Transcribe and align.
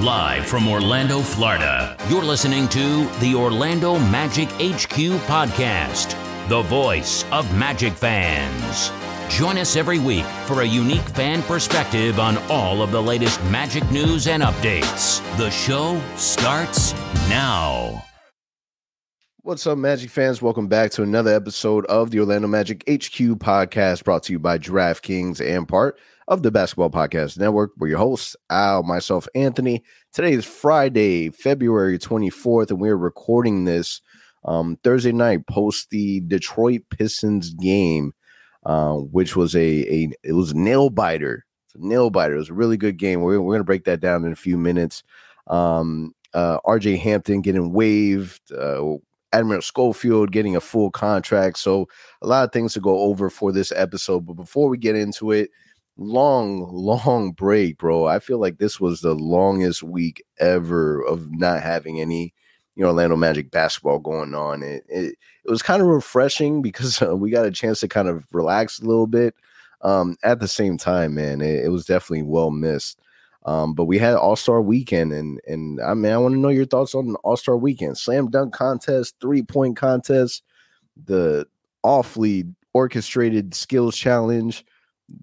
Live 0.00 0.46
from 0.46 0.66
Orlando, 0.66 1.20
Florida, 1.20 1.96
you're 2.08 2.24
listening 2.24 2.66
to 2.70 3.06
the 3.20 3.32
Orlando 3.36 3.96
Magic 3.96 4.48
HQ 4.48 5.20
podcast, 5.28 6.18
the 6.48 6.62
voice 6.62 7.24
of 7.30 7.56
Magic 7.56 7.92
fans. 7.92 8.90
Join 9.32 9.56
us 9.56 9.76
every 9.76 10.00
week 10.00 10.24
for 10.46 10.62
a 10.62 10.64
unique 10.64 11.08
fan 11.10 11.44
perspective 11.44 12.18
on 12.18 12.38
all 12.50 12.82
of 12.82 12.90
the 12.90 13.00
latest 13.00 13.40
Magic 13.44 13.88
news 13.92 14.26
and 14.26 14.42
updates. 14.42 15.22
The 15.36 15.50
show 15.50 16.02
starts 16.16 16.92
now. 17.28 18.02
What's 19.42 19.64
up, 19.64 19.78
Magic 19.78 20.10
fans? 20.10 20.42
Welcome 20.42 20.66
back 20.66 20.90
to 20.92 21.04
another 21.04 21.32
episode 21.32 21.86
of 21.86 22.10
the 22.10 22.18
Orlando 22.18 22.48
Magic 22.48 22.82
HQ 22.88 23.38
podcast 23.38 24.02
brought 24.02 24.24
to 24.24 24.32
you 24.32 24.40
by 24.40 24.58
DraftKings 24.58 25.40
and 25.40 25.68
part 25.68 26.00
of 26.28 26.42
the 26.42 26.50
Basketball 26.50 26.90
Podcast 26.90 27.38
Network. 27.38 27.72
We're 27.76 27.88
your 27.88 27.98
hosts, 27.98 28.36
Al, 28.50 28.82
myself, 28.82 29.28
Anthony. 29.34 29.82
Today 30.12 30.32
is 30.32 30.44
Friday, 30.44 31.30
February 31.30 31.98
24th, 31.98 32.70
and 32.70 32.80
we're 32.80 32.96
recording 32.96 33.64
this 33.64 34.00
um, 34.44 34.78
Thursday 34.82 35.12
night 35.12 35.46
post 35.46 35.90
the 35.90 36.20
Detroit 36.20 36.82
Pistons 36.90 37.52
game, 37.54 38.12
uh, 38.64 38.94
which 38.94 39.36
was 39.36 39.54
a, 39.54 39.92
a 39.92 40.08
it 40.22 40.32
was 40.32 40.52
a 40.52 40.58
nail 40.58 40.90
biter. 40.90 41.44
It's 41.66 41.74
a 41.74 41.86
nail 41.86 42.10
biter. 42.10 42.34
It 42.34 42.38
was 42.38 42.50
a 42.50 42.54
really 42.54 42.76
good 42.76 42.96
game. 42.96 43.20
We're, 43.20 43.40
we're 43.40 43.58
to 43.58 43.64
break 43.64 43.84
that 43.84 44.00
down 44.00 44.24
in 44.24 44.32
a 44.32 44.36
few 44.36 44.56
minutes. 44.56 45.02
Um, 45.46 46.14
uh, 46.32 46.58
RJ 46.66 46.98
Hampton 46.98 47.42
getting 47.42 47.72
waived, 47.72 48.50
uh, 48.52 48.96
Admiral 49.32 49.62
Schofield 49.62 50.32
getting 50.32 50.56
a 50.56 50.60
full 50.60 50.90
contract. 50.90 51.58
So, 51.58 51.86
a 52.22 52.26
lot 52.26 52.44
of 52.44 52.52
things 52.52 52.72
to 52.74 52.80
go 52.80 53.00
over 53.00 53.28
for 53.28 53.52
this 53.52 53.72
episode. 53.72 54.26
But 54.26 54.34
before 54.34 54.68
we 54.68 54.78
get 54.78 54.96
into 54.96 55.32
it, 55.32 55.50
long, 55.96 56.68
long 56.72 57.32
break, 57.32 57.78
bro. 57.78 58.06
I 58.06 58.18
feel 58.18 58.38
like 58.38 58.58
this 58.58 58.80
was 58.80 59.00
the 59.00 59.14
longest 59.14 59.82
week 59.82 60.24
ever 60.38 61.02
of 61.02 61.30
not 61.32 61.62
having 61.62 62.00
any, 62.00 62.34
you 62.74 62.82
know, 62.82 62.88
Orlando 62.88 63.16
Magic 63.16 63.50
basketball 63.50 63.98
going 63.98 64.34
on. 64.34 64.62
It 64.62 64.84
it, 64.88 65.16
it 65.44 65.50
was 65.50 65.62
kind 65.62 65.82
of 65.82 65.88
refreshing 65.88 66.62
because 66.62 67.00
uh, 67.02 67.16
we 67.16 67.30
got 67.30 67.46
a 67.46 67.50
chance 67.50 67.80
to 67.80 67.88
kind 67.88 68.08
of 68.08 68.24
relax 68.32 68.80
a 68.80 68.86
little 68.86 69.06
bit. 69.06 69.34
Um, 69.82 70.16
at 70.22 70.40
the 70.40 70.48
same 70.48 70.78
time, 70.78 71.14
man, 71.14 71.42
it, 71.42 71.66
it 71.66 71.68
was 71.68 71.84
definitely 71.84 72.22
well 72.22 72.50
missed. 72.50 72.98
Um, 73.44 73.74
but 73.74 73.84
we 73.84 73.98
had 73.98 74.14
All 74.14 74.36
Star 74.36 74.62
Weekend, 74.62 75.12
and 75.12 75.40
and 75.46 75.80
I 75.82 75.94
mean, 75.94 76.12
I 76.12 76.18
want 76.18 76.34
to 76.34 76.40
know 76.40 76.48
your 76.48 76.64
thoughts 76.64 76.94
on 76.94 77.14
All 77.16 77.36
Star 77.36 77.56
Weekend, 77.56 77.98
slam 77.98 78.30
dunk 78.30 78.54
contest, 78.54 79.16
three 79.20 79.42
point 79.42 79.76
contest, 79.76 80.42
the 81.04 81.46
awfully 81.82 82.44
orchestrated 82.72 83.54
skills 83.54 83.96
challenge, 83.96 84.64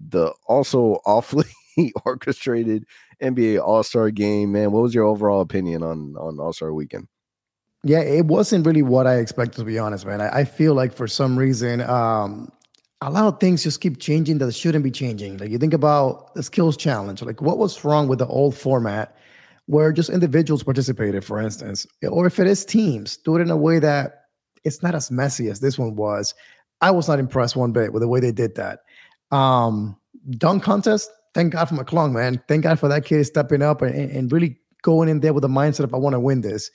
the 0.08 0.32
also 0.46 1.00
awfully 1.06 1.46
orchestrated 2.04 2.84
NBA 3.22 3.62
All 3.62 3.82
Star 3.82 4.10
game. 4.10 4.52
Man, 4.52 4.72
what 4.72 4.82
was 4.82 4.94
your 4.94 5.04
overall 5.04 5.40
opinion 5.40 5.82
on 5.82 6.14
on 6.18 6.38
All 6.38 6.52
Star 6.52 6.72
Weekend? 6.72 7.08
Yeah, 7.84 8.00
it 8.00 8.26
wasn't 8.26 8.64
really 8.64 8.82
what 8.82 9.06
I 9.06 9.16
expected 9.16 9.58
to 9.58 9.64
be 9.64 9.78
honest, 9.78 10.06
man. 10.06 10.20
I, 10.20 10.40
I 10.40 10.44
feel 10.44 10.74
like 10.74 10.92
for 10.92 11.08
some 11.08 11.36
reason, 11.36 11.80
um, 11.80 12.52
a 13.00 13.10
lot 13.10 13.26
of 13.26 13.40
things 13.40 13.64
just 13.64 13.80
keep 13.80 13.98
changing 13.98 14.38
that 14.38 14.54
shouldn't 14.54 14.84
be 14.84 14.90
changing. 14.90 15.38
Like 15.38 15.50
you 15.50 15.58
think 15.58 15.74
about 15.74 16.34
the 16.34 16.42
skills 16.42 16.76
challenge, 16.76 17.22
like 17.22 17.42
what 17.42 17.58
was 17.58 17.84
wrong 17.84 18.06
with 18.06 18.20
the 18.20 18.26
old 18.26 18.56
format 18.56 19.16
where 19.66 19.92
just 19.92 20.10
individuals 20.10 20.62
participated, 20.62 21.24
for 21.24 21.40
instance, 21.40 21.86
or 22.08 22.26
if 22.26 22.38
it 22.38 22.46
is 22.46 22.64
teams, 22.64 23.16
do 23.16 23.36
it 23.36 23.40
in 23.40 23.50
a 23.50 23.56
way 23.56 23.78
that 23.78 24.26
it's 24.64 24.82
not 24.82 24.94
as 24.94 25.10
messy 25.10 25.48
as 25.48 25.60
this 25.60 25.78
one 25.78 25.96
was. 25.96 26.34
I 26.80 26.90
was 26.90 27.08
not 27.08 27.18
impressed 27.18 27.56
one 27.56 27.72
bit 27.72 27.92
with 27.92 28.02
the 28.02 28.08
way 28.08 28.20
they 28.20 28.32
did 28.32 28.54
that. 28.56 28.80
Um, 29.32 29.96
dunk 30.38 30.62
contest, 30.62 31.10
thank 31.34 31.52
God 31.54 31.68
for 31.68 31.74
McClung, 31.74 32.12
man. 32.12 32.42
Thank 32.46 32.64
God 32.64 32.78
for 32.78 32.88
that 32.88 33.04
kid 33.04 33.24
stepping 33.24 33.62
up 33.62 33.82
and, 33.82 33.94
and 33.94 34.30
really 34.30 34.58
going 34.82 35.08
in 35.08 35.20
there 35.20 35.32
with 35.32 35.42
the 35.42 35.48
mindset 35.48 35.84
of 35.84 35.94
I 35.94 35.96
want 35.96 36.14
to 36.14 36.20
win 36.20 36.42
this. 36.42 36.70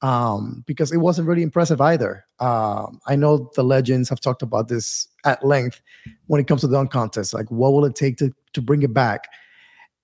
Um, 0.00 0.62
because 0.66 0.92
it 0.92 0.98
wasn't 0.98 1.26
really 1.26 1.42
impressive 1.42 1.80
either. 1.80 2.24
Um, 2.38 3.00
I 3.08 3.16
know 3.16 3.50
the 3.56 3.64
legends 3.64 4.08
have 4.10 4.20
talked 4.20 4.42
about 4.42 4.68
this 4.68 5.08
at 5.24 5.44
length 5.44 5.80
when 6.28 6.40
it 6.40 6.46
comes 6.46 6.60
to 6.60 6.68
the 6.68 6.76
dunk 6.76 6.92
contest. 6.92 7.34
Like, 7.34 7.50
what 7.50 7.72
will 7.72 7.84
it 7.84 7.96
take 7.96 8.16
to 8.18 8.32
to 8.52 8.62
bring 8.62 8.84
it 8.84 8.94
back? 8.94 9.26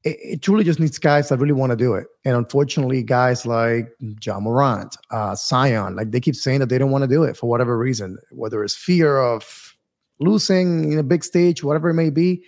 It, 0.03 0.16
it 0.20 0.43
truly 0.43 0.64
just 0.64 0.81
needs 0.81 0.98
guys 0.98 1.28
that 1.28 1.38
really 1.38 1.53
want 1.53 1.70
to 1.70 1.76
do 1.76 1.94
it. 1.94 2.09
And 2.25 2.34
unfortunately, 2.34 3.04
guys 3.04 3.47
like 3.47 3.88
Ja 4.20 4.41
Morant, 4.41 4.97
uh, 5.12 5.37
Zion, 5.37 5.94
like 5.94 6.10
they 6.10 6.19
keep 6.19 6.34
saying 6.34 6.59
that 6.59 6.70
they 6.70 6.78
don't 6.78 6.91
want 6.91 7.03
to 7.03 7.09
do 7.09 7.22
it 7.22 7.37
for 7.37 7.48
whatever 7.48 7.78
reason, 7.78 8.19
whether 8.32 8.64
it's 8.64 8.75
fear 8.75 9.19
of 9.19 9.63
losing 10.25 10.93
in 10.93 10.99
a 10.99 11.03
big 11.03 11.25
stage, 11.25 11.62
whatever 11.62 11.91
it 11.91 11.95
may 11.95 12.11
be. 12.11 12.43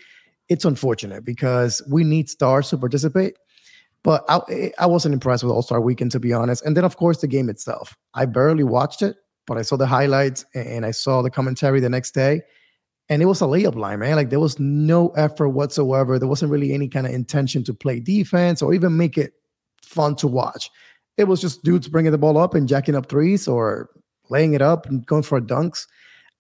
It's 0.49 0.65
unfortunate 0.65 1.25
because 1.25 1.83
we 1.91 2.05
need 2.05 2.31
stars 2.31 2.71
to 2.71 2.79
participate. 2.79 3.37
But 4.03 4.25
I, 4.29 4.73
I 4.79 4.87
wasn't 4.87 5.15
impressed 5.15 5.43
with 5.43 5.53
All 5.53 5.63
Star 5.63 5.81
Weekend, 5.81 6.13
to 6.13 6.21
be 6.21 6.33
honest. 6.33 6.65
And 6.65 6.77
then, 6.77 6.85
of 6.85 6.97
course, 6.97 7.21
the 7.21 7.27
game 7.27 7.49
itself. 7.49 7.97
I 8.15 8.27
barely 8.27 8.63
watched 8.63 9.03
it, 9.03 9.17
but 9.47 9.59
I 9.59 9.63
saw 9.63 9.77
the 9.77 9.87
highlights 9.87 10.45
and 10.55 10.87
I 10.87 10.93
saw 10.93 11.23
the 11.23 11.31
commentary 11.31 11.81
the 11.81 11.89
next 11.89 12.13
day. 12.13 12.43
And 13.09 13.23
it 13.23 13.27
was 13.27 13.41
a 13.41 13.47
layup 13.47 13.75
line, 13.75 14.01
man. 14.01 14.17
Like 14.17 14.31
there 14.31 14.41
was 14.41 14.59
no 14.59 15.09
effort 15.11 15.51
whatsoever. 15.51 16.19
There 16.19 16.29
wasn't 16.29 16.53
really 16.53 16.73
any 16.73 16.89
kind 16.89 17.07
of 17.07 17.13
intention 17.13 17.65
to 17.65 17.75
play 17.75 18.01
defense 18.01 18.63
or 18.63 18.75
even 18.75 18.97
make 18.97 19.19
it 19.19 19.33
fun 19.83 20.17
to 20.17 20.29
watch. 20.29 20.71
It 21.17 21.25
was 21.25 21.41
just 21.41 21.63
dudes 21.63 21.89
bringing 21.89 22.13
the 22.13 22.19
ball 22.19 22.37
up 22.37 22.55
and 22.55 22.69
jacking 22.69 22.95
up 22.95 23.09
threes 23.09 23.49
or 23.49 23.91
laying 24.29 24.55
it 24.55 24.63
up 24.63 24.87
and 24.87 25.07
going 25.07 25.23
for 25.23 25.41
dunks. 25.41 25.87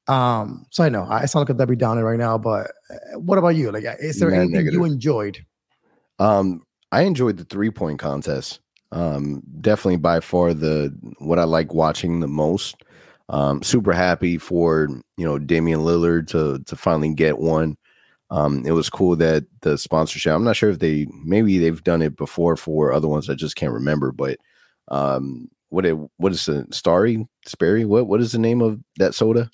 Um, 0.08 0.66
so 0.70 0.84
I 0.84 0.88
know 0.88 1.06
I 1.08 1.26
sound 1.26 1.48
like 1.48 1.54
a 1.54 1.58
Debbie 1.58 1.76
Downer 1.76 2.04
right 2.04 2.18
now, 2.18 2.38
but 2.38 2.70
uh, 2.90 3.18
what 3.18 3.38
about 3.38 3.56
you? 3.56 3.72
Like, 3.72 3.84
is 3.98 4.20
there 4.20 4.32
anything 4.32 4.52
negative. 4.52 4.74
you 4.74 4.84
enjoyed? 4.84 5.44
Um, 6.18 6.62
I 6.92 7.02
enjoyed 7.02 7.36
the 7.36 7.44
three 7.44 7.70
point 7.70 7.98
contest. 7.98 8.60
Um, 8.92 9.42
definitely 9.60 9.96
by 9.96 10.20
far 10.20 10.54
the 10.54 10.96
what 11.18 11.38
I 11.38 11.44
like 11.44 11.74
watching 11.74 12.20
the 12.20 12.28
most. 12.28 12.76
Um, 13.28 13.62
super 13.62 13.92
happy 13.92 14.38
for 14.38 14.88
you 15.16 15.24
know 15.26 15.38
Damian 15.38 15.80
Lillard 15.80 16.28
to 16.28 16.60
to 16.64 16.76
finally 16.76 17.12
get 17.12 17.38
one. 17.38 17.76
Um, 18.30 18.64
it 18.66 18.72
was 18.72 18.90
cool 18.90 19.16
that 19.16 19.44
the 19.62 19.76
sponsorship. 19.76 20.32
I'm 20.32 20.44
not 20.44 20.56
sure 20.56 20.70
if 20.70 20.78
they 20.78 21.06
maybe 21.24 21.58
they've 21.58 21.82
done 21.82 22.02
it 22.02 22.16
before 22.16 22.56
for 22.56 22.92
other 22.92 23.08
ones. 23.08 23.28
I 23.28 23.34
just 23.34 23.56
can't 23.56 23.72
remember. 23.72 24.12
But 24.12 24.38
um, 24.88 25.48
what 25.70 25.84
it 25.84 25.96
what 26.16 26.32
is 26.32 26.46
the 26.46 26.66
Starry 26.70 27.26
Sperry? 27.44 27.84
What 27.84 28.06
what 28.06 28.20
is 28.20 28.32
the 28.32 28.38
name 28.38 28.62
of 28.62 28.80
that 28.98 29.14
soda? 29.14 29.50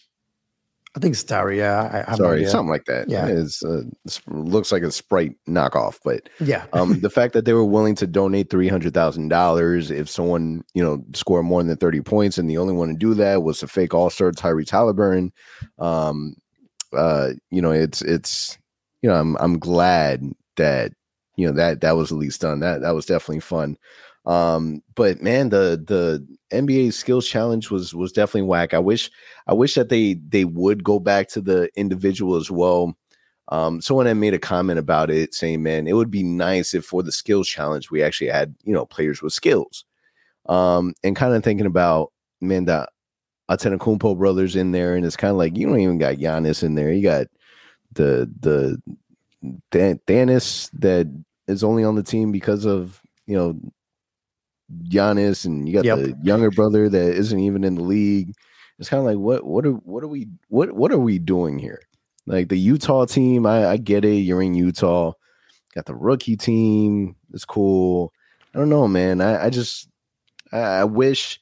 I 0.94 1.00
think 1.00 1.16
Starry, 1.16 1.56
yeah. 1.56 2.04
I, 2.06 2.16
Sorry, 2.16 2.44
something 2.44 2.69
like 2.69 2.84
that. 2.84 3.08
Yeah, 3.08 3.26
it's, 3.26 3.64
uh, 3.64 3.84
looks 4.26 4.70
like 4.70 4.82
a 4.82 4.92
Sprite 4.92 5.32
knockoff, 5.48 5.98
but 6.04 6.28
yeah. 6.38 6.66
um, 6.75 7.00
the 7.00 7.08
fact 7.08 7.32
that 7.32 7.47
they 7.47 7.54
were 7.54 7.64
willing 7.64 7.94
to 7.94 8.06
donate 8.06 8.50
three 8.50 8.69
hundred 8.69 8.92
thousand 8.92 9.28
dollars 9.28 9.91
if 9.91 10.10
someone 10.10 10.62
you 10.75 10.84
know 10.84 11.02
scored 11.14 11.47
more 11.47 11.62
than 11.62 11.76
thirty 11.78 12.02
points, 12.02 12.36
and 12.36 12.48
the 12.48 12.58
only 12.58 12.75
one 12.75 12.88
to 12.88 12.94
do 12.94 13.14
that 13.14 13.42
was 13.42 13.62
a 13.62 13.69
fake 13.69 13.94
All 13.94 14.10
Star 14.10 14.32
Tyrese 14.32 14.69
Haliburton. 14.69 15.31
Um, 15.82 16.36
uh, 16.92 17.31
you 17.50 17.62
know, 17.62 17.70
it's 17.70 18.02
it's 18.02 18.58
you 19.00 19.08
know, 19.08 19.16
I'm 19.16 19.36
I'm 19.38 19.58
glad 19.58 20.22
that 20.56 20.92
you 21.36 21.47
know 21.47 21.54
that 21.54 21.81
that 21.81 21.97
was 21.97 22.12
at 22.12 22.19
least 22.19 22.42
done. 22.42 22.60
That 22.60 22.82
that 22.82 22.94
was 22.94 23.06
definitely 23.06 23.41
fun. 23.41 23.78
Um, 24.26 24.82
but 24.94 25.22
man, 25.22 25.48
the 25.48 25.82
the 25.84 26.26
NBA 26.52 26.92
skills 26.92 27.26
challenge 27.26 27.70
was 27.70 27.94
was 27.94 28.12
definitely 28.12 28.48
whack. 28.48 28.74
I 28.74 28.78
wish 28.78 29.10
I 29.46 29.54
wish 29.54 29.74
that 29.74 29.88
they 29.88 30.14
they 30.14 30.44
would 30.44 30.84
go 30.84 30.98
back 30.98 31.28
to 31.30 31.40
the 31.40 31.68
individual 31.76 32.36
as 32.36 32.50
well. 32.50 32.96
Um, 33.48 33.80
someone 33.80 34.06
had 34.06 34.16
made 34.16 34.34
a 34.34 34.38
comment 34.38 34.78
about 34.78 35.10
it 35.10 35.34
saying, 35.34 35.62
man, 35.62 35.86
it 35.86 35.94
would 35.94 36.10
be 36.10 36.22
nice 36.22 36.74
if 36.74 36.84
for 36.84 37.02
the 37.02 37.12
skills 37.12 37.48
challenge 37.48 37.90
we 37.90 38.02
actually 38.02 38.30
had, 38.30 38.54
you 38.62 38.72
know, 38.72 38.86
players 38.86 39.20
with 39.20 39.32
skills. 39.32 39.84
Um, 40.46 40.94
and 41.04 41.16
kind 41.16 41.34
of 41.34 41.44
thinking 41.44 41.66
about 41.66 42.12
man, 42.40 42.64
the 42.64 42.88
Antetokounmpo 43.50 44.16
brothers 44.19 44.56
in 44.56 44.72
there, 44.72 44.96
and 44.96 45.04
it's 45.04 45.16
kind 45.16 45.30
of 45.30 45.36
like 45.36 45.56
you 45.56 45.66
don't 45.66 45.80
even 45.80 45.98
got 45.98 46.16
Giannis 46.16 46.62
in 46.62 46.74
there. 46.74 46.92
You 46.92 47.02
got 47.02 47.26
the 47.92 48.30
the 48.40 48.80
Dan- 49.70 50.00
Dennis 50.06 50.70
that 50.74 51.06
is 51.49 51.64
only 51.64 51.84
on 51.84 51.94
the 51.94 52.02
team 52.02 52.32
because 52.32 52.64
of 52.64 53.00
you 53.26 53.37
know 53.37 53.60
Giannis, 54.84 55.44
and 55.44 55.69
you 55.69 55.74
got 55.74 55.84
yep. 55.84 55.98
the 55.98 56.16
younger 56.22 56.50
brother 56.50 56.88
that 56.88 57.14
isn't 57.14 57.38
even 57.38 57.64
in 57.64 57.76
the 57.76 57.82
league. 57.82 58.34
It's 58.78 58.88
kind 58.88 59.00
of 59.00 59.06
like 59.06 59.19
what 59.19 59.44
what 59.44 59.66
are 59.66 59.72
what 59.72 60.02
are 60.02 60.08
we 60.08 60.28
what 60.48 60.72
what 60.72 60.92
are 60.92 60.98
we 60.98 61.19
doing 61.19 61.58
here? 61.58 61.82
Like 62.26 62.48
the 62.48 62.58
Utah 62.58 63.04
team, 63.04 63.46
I, 63.46 63.66
I 63.66 63.76
get 63.76 64.04
it. 64.04 64.16
You're 64.16 64.42
in 64.42 64.54
Utah. 64.54 65.12
Got 65.74 65.86
the 65.86 65.94
rookie 65.94 66.36
team. 66.36 67.16
It's 67.32 67.44
cool. 67.44 68.12
I 68.54 68.58
don't 68.58 68.69
know, 68.69 68.86
man. 68.86 69.20
I, 69.20 69.46
I 69.46 69.50
just 69.50 69.88
I, 70.52 70.58
I 70.58 70.84
wish 70.84 71.40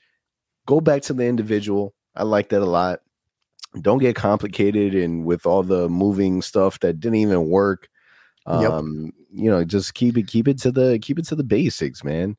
go 0.66 0.80
back 0.80 1.02
to 1.02 1.12
the 1.12 1.26
individual. 1.26 1.94
I 2.14 2.22
like 2.22 2.48
that 2.50 2.62
a 2.62 2.66
lot. 2.66 3.00
Don't 3.80 3.98
get 3.98 4.16
complicated 4.16 4.94
and 4.94 5.24
with 5.24 5.46
all 5.46 5.62
the 5.62 5.88
moving 5.88 6.42
stuff 6.42 6.80
that 6.80 7.00
didn't 7.00 7.18
even 7.18 7.48
work. 7.48 7.88
Um, 8.46 9.04
yep. 9.04 9.14
you 9.32 9.50
know, 9.50 9.64
just 9.64 9.94
keep 9.94 10.16
it 10.16 10.26
keep 10.26 10.48
it 10.48 10.58
to 10.58 10.72
the 10.72 10.98
keep 11.00 11.18
it 11.18 11.26
to 11.26 11.36
the 11.36 11.44
basics, 11.44 12.02
man. 12.02 12.36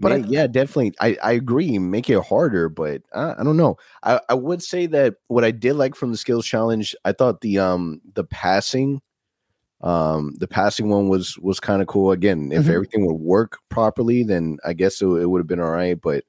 But 0.00 0.12
I, 0.12 0.16
yeah, 0.28 0.46
definitely. 0.46 0.94
I, 1.00 1.16
I 1.22 1.32
agree. 1.32 1.78
Make 1.78 2.08
it 2.08 2.22
harder, 2.24 2.68
but 2.68 3.02
I, 3.14 3.34
I 3.38 3.44
don't 3.44 3.56
know. 3.56 3.76
I, 4.04 4.20
I 4.28 4.34
would 4.34 4.62
say 4.62 4.86
that 4.86 5.16
what 5.26 5.44
I 5.44 5.50
did 5.50 5.74
like 5.74 5.94
from 5.96 6.12
the 6.12 6.16
skills 6.16 6.46
challenge, 6.46 6.94
I 7.04 7.12
thought 7.12 7.40
the 7.40 7.58
um 7.58 8.00
the 8.14 8.24
passing 8.24 9.00
Um, 9.80 10.34
the 10.38 10.48
passing 10.48 10.88
one 10.88 11.08
was 11.08 11.38
was 11.38 11.60
kind 11.60 11.82
of 11.82 11.88
cool. 11.88 12.10
Again, 12.12 12.50
if 12.52 12.64
Mhm. 12.66 12.74
everything 12.74 13.06
would 13.06 13.20
work 13.20 13.58
properly, 13.70 14.24
then 14.24 14.58
I 14.64 14.72
guess 14.74 15.00
it, 15.02 15.06
it 15.06 15.26
would 15.26 15.38
have 15.40 15.46
been 15.46 15.60
all 15.60 15.70
right. 15.70 16.00
But 16.00 16.24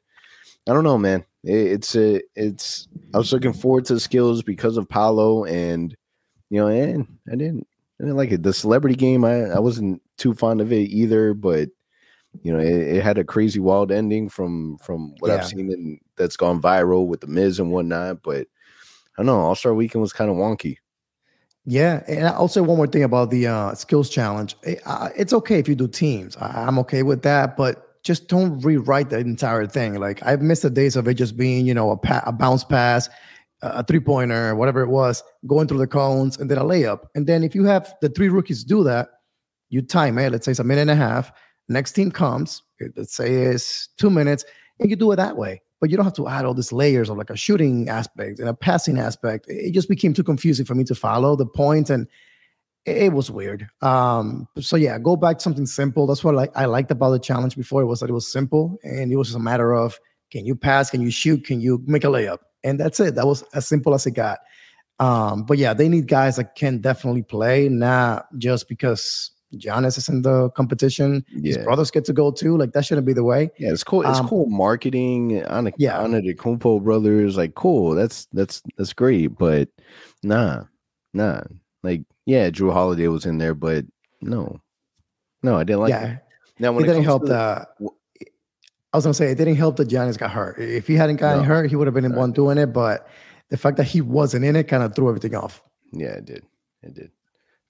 I 0.68 0.74
don't 0.74 0.83
know, 0.83 0.98
man. 0.98 1.25
It, 1.44 1.74
it's 1.74 1.95
a 1.95 2.22
it's. 2.36 2.88
I 3.13 3.18
was 3.18 3.33
looking 3.33 3.54
forward 3.54 3.86
to 3.86 3.94
the 3.95 4.00
skills 4.00 4.44
because 4.44 4.77
of 4.77 4.88
Paolo, 4.89 5.45
and 5.45 5.95
you 6.50 6.60
know, 6.62 6.68
and 6.68 7.07
I 7.31 7.36
didn't 7.36 7.68
I 8.00 8.04
didn't 8.06 8.18
like 8.18 8.31
it. 8.31 8.44
The 8.44 8.54
celebrity 8.54 8.95
game, 8.95 9.25
I 9.25 9.45
I 9.51 9.60
wasn't 9.60 10.01
too 10.18 10.33
fond 10.36 10.62
of 10.62 10.72
it 10.74 10.89
either, 10.92 11.33
but 11.33 11.69
you 12.41 12.53
know, 12.53 12.59
it, 12.59 12.97
it 12.97 13.03
had 13.03 13.17
a 13.17 13.23
crazy 13.23 13.59
wild 13.59 13.91
ending 13.91 14.29
from 14.29 14.77
from 14.77 15.13
what 15.19 15.29
Yeah. 15.29 15.35
I've 15.35 15.47
seen 15.47 15.71
in 15.71 15.99
that's 16.15 16.37
gone 16.37 16.61
viral 16.61 17.07
with 17.07 17.21
the 17.21 17.27
Miz 17.27 17.59
and 17.59 17.71
whatnot. 17.71 18.23
But 18.23 18.47
I 19.17 19.23
don't 19.23 19.25
know, 19.25 19.39
All 19.39 19.55
Star 19.55 19.73
Weekend 19.73 20.01
was 20.01 20.13
kind 20.13 20.29
of 20.29 20.37
wonky. 20.37 20.77
Yeah, 21.65 22.03
and 22.07 22.25
I'll 22.27 22.47
say 22.47 22.61
one 22.61 22.77
more 22.77 22.87
thing 22.87 23.03
about 23.03 23.29
the 23.29 23.47
uh, 23.47 23.73
skills 23.75 24.09
challenge. 24.09 24.55
It- 24.63 24.81
uh, 24.85 25.09
It's 25.15 25.33
okay 25.33 25.59
if 25.59 25.67
you 25.67 25.75
do 25.75 25.87
teams. 25.87 26.35
I- 26.37 26.65
I'm 26.65 26.79
okay 26.79 27.03
with 27.03 27.21
that, 27.23 27.57
but 27.57 28.01
just 28.03 28.27
don't 28.27 28.59
rewrite 28.61 29.09
the 29.09 29.19
entire 29.19 29.67
thing. 29.67 29.95
Like 29.99 30.25
I've 30.25 30.41
missed 30.41 30.61
the 30.63 30.69
days 30.69 30.95
of 30.95 31.07
it 31.07 31.15
just 31.15 31.35
being, 31.37 31.65
you 31.65 31.73
know, 31.73 31.91
a, 31.91 31.97
pa- 31.97 32.23
a 32.25 32.31
bounce 32.31 32.63
pass, 32.63 33.09
a 33.61 33.83
three 33.83 33.99
pointer, 33.99 34.55
whatever 34.55 34.81
it 34.81 34.87
was, 34.87 35.21
going 35.47 35.67
through 35.67 35.79
the 35.79 35.87
cones, 35.87 36.37
and 36.37 36.49
then 36.49 36.57
a 36.57 36.63
layup. 36.63 37.01
And 37.13 37.27
then 37.27 37.43
if 37.43 37.53
you 37.53 37.65
have 37.65 37.93
the 38.01 38.07
three 38.09 38.29
rookies 38.29 38.63
do 38.63 38.83
that, 38.85 39.09
you 39.69 39.81
time 39.81 40.17
it. 40.17 40.31
Let's 40.31 40.45
say 40.45 40.51
it's 40.51 40.59
a 40.59 40.63
minute 40.63 40.81
and 40.83 40.91
a 40.91 40.95
half. 40.95 41.31
Next 41.69 41.94
team 41.94 42.12
comes. 42.12 42.63
Let's 42.95 43.16
say 43.16 43.31
it's 43.31 43.89
two 43.98 44.10
minutes, 44.10 44.44
and 44.80 44.89
you 44.89 44.95
do 44.95 45.12
it 45.12 45.18
that 45.18 45.38
way. 45.38 45.62
But 45.80 45.89
you 45.89 45.95
don't 45.95 46.06
have 46.06 46.16
to 46.16 46.27
add 46.27 46.44
all 46.44 46.54
these 46.54 46.74
layers 46.74 47.10
of 47.10 47.18
like 47.18 47.30
a 47.30 47.38
shooting 47.38 47.88
aspect 47.88 48.39
and 48.39 48.50
a 48.50 48.54
passing 48.54 48.98
aspect. 48.98 49.45
It 49.48 49.71
just 49.71 49.88
became 49.88 50.13
too 50.13 50.24
confusing 50.24 50.66
for 50.66 50.75
me 50.75 50.83
to 50.86 50.95
follow 50.95 51.36
the 51.36 51.45
points, 51.45 51.89
and 51.89 52.07
it, 52.86 53.13
was 53.13 53.30
weird. 53.30 53.68
Um, 53.81 54.48
so 54.60 54.75
yeah, 54.75 54.98
go 54.98 55.16
back 55.16 55.38
to 55.38 55.44
something 55.44 55.68
simple. 55.68 56.07
That's 56.07 56.24
what 56.24 56.36
like 56.36 56.51
I 56.56 56.66
liked 56.66 56.92
about 56.92 57.12
the 57.12 57.19
challenge 57.19 57.56
before. 57.56 57.81
It 57.81 57.86
was 57.86 58.00
that 58.00 58.10
it 58.10 58.13
was 58.13 58.31
simple, 58.31 58.77
and 58.83 59.12
it 59.12 59.15
was 59.15 59.27
just 59.27 59.38
a 59.38 59.42
matter 59.42 59.74
of 59.74 60.00
can 60.31 60.45
you 60.45 60.56
pass, 60.56 60.89
can 60.89 61.01
you 61.01 61.12
shoot, 61.12 61.45
can 61.45 61.62
you 61.62 61.83
make 61.86 62.04
a 62.04 62.07
layup, 62.07 62.39
and 62.63 62.80
that's 62.80 63.00
it. 63.00 63.15
That 63.15 63.27
was 63.27 63.44
as 63.54 63.68
simple 63.68 63.94
as 63.94 64.06
it 64.06 64.12
got. 64.12 64.39
Um, 65.00 65.44
but 65.44 65.57
yeah, 65.57 65.74
they 65.74 65.88
need 65.88 66.07
guys 66.07 66.36
that 66.36 66.56
can 66.56 66.80
definitely 66.80 67.22
play, 67.22 67.69
not 67.69 68.27
just 68.38 68.68
because 68.68 69.31
Giannis 69.56 69.98
is 69.98 70.07
in 70.10 70.22
the 70.22 70.50
competition. 70.51 71.25
His 71.44 71.57
brothers 71.57 71.90
get 71.92 72.06
to 72.06 72.13
go 72.13 72.31
too. 72.31 72.56
Like 72.57 72.74
that 72.74 72.86
shouldn't 72.86 73.07
be 73.07 73.13
the 73.13 73.24
way. 73.24 73.50
Yeah, 73.57 73.72
it's 73.72 73.84
cool. 73.84 74.01
It's 74.07 74.19
Um, 74.19 74.28
cool 74.28 74.46
marketing. 74.48 75.42
Anna, 75.42 75.72
Yeah. 75.78 75.98
Antetokounmpo 76.00 76.84
brothers, 76.84 77.36
like 77.38 77.56
cool. 77.56 77.96
That's 77.96 78.28
that's 78.34 78.62
that's 78.78 78.94
great. 78.94 79.38
But 79.38 79.69
nah, 80.24 80.66
nah. 81.13 81.42
Like 81.84 82.04
yeah, 82.25 82.50
Jrue 82.50 82.72
Holiday 82.74 83.07
was 83.07 83.25
in 83.25 83.38
there, 83.40 83.56
but 83.56 83.86
no, 84.22 84.60
no, 85.42 85.56
I 85.57 85.63
didn't 85.63 85.80
like. 85.81 85.90
yeah, 85.90 86.13
It. 86.13 86.19
Now 86.60 86.72
it 86.72 86.75
when 86.75 86.84
it, 86.86 86.88
didn't 86.88 87.04
help 87.06 87.24
the- 87.25 87.66
the. 87.80 87.90
I 88.92 88.98
was 88.98 89.06
gonna 89.06 89.13
say 89.13 89.31
it 89.31 89.36
didn't 89.36 89.56
help 89.56 89.78
that 89.78 89.88
Giannis 89.88 90.18
got 90.18 90.31
hurt. 90.31 90.60
If 90.60 90.88
he 90.88 90.96
hadn't 90.96 91.18
gotten 91.18 91.44
No. 91.44 91.48
hurt, 91.48 91.69
he 91.69 91.75
would 91.75 91.86
have 91.88 91.94
been 91.94 92.12
the 92.12 92.18
one 92.18 92.31
doing 92.31 92.57
it. 92.57 92.68
But 92.74 93.07
the 93.50 93.57
fact 93.57 93.78
that 93.78 93.84
he 93.86 94.01
wasn't 94.01 94.46
in 94.46 94.56
it 94.56 94.63
kind 94.68 94.84
of 94.84 94.96
threw 94.96 95.07
everything 95.10 95.36
off. 95.36 95.62
yeah, 95.92 96.10
it 96.10 96.25
did, 96.25 96.44
it 96.84 96.94
did. 96.96 97.12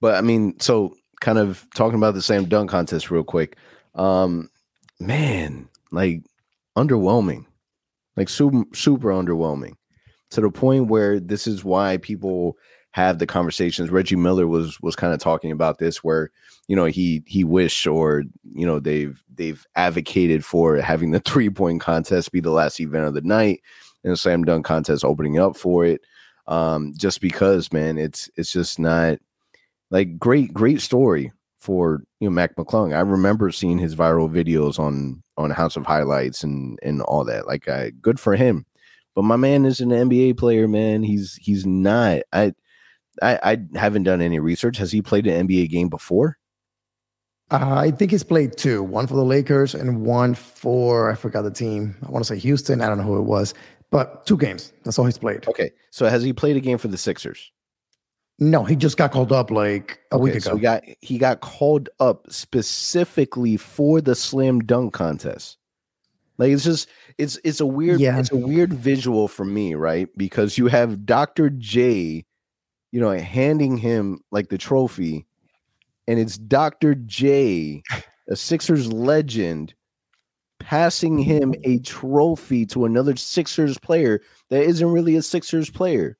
But 0.02 0.16
I 0.16 0.22
mean, 0.22 0.58
so 0.60 0.96
kind 1.21 1.38
of 1.38 1.66
talking 1.75 1.98
about 1.98 2.13
the 2.13 2.21
same 2.21 2.45
dunk 2.45 2.69
contest 2.69 3.12
real 3.12 3.24
quick. 3.24 3.57
Um, 3.95 4.50
man, 5.00 5.68
like 5.92 6.24
underwhelming, 6.77 7.45
like 8.16 8.30
super 8.30 8.63
super 8.74 9.10
underwhelming, 9.10 9.74
to 10.31 10.42
the 10.42 10.51
point 10.51 10.88
where 10.88 11.19
this 11.19 11.48
is 11.48 11.63
why 11.63 11.98
people 11.98 12.57
have 12.92 13.19
the 13.19 13.27
conversations. 13.27 13.89
Reggie 13.89 14.16
Miller 14.16 14.48
was 14.48 14.80
was 14.81 14.95
kind 14.95 15.13
of 15.13 15.19
talking 15.19 15.51
about 15.51 15.80
this, 15.80 16.04
where 16.04 16.31
you 16.68 16.75
know 16.75 16.86
he 16.86 17.24
he 17.25 17.44
wished 17.44 17.88
or 17.88 18.24
you 18.54 18.66
know 18.66 18.80
they've 18.80 19.21
they've 19.33 19.66
advocated 19.75 20.44
for 20.45 20.77
having 20.77 21.12
the 21.12 21.19
three 21.25 21.50
point 21.50 21.81
contest 21.81 22.31
be 22.31 22.39
the 22.39 22.51
last 22.51 22.80
event 22.80 23.06
of 23.06 23.13
the 23.13 23.21
night 23.21 23.62
and 24.04 24.13
the 24.13 24.18
slam 24.18 24.44
dunk 24.44 24.66
contest 24.66 25.04
opening 25.04 25.39
up 25.39 25.57
for 25.57 25.86
it. 25.86 26.01
Um, 26.48 26.94
just 26.98 27.21
because, 27.21 27.71
man, 27.71 27.98
it's 27.98 28.30
it's 28.36 28.51
just 28.51 28.80
not 28.80 29.19
like 29.91 30.18
great 30.19 30.53
great 30.53 30.81
story 30.81 31.31
for 31.59 32.03
you 32.19 32.30
know 32.30 32.33
Mac 32.33 32.56
McClung. 32.56 32.95
I 32.95 33.01
remember 33.01 33.51
seeing 33.51 33.77
his 33.77 33.95
viral 33.95 34.30
videos 34.31 34.80
on 34.80 35.24
on 35.38 35.51
House 35.51 35.75
of 35.75 35.86
Highlights 35.86 36.44
and 36.44 36.80
and 36.83 37.01
all 37.01 37.24
that. 37.25 37.47
Like, 37.47 37.68
I 37.68 37.91
good 38.01 38.19
for 38.19 38.36
him. 38.36 38.65
But 39.15 39.24
my 39.24 39.36
man 39.36 39.65
is 39.65 39.81
an 39.81 39.89
NBA 39.89 40.38
player, 40.38 40.68
man. 40.68 41.03
He's 41.03 41.36
he's 41.36 41.65
not. 41.65 42.21
I 42.31 42.53
I, 43.21 43.39
I 43.44 43.57
haven't 43.77 44.03
done 44.03 44.21
any 44.21 44.39
research. 44.39 44.77
Has 44.77 44.91
he 44.91 45.01
played 45.01 45.27
an 45.27 45.47
NBA 45.47 45.69
game 45.69 45.89
before? 45.89 46.38
Uh, 47.51 47.75
I 47.77 47.92
think 47.92 48.12
he's 48.12 48.24
played 48.24 48.57
two, 48.57 48.83
one 48.83 49.07
for 49.07 49.15
the 49.15 49.25
Lakers 49.25 49.74
and 49.74 50.06
one 50.06 50.35
for 50.35 51.12
I 51.12 51.15
forgot 51.15 51.42
the 51.42 51.51
team. 51.51 51.95
I 52.07 52.12
want 52.12 52.24
to 52.24 52.33
say 52.33 52.39
Houston. 52.39 52.81
I 52.81 52.88
don't 52.88 53.00
know 53.00 53.03
who 53.03 53.18
it 53.18 53.24
was, 53.24 53.56
but 53.89 54.25
two 54.27 54.38
games. 54.38 54.71
That's 54.83 55.00
all 55.00 55.06
he's 55.06 55.18
played. 55.18 55.47
Okay, 55.47 55.71
so 55.89 56.06
has 56.06 56.21
he 56.21 56.31
played 56.31 56.57
a 56.57 56.59
game 56.59 56.77
for 56.77 56.89
the 56.89 56.97
Sixers? 56.97 57.51
No, 58.39 58.63
he 58.63 58.75
just 58.75 58.97
got 58.97 59.12
called 59.12 59.31
up 59.33 59.51
like 59.51 60.00
a 60.12 60.18
week 60.18 60.36
ago. 60.36 60.51
so 60.51 60.56
he 60.56 60.62
got 60.62 60.83
he 61.01 61.18
got 61.18 61.41
called 61.41 61.89
up 62.00 62.25
specifically 62.31 63.57
for 63.57 64.00
the 64.01 64.15
slam 64.15 64.62
dunk 64.62 64.94
contest. 64.94 65.57
Like 66.38 66.51
it's 66.51 66.63
just 66.63 66.88
it's 67.18 67.38
it's 67.44 67.59
a 67.59 67.65
weird 67.65 68.00
Yeah. 68.00 68.18
it's 68.18 68.31
a 68.31 68.38
weird 68.38 68.74
visual 68.74 69.27
for 69.27 69.44
me, 69.44 69.75
right? 69.75 70.07
Because 70.15 70.57
you 70.57 70.68
have 70.68 71.06
Dr. 71.06 71.50
J, 71.50 72.25
you 72.91 73.00
know, 73.01 73.12
handing 73.12 73.77
him 73.77 74.21
like 74.31 74.47
the 74.47 74.57
trophy, 74.57 75.25
and 76.07 76.18
it's 76.18 76.38
Dr. 76.38 76.95
J, 76.95 77.83
a 78.30 78.38
Sixers 78.38 78.92
legend, 78.94 79.74
passing 80.59 81.18
him 81.18 81.53
a 81.65 81.80
trophy 81.80 82.65
to 82.68 82.85
another 82.85 83.18
Sixers 83.18 83.77
player 83.77 84.21
that 84.50 84.63
isn't 84.63 84.92
really 84.92 85.18
a 85.18 85.21
Sixers 85.21 85.69
player. 85.69 86.18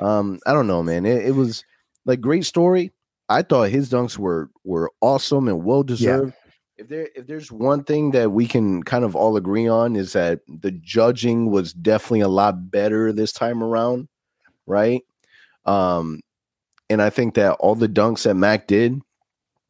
Um, 0.00 0.38
I 0.46 0.52
don't 0.52 0.66
know, 0.66 0.82
man. 0.82 1.06
It, 1.06 1.26
it 1.26 1.34
was 1.34 1.64
like 2.04 2.20
great 2.20 2.44
story. 2.44 2.92
I 3.28 3.42
thought 3.42 3.70
his 3.70 3.90
dunks 3.90 4.18
were 4.18 4.50
were 4.64 4.90
awesome 5.00 5.48
and 5.48 5.64
well 5.64 5.82
deserved. 5.82 6.34
If 6.76 6.88
there 6.88 7.08
if 7.14 7.26
there's 7.26 7.52
one 7.52 7.84
thing 7.84 8.10
that 8.12 8.32
we 8.32 8.46
can 8.46 8.82
kind 8.82 9.04
of 9.04 9.14
all 9.14 9.36
agree 9.36 9.68
on 9.68 9.96
is 9.96 10.12
that 10.14 10.40
the 10.48 10.70
judging 10.70 11.50
was 11.50 11.72
definitely 11.72 12.20
a 12.20 12.28
lot 12.28 12.70
better 12.70 13.12
this 13.12 13.32
time 13.32 13.62
around, 13.62 14.08
right? 14.66 15.02
Um, 15.64 16.20
and 16.90 17.00
I 17.00 17.10
think 17.10 17.34
that 17.34 17.52
all 17.52 17.74
the 17.74 17.88
dunks 17.88 18.24
that 18.24 18.34
Mac 18.34 18.66
did, 18.66 19.00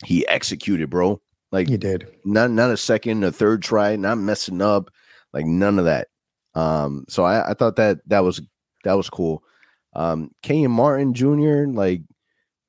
he 0.04 0.26
executed, 0.28 0.90
bro. 0.90 1.20
Like 1.52 1.68
he 1.68 1.76
did. 1.76 2.08
not 2.24 2.50
not 2.50 2.70
a 2.70 2.76
second, 2.76 3.24
a 3.24 3.30
third 3.30 3.62
try, 3.62 3.94
not 3.94 4.16
messing 4.16 4.62
up, 4.62 4.90
like 5.32 5.44
none 5.44 5.78
of 5.78 5.84
that. 5.84 6.08
Um, 6.54 7.04
so 7.08 7.24
I, 7.24 7.50
I 7.50 7.54
thought 7.54 7.76
that 7.76 7.98
that 8.08 8.20
was 8.24 8.40
that 8.84 8.94
was 8.94 9.10
cool. 9.10 9.44
Um, 9.94 10.30
Kenyon 10.42 10.72
Martin 10.72 11.14
Jr. 11.14 11.66
like 11.68 12.02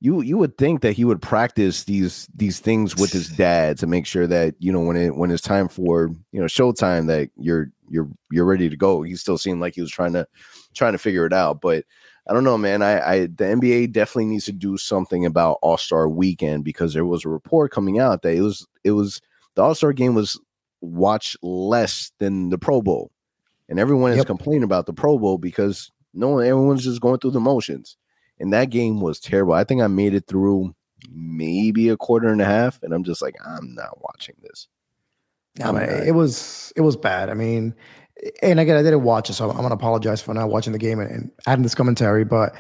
you 0.01 0.21
you 0.21 0.37
would 0.37 0.57
think 0.57 0.81
that 0.81 0.91
he 0.91 1.05
would 1.05 1.21
practice 1.21 1.85
these 1.85 2.27
these 2.35 2.59
things 2.59 2.95
with 2.97 3.11
his 3.11 3.29
dad 3.37 3.77
to 3.77 3.87
make 3.87 4.05
sure 4.05 4.27
that 4.27 4.55
you 4.59 4.71
know 4.71 4.81
when 4.81 4.97
it 4.97 5.15
when 5.15 5.31
it's 5.31 5.41
time 5.41 5.69
for 5.69 6.11
you 6.31 6.39
know 6.39 6.45
showtime 6.45 7.07
that 7.07 7.29
you're 7.37 7.71
you're 7.89 8.09
you're 8.29 8.45
ready 8.45 8.69
to 8.69 8.75
go. 8.75 9.01
He 9.01 9.15
still 9.15 9.37
seemed 9.37 9.61
like 9.61 9.75
he 9.75 9.81
was 9.81 9.91
trying 9.91 10.13
to 10.13 10.27
trying 10.73 10.91
to 10.91 10.97
figure 10.97 11.25
it 11.25 11.33
out, 11.33 11.61
but 11.61 11.85
I 12.27 12.33
don't 12.33 12.43
know, 12.43 12.57
man. 12.57 12.81
I, 12.81 12.99
I 12.99 13.19
the 13.21 13.45
NBA 13.45 13.91
definitely 13.91 14.25
needs 14.25 14.45
to 14.45 14.51
do 14.51 14.77
something 14.77 15.25
about 15.25 15.59
All 15.61 15.77
Star 15.77 16.09
Weekend 16.09 16.63
because 16.63 16.93
there 16.93 17.05
was 17.05 17.23
a 17.23 17.29
report 17.29 17.71
coming 17.71 17.99
out 17.99 18.21
that 18.23 18.33
it 18.33 18.41
was 18.41 18.67
it 18.83 18.91
was 18.91 19.21
the 19.55 19.61
All 19.61 19.75
Star 19.75 19.93
game 19.93 20.15
was 20.15 20.39
watched 20.81 21.37
less 21.41 22.11
than 22.19 22.49
the 22.49 22.57
Pro 22.57 22.81
Bowl, 22.81 23.11
and 23.69 23.79
everyone 23.79 24.11
is 24.13 24.25
complaining 24.25 24.63
about 24.63 24.85
the 24.85 24.93
Pro 24.93 25.17
Bowl 25.17 25.37
because 25.37 25.91
no 26.13 26.29
one, 26.29 26.45
everyone's 26.45 26.83
just 26.83 27.01
going 27.01 27.19
through 27.19 27.31
the 27.31 27.39
motions, 27.39 27.97
and 28.39 28.53
that 28.53 28.69
game 28.69 29.01
was 29.01 29.19
terrible. 29.19 29.53
I 29.53 29.63
think 29.63 29.81
I 29.81 29.87
made 29.87 30.13
it 30.13 30.27
through 30.27 30.75
maybe 31.11 31.89
a 31.89 31.97
quarter 31.97 32.27
and 32.27 32.41
a 32.41 32.45
half, 32.45 32.81
and 32.83 32.93
I'm 32.93 33.03
just 33.03 33.21
like, 33.21 33.35
I'm 33.45 33.73
not 33.73 34.01
watching 34.01 34.35
this. 34.41 34.67
I 35.61 35.69
I'm 35.69 35.75
mean, 35.75 35.85
not. 35.85 36.07
it 36.07 36.11
was 36.13 36.73
it 36.75 36.81
was 36.81 36.97
bad. 36.97 37.29
I 37.29 37.33
mean, 37.33 37.75
and 38.41 38.59
again, 38.59 38.77
I 38.77 38.83
didn't 38.83 39.03
watch 39.03 39.29
it, 39.29 39.33
so 39.33 39.49
I'm, 39.49 39.57
gonna 39.57 39.75
apologize 39.75 40.21
for 40.21 40.33
not 40.33 40.49
watching 40.49 40.73
the 40.73 40.79
game 40.79 40.99
and, 40.99 41.11
and 41.11 41.31
adding 41.47 41.63
this 41.63 41.75
commentary. 41.75 42.23
But 42.25 42.55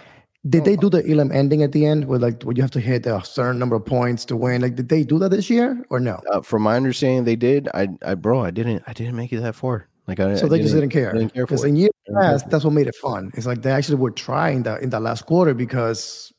did 0.47 0.65
they 0.65 0.75
do 0.75 0.89
the 0.89 1.09
Elam 1.09 1.31
ending 1.31 1.63
at 1.63 1.71
the 1.71 1.85
end, 1.85 2.05
where 2.05 2.19
like 2.19 2.43
where 2.43 2.55
you 2.55 2.61
have 2.61 2.71
to 2.71 2.79
hit 2.79 3.05
a 3.05 3.23
certain 3.23 3.59
number 3.59 3.75
of 3.75 3.85
points 3.85 4.25
to 4.25 4.35
win? 4.35 4.61
Like, 4.61 4.75
did 4.75 4.89
they 4.89 5.03
do 5.03 5.19
that 5.19 5.31
this 5.31 5.49
year 5.49 5.85
or 5.89 5.99
no? 5.99 6.19
Uh, 6.31 6.41
from 6.41 6.63
my 6.63 6.75
understanding, 6.75 7.23
they 7.23 7.35
did. 7.35 7.69
I, 7.73 7.87
I, 8.05 8.15
bro, 8.15 8.41
I 8.41 8.51
didn't, 8.51 8.83
I 8.85 8.93
didn't 8.93 9.15
make 9.15 9.31
it 9.31 9.41
that 9.41 9.55
far. 9.55 9.87
Like 10.07 10.19
I, 10.19 10.35
So 10.35 10.47
they 10.47 10.59
just 10.59 10.73
didn't 10.73 10.89
care. 10.89 11.13
didn't 11.13 11.33
care 11.33 11.45
Because 11.45 11.63
in 11.63 11.75
years 11.75 11.91
past, 12.13 12.49
that's 12.49 12.63
what 12.63 12.73
made 12.73 12.87
it 12.87 12.95
fun. 12.95 13.31
It's 13.35 13.45
like 13.45 13.61
they 13.61 13.71
actually 13.71 13.95
were 13.97 14.11
trying 14.11 14.63
that 14.63 14.81
in 14.81 14.89
that 14.89 15.01
last 15.01 15.25
quarter 15.25 15.53
because 15.53 16.33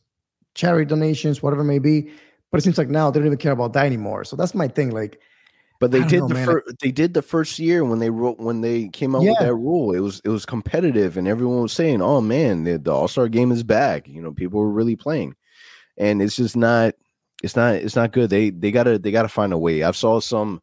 charity 0.54 0.84
donations, 0.84 1.42
whatever 1.42 1.62
it 1.62 1.66
may 1.66 1.78
be. 1.78 2.10
But 2.50 2.58
it 2.58 2.64
seems 2.64 2.78
like 2.78 2.88
now 2.88 3.10
they 3.10 3.18
don't 3.18 3.26
even 3.26 3.38
care 3.38 3.52
about 3.52 3.72
that 3.72 3.86
anymore. 3.86 4.24
So 4.24 4.36
that's 4.36 4.54
my 4.54 4.68
thing. 4.68 4.90
Like, 4.90 5.18
But 5.80 5.90
they 5.90 6.04
did 6.04 6.20
know, 6.20 6.28
the 6.28 6.34
first. 6.36 6.78
They 6.80 6.92
did 6.92 7.14
the 7.14 7.22
first 7.22 7.58
year 7.58 7.84
when 7.84 7.98
they 7.98 8.10
wrote 8.10 8.38
when 8.38 8.60
they 8.60 8.88
came 8.88 9.16
out 9.16 9.22
with 9.22 9.38
that 9.40 9.54
rule. 9.54 9.92
It 9.92 10.00
was 10.00 10.20
it 10.24 10.28
was 10.28 10.46
competitive, 10.46 11.16
and 11.16 11.26
everyone 11.26 11.62
was 11.62 11.72
saying, 11.72 12.00
"Oh 12.00 12.20
man, 12.20 12.64
the, 12.64 12.78
the 12.78 12.92
All 12.92 13.08
Star 13.08 13.28
game 13.28 13.50
is 13.50 13.64
back." 13.64 14.06
You 14.06 14.22
know, 14.22 14.30
people 14.30 14.60
were 14.60 14.70
really 14.70 14.94
playing, 14.94 15.34
and 15.96 16.22
it's 16.22 16.36
just 16.36 16.56
not. 16.56 16.94
it's 17.42 17.56
not 17.56 17.74
it's 17.74 17.96
not 17.96 18.12
good. 18.12 18.30
They 18.30 18.50
they 18.50 18.70
gotta 18.70 18.98
they 18.98 19.10
gotta 19.10 19.28
find 19.28 19.52
a 19.52 19.58
way. 19.58 19.82
I 19.82 19.90
saw 19.90 20.20
some 20.20 20.62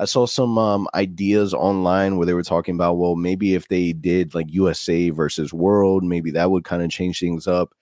I 0.00 0.06
saw 0.06 0.24
some 0.26 0.56
um, 0.56 0.88
ideas 0.94 1.52
online 1.52 2.16
where 2.16 2.24
they 2.24 2.32
were 2.32 2.42
talking 2.42 2.74
about 2.74 2.94
well 2.94 3.16
maybe 3.16 3.54
if 3.54 3.68
they 3.68 3.92
did 3.92 4.34
like 4.34 4.50
USA 4.50 5.10
versus 5.10 5.52
World, 5.52 6.02
maybe 6.02 6.30
that 6.30 6.50
would 6.50 6.64
kind 6.64 6.82
of 6.82 6.90
change 6.90 7.20
things 7.20 7.46
up. 7.46 7.74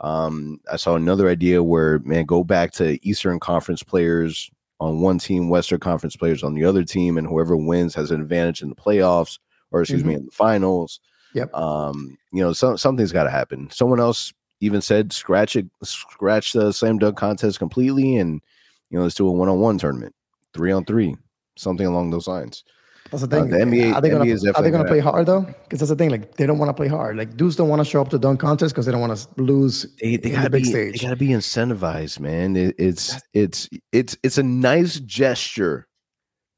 Um, 0.00 0.58
I 0.72 0.76
saw 0.76 0.94
another 0.94 1.28
idea 1.28 1.62
where 1.62 1.98
man 2.00 2.24
go 2.24 2.44
back 2.44 2.72
to 2.72 2.98
Eastern 3.06 3.38
Conference 3.38 3.82
players 3.82 4.50
on 4.80 5.00
one 5.00 5.18
team, 5.18 5.50
Western 5.50 5.78
Conference 5.80 6.16
players 6.16 6.42
on 6.42 6.54
the 6.54 6.64
other 6.64 6.82
team, 6.82 7.18
and 7.18 7.26
whoever 7.26 7.56
wins 7.56 7.94
has 7.94 8.10
an 8.10 8.20
advantage 8.22 8.62
in 8.62 8.70
the 8.70 8.74
playoffs 8.74 9.38
or 9.70 9.82
excuse 9.82 10.00
mm-hmm. 10.00 10.08
me 10.08 10.14
in 10.14 10.24
the 10.26 10.30
finals. 10.30 11.00
Yep. 11.34 11.54
Um, 11.54 12.16
you 12.32 12.42
know, 12.42 12.54
some 12.54 12.78
something's 12.78 13.12
got 13.12 13.24
to 13.24 13.30
happen. 13.30 13.68
Someone 13.70 14.00
else 14.00 14.32
even 14.60 14.80
said 14.80 15.12
scratch 15.12 15.56
it, 15.56 15.66
scratch 15.82 16.52
the 16.54 16.72
slam 16.72 16.98
dunk 16.98 17.18
contest 17.18 17.58
completely, 17.58 18.16
and 18.16 18.40
you 18.88 18.96
know, 18.96 19.02
let's 19.02 19.14
do 19.14 19.28
a 19.28 19.30
one 19.30 19.50
on 19.50 19.60
one 19.60 19.76
tournament, 19.76 20.14
three 20.54 20.72
on 20.72 20.86
three, 20.86 21.16
something 21.56 21.86
along 21.86 22.10
those 22.10 22.28
lines. 22.28 22.64
That's 23.10 23.22
the 23.22 23.28
thing. 23.28 23.52
Uh, 23.52 23.58
the 23.58 23.64
NBA, 23.64 23.94
are 23.94 24.00
they 24.00 24.10
gonna, 24.10 24.52
are 24.54 24.62
they 24.62 24.70
gonna 24.70 24.88
play 24.88 24.98
hard 24.98 25.26
though? 25.26 25.42
Because 25.42 25.80
that's 25.80 25.90
the 25.90 25.96
thing. 25.96 26.10
Like 26.10 26.34
they 26.36 26.46
don't 26.46 26.58
want 26.58 26.70
to 26.70 26.74
play 26.74 26.88
hard. 26.88 27.16
Like 27.16 27.36
dudes 27.36 27.56
don't 27.56 27.68
want 27.68 27.80
to 27.80 27.84
show 27.84 28.00
up 28.00 28.08
to 28.10 28.18
dunk 28.18 28.40
contest 28.40 28.74
because 28.74 28.86
they 28.86 28.92
don't 28.92 29.00
want 29.00 29.16
to 29.16 29.42
lose. 29.42 29.86
They, 30.00 30.16
they 30.16 30.30
gotta 30.30 30.44
the 30.44 30.50
big 30.50 30.64
be. 30.64 30.70
Stage. 30.70 30.92
They 31.00 31.06
gotta 31.06 31.16
be 31.16 31.28
incentivized, 31.28 32.20
man. 32.20 32.56
It, 32.56 32.74
it's 32.78 33.20
it's 33.32 33.68
it's 33.92 34.16
it's 34.22 34.38
a 34.38 34.42
nice 34.42 34.98
gesture 35.00 35.86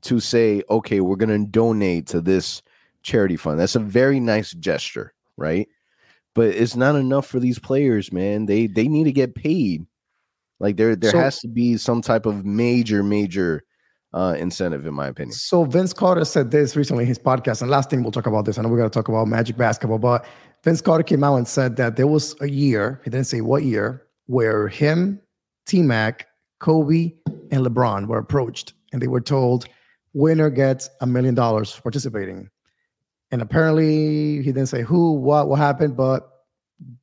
to 0.02 0.20
say, 0.20 0.62
okay, 0.70 1.00
we're 1.00 1.16
gonna 1.16 1.44
donate 1.44 2.06
to 2.08 2.20
this 2.20 2.62
charity 3.02 3.36
fund. 3.36 3.58
That's 3.58 3.76
a 3.76 3.80
very 3.80 4.20
nice 4.20 4.52
gesture, 4.52 5.12
right? 5.36 5.68
But 6.34 6.48
it's 6.48 6.76
not 6.76 6.94
enough 6.94 7.26
for 7.26 7.40
these 7.40 7.58
players, 7.58 8.12
man. 8.12 8.46
They 8.46 8.68
they 8.68 8.88
need 8.88 9.04
to 9.04 9.12
get 9.12 9.34
paid. 9.34 9.86
Like 10.60 10.76
there 10.76 10.96
there 10.96 11.10
so, 11.10 11.18
has 11.18 11.40
to 11.40 11.48
be 11.48 11.76
some 11.76 12.00
type 12.00 12.24
of 12.24 12.46
major 12.46 13.02
major 13.02 13.64
uh, 14.12 14.34
incentive, 14.38 14.86
in 14.86 14.94
my 14.94 15.08
opinion. 15.08 15.32
So 15.32 15.64
Vince 15.64 15.92
Carter 15.92 16.24
said 16.24 16.50
this 16.50 16.76
recently 16.76 17.04
in 17.04 17.08
his 17.08 17.18
podcast, 17.18 17.62
and 17.62 17.70
last 17.70 17.90
thing 17.90 18.02
we'll 18.02 18.12
talk 18.12 18.26
about 18.26 18.44
this. 18.44 18.58
I 18.58 18.62
know 18.62 18.68
we're 18.68 18.78
going 18.78 18.90
to 18.90 18.94
talk 18.94 19.08
about 19.08 19.28
Magic 19.28 19.56
basketball, 19.56 19.98
but 19.98 20.24
Vince 20.64 20.80
Carter 20.80 21.04
came 21.04 21.22
out 21.22 21.36
and 21.36 21.46
said 21.46 21.76
that 21.76 21.96
there 21.96 22.06
was 22.06 22.34
a 22.40 22.48
year, 22.48 23.00
he 23.04 23.10
didn't 23.10 23.26
say 23.26 23.40
what 23.40 23.62
year, 23.62 24.06
where 24.26 24.68
him, 24.68 25.20
T 25.66 25.82
Mac, 25.82 26.26
Kobe, 26.60 27.12
and 27.50 27.64
LeBron 27.64 28.06
were 28.06 28.18
approached, 28.18 28.72
and 28.92 29.00
they 29.00 29.08
were 29.08 29.20
told, 29.20 29.66
winner 30.14 30.50
gets 30.50 30.90
a 31.00 31.06
million 31.06 31.34
dollars 31.34 31.78
participating. 31.80 32.48
And 33.30 33.42
apparently, 33.42 34.42
he 34.42 34.52
didn't 34.52 34.66
say 34.66 34.82
who, 34.82 35.12
what, 35.12 35.48
what 35.48 35.58
happened, 35.58 35.96
but 35.96 36.30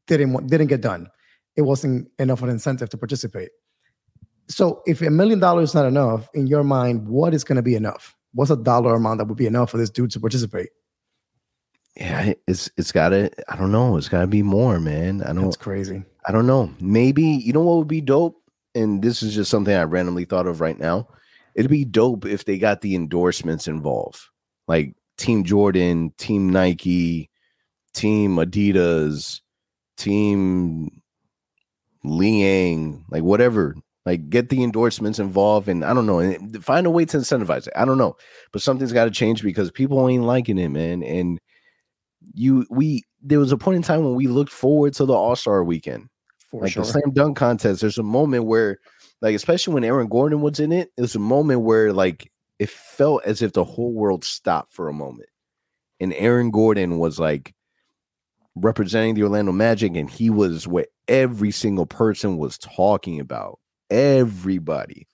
didn't 0.07 0.47
didn't 0.47 0.67
get 0.67 0.81
done. 0.81 1.07
It 1.55 1.61
wasn't 1.61 2.09
enough 2.19 2.39
of 2.39 2.45
an 2.45 2.49
incentive 2.49 2.89
to 2.89 2.97
participate. 2.97 3.51
So, 4.47 4.81
if 4.85 5.01
a 5.01 5.09
million 5.09 5.39
dollars 5.39 5.69
is 5.69 5.75
not 5.75 5.85
enough 5.85 6.29
in 6.33 6.47
your 6.47 6.63
mind, 6.63 7.07
what 7.07 7.33
is 7.33 7.43
going 7.43 7.55
to 7.55 7.61
be 7.61 7.75
enough? 7.75 8.15
What's 8.33 8.51
a 8.51 8.55
dollar 8.55 8.95
amount 8.95 9.19
that 9.19 9.25
would 9.25 9.37
be 9.37 9.47
enough 9.47 9.71
for 9.71 9.77
this 9.77 9.89
dude 9.89 10.11
to 10.11 10.19
participate? 10.19 10.69
Yeah, 11.95 12.33
it's 12.47 12.69
it's 12.77 12.91
got 12.91 13.09
to. 13.09 13.31
I 13.51 13.55
don't 13.55 13.71
know. 13.71 13.95
It's 13.97 14.09
got 14.09 14.21
to 14.21 14.27
be 14.27 14.43
more, 14.43 14.79
man. 14.79 15.23
I 15.23 15.27
don't. 15.27 15.45
That's 15.45 15.55
crazy. 15.55 16.03
I 16.27 16.31
don't 16.31 16.47
know. 16.47 16.73
Maybe 16.79 17.23
you 17.23 17.53
know 17.53 17.61
what 17.61 17.77
would 17.77 17.87
be 17.87 18.01
dope, 18.01 18.41
and 18.75 19.01
this 19.01 19.23
is 19.23 19.33
just 19.33 19.49
something 19.49 19.73
I 19.73 19.83
randomly 19.83 20.25
thought 20.25 20.47
of 20.47 20.59
right 20.59 20.77
now. 20.77 21.07
It'd 21.55 21.71
be 21.71 21.85
dope 21.85 22.25
if 22.25 22.43
they 22.43 22.57
got 22.57 22.81
the 22.81 22.95
endorsements 22.95 23.67
involved, 23.67 24.19
like 24.67 24.93
Team 25.17 25.45
Jordan, 25.45 26.13
Team 26.17 26.49
Nike, 26.49 27.29
Team 27.93 28.35
Adidas, 28.35 29.39
Team 29.95 31.01
Li-Ning, 32.03 33.05
like 33.09 33.23
whatever. 33.23 33.75
Like 34.05 34.29
get 34.29 34.49
the 34.49 34.63
endorsements 34.63 35.17
involved, 35.17 35.67
and 35.67 35.83
I 35.83 35.93
don't 35.93 36.05
know, 36.05 36.19
and 36.19 36.63
find 36.63 36.85
a 36.85 36.91
way 36.91 37.05
to 37.05 37.17
incentivize 37.17 37.67
it. 37.67 37.73
I 37.75 37.85
don't 37.85 37.97
know, 37.97 38.15
but 38.51 38.61
something's 38.61 38.93
got 38.93 39.05
to 39.05 39.11
change 39.11 39.41
because 39.41 39.71
people 39.71 40.07
ain't 40.07 40.23
liking 40.23 40.59
it, 40.59 40.69
man. 40.69 41.01
And 41.01 41.39
you, 42.33 42.67
we, 42.69 43.03
there 43.21 43.39
was 43.39 43.51
a 43.51 43.57
point 43.57 43.77
in 43.77 43.81
time 43.81 44.03
when 44.03 44.13
we 44.13 44.27
looked 44.27 44.51
forward 44.51 44.93
to 44.95 45.05
the 45.05 45.13
All 45.13 45.35
Star 45.35 45.63
Weekend, 45.63 46.09
For 46.51 46.61
like 46.61 46.73
sure. 46.73 46.83
the 46.83 46.89
slam 46.89 47.11
dunk 47.13 47.37
contest. 47.37 47.81
There's 47.81 47.97
a 47.97 48.03
moment 48.03 48.45
where, 48.45 48.77
like, 49.21 49.33
especially 49.33 49.73
when 49.73 49.83
Aaron 49.83 50.07
Gordon 50.07 50.41
was 50.41 50.59
in 50.59 50.71
it, 50.71 50.91
it 50.95 51.01
was 51.01 51.15
a 51.15 51.19
moment 51.19 51.61
where 51.61 51.91
like 51.91 52.31
it 52.59 52.69
felt 52.69 53.23
as 53.25 53.41
if 53.41 53.53
the 53.53 53.63
whole 53.63 53.93
world 53.93 54.23
stopped 54.23 54.71
for 54.71 54.87
a 54.87 54.93
moment. 54.93 55.29
And 55.99 56.13
Aaron 56.13 56.51
Gordon 56.51 56.99
was 56.99 57.19
like 57.19 57.55
representing 58.55 59.15
the 59.15 59.23
Orlando 59.23 59.51
Magic, 59.51 59.95
and 59.95 60.09
he 60.09 60.29
was 60.29 60.67
what 60.67 60.89
every 61.07 61.51
single 61.51 61.85
person 61.85 62.37
was 62.37 62.57
talking 62.59 63.19
about. 63.19 63.59
Everybody. 63.95 65.07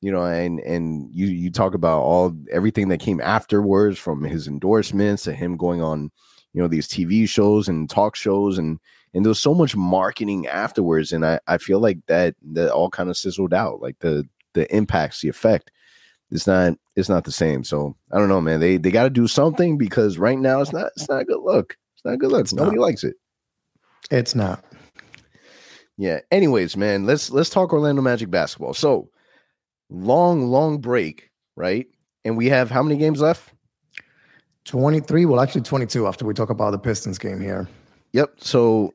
You 0.00 0.10
know, 0.10 0.24
and 0.24 0.58
and 0.60 1.08
you 1.12 1.26
you 1.26 1.50
talk 1.50 1.74
about 1.74 2.00
all 2.00 2.36
everything 2.50 2.88
that 2.88 2.98
came 2.98 3.20
afterwards 3.20 3.98
from 3.98 4.24
his 4.24 4.48
endorsements 4.48 5.22
to 5.24 5.32
him 5.32 5.56
going 5.56 5.80
on, 5.80 6.10
you 6.52 6.60
know, 6.60 6.66
these 6.66 6.88
TV 6.88 7.28
shows 7.28 7.68
and 7.68 7.88
talk 7.88 8.16
shows 8.16 8.58
and 8.58 8.80
and 9.14 9.24
there 9.24 9.30
was 9.30 9.38
so 9.38 9.54
much 9.54 9.76
marketing 9.76 10.48
afterwards. 10.48 11.12
And 11.12 11.24
I, 11.24 11.38
I 11.46 11.58
feel 11.58 11.78
like 11.78 11.98
that 12.08 12.34
that 12.52 12.72
all 12.72 12.90
kind 12.90 13.10
of 13.10 13.16
sizzled 13.16 13.54
out, 13.54 13.80
like 13.80 13.98
the 14.00 14.28
the 14.54 14.74
impacts, 14.74 15.20
the 15.20 15.28
effect 15.28 15.70
it's 16.32 16.46
not 16.46 16.74
it's 16.96 17.08
not 17.08 17.24
the 17.24 17.32
same. 17.32 17.62
So 17.62 17.94
I 18.10 18.18
don't 18.18 18.28
know, 18.28 18.40
man. 18.40 18.58
They 18.58 18.78
they 18.78 18.90
got 18.90 19.04
to 19.04 19.10
do 19.10 19.28
something 19.28 19.78
because 19.78 20.18
right 20.18 20.38
now 20.38 20.60
it's 20.60 20.72
not 20.72 20.90
it's 20.96 21.08
not 21.08 21.22
a 21.22 21.24
good 21.24 21.42
look. 21.42 21.76
It's 21.94 22.04
not 22.04 22.14
a 22.14 22.16
good 22.16 22.32
look. 22.32 22.40
It's 22.40 22.54
Nobody 22.54 22.76
not. 22.76 22.82
likes 22.82 23.04
it. 23.04 23.16
It's 24.10 24.34
not. 24.34 24.64
Yeah. 26.02 26.18
Anyways, 26.32 26.76
man, 26.76 27.06
let's 27.06 27.30
let's 27.30 27.48
talk 27.48 27.72
Orlando 27.72 28.02
Magic 28.02 28.28
basketball. 28.28 28.74
So 28.74 29.08
long, 29.88 30.48
long 30.48 30.78
break, 30.78 31.30
right? 31.54 31.86
And 32.24 32.36
we 32.36 32.48
have 32.48 32.72
how 32.72 32.82
many 32.82 32.98
games 32.98 33.20
left? 33.20 33.54
23. 34.64 35.26
Well, 35.26 35.40
actually 35.40 35.60
22 35.60 36.08
after 36.08 36.24
we 36.24 36.34
talk 36.34 36.50
about 36.50 36.72
the 36.72 36.78
Pistons 36.80 37.18
game 37.18 37.40
here. 37.40 37.68
Yep. 38.14 38.32
So 38.38 38.92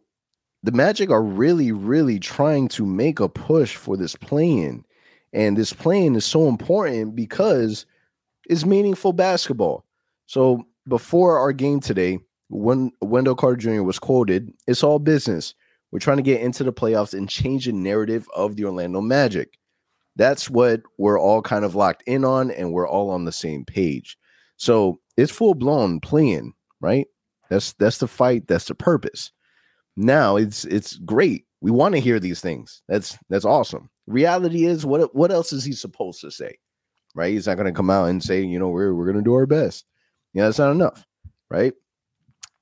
the 0.64 0.74
Magic 0.74 1.10
are 1.10 1.24
really, 1.24 1.72
really 1.72 2.20
trying 2.20 2.68
to 2.70 2.86
make 2.86 3.22
a 3.22 3.30
push 3.30 3.74
for 3.74 3.96
this 3.96 4.18
play 4.18 4.52
in. 4.52 4.84
And 5.32 5.56
this 5.56 5.72
play-in 5.72 6.14
is 6.18 6.26
so 6.26 6.50
important 6.50 7.16
because 7.16 7.86
it's 8.50 8.66
meaningful 8.66 9.14
basketball. 9.14 9.86
So 10.26 10.66
before 10.90 11.40
our 11.40 11.54
game 11.54 11.80
today, 11.80 12.20
when 12.50 12.92
Wendell 13.02 13.36
Carter 13.36 13.56
Jr. 13.56 13.84
was 13.84 13.98
quoted, 13.98 14.52
it's 14.68 14.84
all 14.84 15.00
business. 15.00 15.54
We're 15.92 16.00
trying 16.00 16.18
to 16.18 16.24
get 16.24 16.42
into 16.42 16.64
the 16.64 16.74
playoffs 16.74 17.14
and 17.14 17.30
change 17.30 17.66
the 17.66 17.72
narrative 17.72 18.28
of 18.36 18.56
the 18.56 18.66
Orlando 18.66 19.02
Magic. 19.02 19.58
That's 20.16 20.50
what 20.50 20.82
we're 20.98 21.20
all 21.20 21.42
kind 21.42 21.64
of 21.64 21.76
locked 21.76 22.04
in 22.08 22.26
on, 22.26 22.52
and 22.52 22.74
we're 22.74 22.88
all 22.88 23.10
on 23.10 23.26
the 23.26 23.32
same 23.32 23.64
page. 23.64 24.18
So 24.58 25.00
it's 25.16 25.32
full 25.32 25.54
blown 25.54 26.00
play-in, 26.00 26.54
right? 26.82 27.08
That's 27.50 27.74
that's 27.74 28.00
the 28.00 28.08
fight. 28.08 28.48
That's 28.48 28.66
the 28.66 28.76
purpose. 28.76 29.32
Now 29.96 30.36
it's 30.36 30.66
it's 30.66 30.98
great. 30.98 31.46
We 31.62 31.72
want 31.72 31.96
to 31.96 32.02
hear 32.02 32.20
these 32.20 32.42
things. 32.42 32.82
That's 32.88 33.18
that's 33.30 33.46
awesome. 33.46 33.90
Reality 34.08 34.66
is, 34.66 34.86
what 34.86 35.14
what 35.16 35.32
else 35.32 35.54
is 35.54 35.64
he 35.64 35.74
supposed 35.74 36.22
to 36.22 36.32
say? 36.32 36.58
Right? 37.16 37.32
He's 37.32 37.48
not 37.48 37.56
going 37.56 37.68
to 37.68 37.78
come 37.78 37.90
out 37.90 38.10
and 38.10 38.22
say, 38.22 38.42
you 38.42 38.60
know, 38.60 38.70
we're 38.70 38.94
we're 38.94 39.06
going 39.06 39.18
to 39.18 39.24
do 39.24 39.34
our 39.34 39.46
best. 39.46 39.86
Yeah, 40.34 40.46
that's 40.46 40.60
not 40.60 40.72
enough, 40.72 41.06
right? 41.50 41.74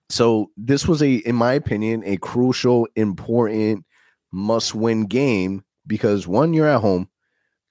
So 0.10 0.52
this 0.56 0.88
was 0.88 1.02
a, 1.02 1.16
in 1.16 1.36
my 1.36 1.54
opinion, 1.54 2.04
a 2.06 2.18
crucial, 2.18 2.88
important, 2.96 3.86
must-win 4.32 5.06
game 5.06 5.64
because 5.88 6.28
one, 6.28 6.54
you're 6.54 6.68
at 6.68 6.82
home. 6.82 7.10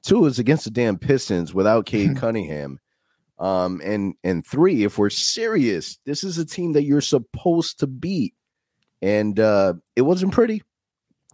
Two, 0.02 0.26
is 0.26 0.38
against 0.38 0.64
the 0.64 0.70
damn 0.70 0.98
Pistons 0.98 1.54
without 1.54 1.86
Cade 1.86 2.16
Cunningham. 2.16 2.80
Um, 3.38 3.80
and 3.84 4.14
and 4.22 4.46
three, 4.46 4.84
if 4.84 4.96
we're 4.96 5.10
serious, 5.10 5.98
this 6.06 6.22
is 6.22 6.38
a 6.38 6.44
team 6.44 6.72
that 6.74 6.84
you're 6.84 7.00
supposed 7.00 7.80
to 7.80 7.86
beat. 7.86 8.34
And 9.02 9.38
uh 9.40 9.74
it 9.96 10.02
wasn't 10.02 10.32
pretty. 10.32 10.62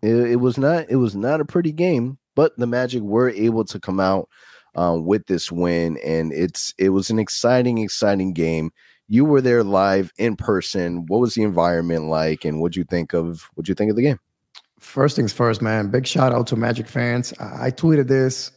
It, 0.03 0.15
it 0.15 0.37
was 0.37 0.57
not, 0.57 0.87
it 0.89 0.97
was 0.97 1.15
not 1.15 1.43
a 1.43 1.45
pretty 1.45 1.73
game 1.73 2.19
but 2.41 2.57
the 2.57 2.67
Magic 2.67 3.03
were 3.03 3.29
able 3.29 3.65
to 3.67 3.79
come 3.79 4.01
out 4.01 4.29
um, 4.75 5.05
with 5.05 5.27
this 5.27 5.51
win, 5.51 5.99
and 5.99 6.33
it's 6.33 6.73
it 6.79 6.91
was 6.91 7.11
an 7.11 7.19
exciting, 7.19 7.79
exciting 7.79 8.33
game. 8.33 8.71
You 9.13 9.25
were 9.25 9.41
there 9.41 9.65
live 9.65 10.13
in 10.19 10.37
person. 10.37 11.05
What 11.07 11.19
was 11.19 11.35
the 11.35 11.43
environment 11.43 12.05
like, 12.05 12.45
and 12.45 12.61
what'd 12.61 12.77
you 12.77 12.85
think 12.85 13.13
of 13.13 13.51
What'd 13.55 13.69
you 13.69 13.75
think 13.75 13.91
of 13.91 13.97
the 13.97 14.03
game? 14.03 14.21
First 14.79 15.17
things 15.17 15.33
first, 15.33 15.61
man. 15.61 15.91
Big 15.91 16.07
shout 16.07 16.33
out 16.33 16.47
to 16.47 16.57
Magic 16.57 16.87
fans. 16.87 17.35
I 17.41 17.73
tweeted 17.73 18.07
this 18.07 18.53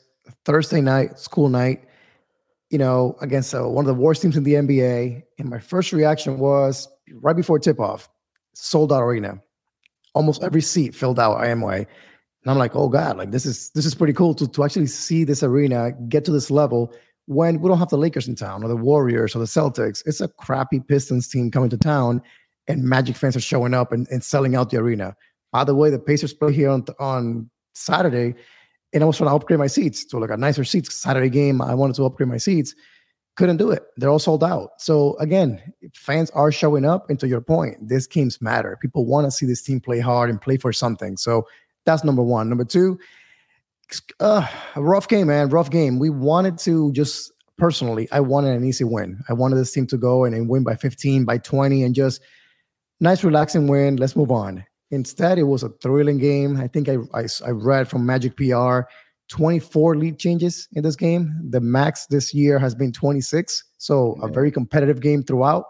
Thursday 0.45 0.79
night, 0.79 1.17
school 1.17 1.49
night. 1.49 1.83
You 2.69 2.77
know, 2.77 3.17
against 3.19 3.55
uh, 3.55 3.67
one 3.67 3.85
of 3.85 3.87
the 3.87 3.99
worst 3.99 4.21
teams 4.21 4.37
in 4.37 4.43
the 4.43 4.53
NBA, 4.53 5.23
and 5.39 5.49
my 5.49 5.57
first 5.57 5.91
reaction 5.91 6.37
was 6.37 6.87
right 7.13 7.35
before 7.35 7.57
tip 7.57 7.79
off, 7.79 8.07
sold 8.53 8.93
out 8.93 9.01
arena, 9.01 9.41
almost 10.13 10.43
every 10.43 10.61
seat 10.61 10.93
filled 10.93 11.19
out 11.19 11.39
Amway. 11.39 11.77
And 11.79 12.51
I'm 12.51 12.59
like, 12.59 12.75
oh 12.75 12.89
God, 12.89 13.17
like 13.17 13.31
this 13.31 13.47
is 13.47 13.71
this 13.71 13.87
is 13.87 13.95
pretty 13.95 14.13
cool 14.13 14.35
to, 14.35 14.47
to 14.47 14.63
actually 14.63 14.85
see 14.85 15.23
this 15.23 15.41
arena 15.41 15.93
get 16.09 16.25
to 16.25 16.31
this 16.31 16.51
level 16.51 16.93
when 17.27 17.61
we 17.61 17.69
don't 17.69 17.79
have 17.79 17.89
the 17.89 17.97
Lakers 17.97 18.27
in 18.27 18.35
town 18.35 18.63
or 18.63 18.67
the 18.67 18.75
Warriors 18.75 19.35
or 19.35 19.39
the 19.39 19.45
Celtics. 19.45 20.03
It's 20.05 20.21
a 20.21 20.27
crappy 20.27 20.79
Pistons 20.79 21.27
team 21.27 21.51
coming 21.51 21.69
to 21.69 21.77
town 21.77 22.21
and 22.67 22.83
Magic 22.83 23.15
fans 23.15 23.35
are 23.35 23.41
showing 23.41 23.73
up 23.73 23.91
and, 23.91 24.07
and 24.09 24.23
selling 24.23 24.55
out 24.55 24.69
the 24.69 24.77
arena. 24.77 25.15
By 25.51 25.63
the 25.63 25.75
way, 25.75 25.89
the 25.89 25.99
Pacers 25.99 26.33
play 26.33 26.53
here 26.53 26.69
on 26.69 26.85
on 26.99 27.49
Saturday. 27.73 28.35
and 28.93 29.03
I 29.03 29.05
was 29.05 29.17
trying 29.17 29.29
to 29.29 29.35
upgrade 29.35 29.59
my 29.59 29.67
seats 29.67 30.05
to 30.05 30.19
like 30.19 30.29
a 30.29 30.37
nicer 30.37 30.63
seats. 30.63 30.95
Saturday 30.95 31.29
game, 31.29 31.61
I 31.61 31.73
wanted 31.73 31.95
to 31.97 32.05
upgrade 32.05 32.29
my 32.29 32.37
seats. 32.37 32.75
Couldn't 33.35 33.57
do 33.57 33.71
it. 33.71 33.83
They're 33.97 34.11
all 34.11 34.19
sold 34.19 34.43
out. 34.43 34.79
So 34.79 35.17
again, 35.17 35.61
fans 35.95 36.29
are 36.31 36.51
showing 36.51 36.85
up. 36.85 37.09
And 37.09 37.19
to 37.19 37.27
your 37.27 37.41
point, 37.41 37.89
these 37.89 38.05
games 38.05 38.41
matter. 38.41 38.77
People 38.79 39.05
want 39.07 39.25
to 39.25 39.31
see 39.31 39.47
this 39.47 39.63
team 39.63 39.79
play 39.79 39.99
hard 39.99 40.29
and 40.29 40.39
play 40.39 40.57
for 40.57 40.71
something. 40.71 41.17
So 41.17 41.47
that's 41.85 42.03
number 42.03 42.21
one. 42.21 42.47
Number 42.47 42.65
two, 42.65 42.99
uh, 44.19 44.47
a 44.75 44.83
rough 44.83 45.07
game, 45.07 45.27
man. 45.27 45.49
Rough 45.49 45.69
game. 45.69 45.99
We 45.99 46.09
wanted 46.09 46.57
to 46.59 46.91
just 46.93 47.31
personally, 47.57 48.07
I 48.11 48.19
wanted 48.19 48.55
an 48.55 48.63
easy 48.63 48.83
win. 48.83 49.21
I 49.29 49.33
wanted 49.33 49.55
this 49.55 49.71
team 49.71 49.87
to 49.87 49.97
go 49.97 50.25
and, 50.25 50.35
and 50.35 50.49
win 50.49 50.63
by 50.63 50.75
15, 50.75 51.25
by 51.25 51.37
20, 51.37 51.83
and 51.83 51.95
just 51.95 52.21
nice, 52.99 53.23
relaxing 53.23 53.67
win. 53.67 53.97
Let's 53.97 54.15
move 54.15 54.31
on. 54.31 54.65
Instead, 54.91 55.39
it 55.39 55.43
was 55.43 55.63
a 55.63 55.69
thrilling 55.81 56.19
game. 56.19 56.57
I 56.57 56.67
think 56.67 56.87
I, 56.89 56.97
I, 57.13 57.25
I 57.45 57.49
read 57.51 57.87
from 57.87 58.05
Magic 58.05 58.35
PR 58.37 58.81
24 59.29 59.95
lead 59.95 60.19
changes 60.19 60.67
in 60.73 60.83
this 60.83 60.95
game. 60.95 61.33
The 61.49 61.61
max 61.61 62.05
this 62.07 62.33
year 62.33 62.59
has 62.59 62.75
been 62.75 62.91
26. 62.91 63.63
So 63.77 64.17
a 64.21 64.27
very 64.27 64.51
competitive 64.51 65.01
game 65.01 65.23
throughout. 65.23 65.65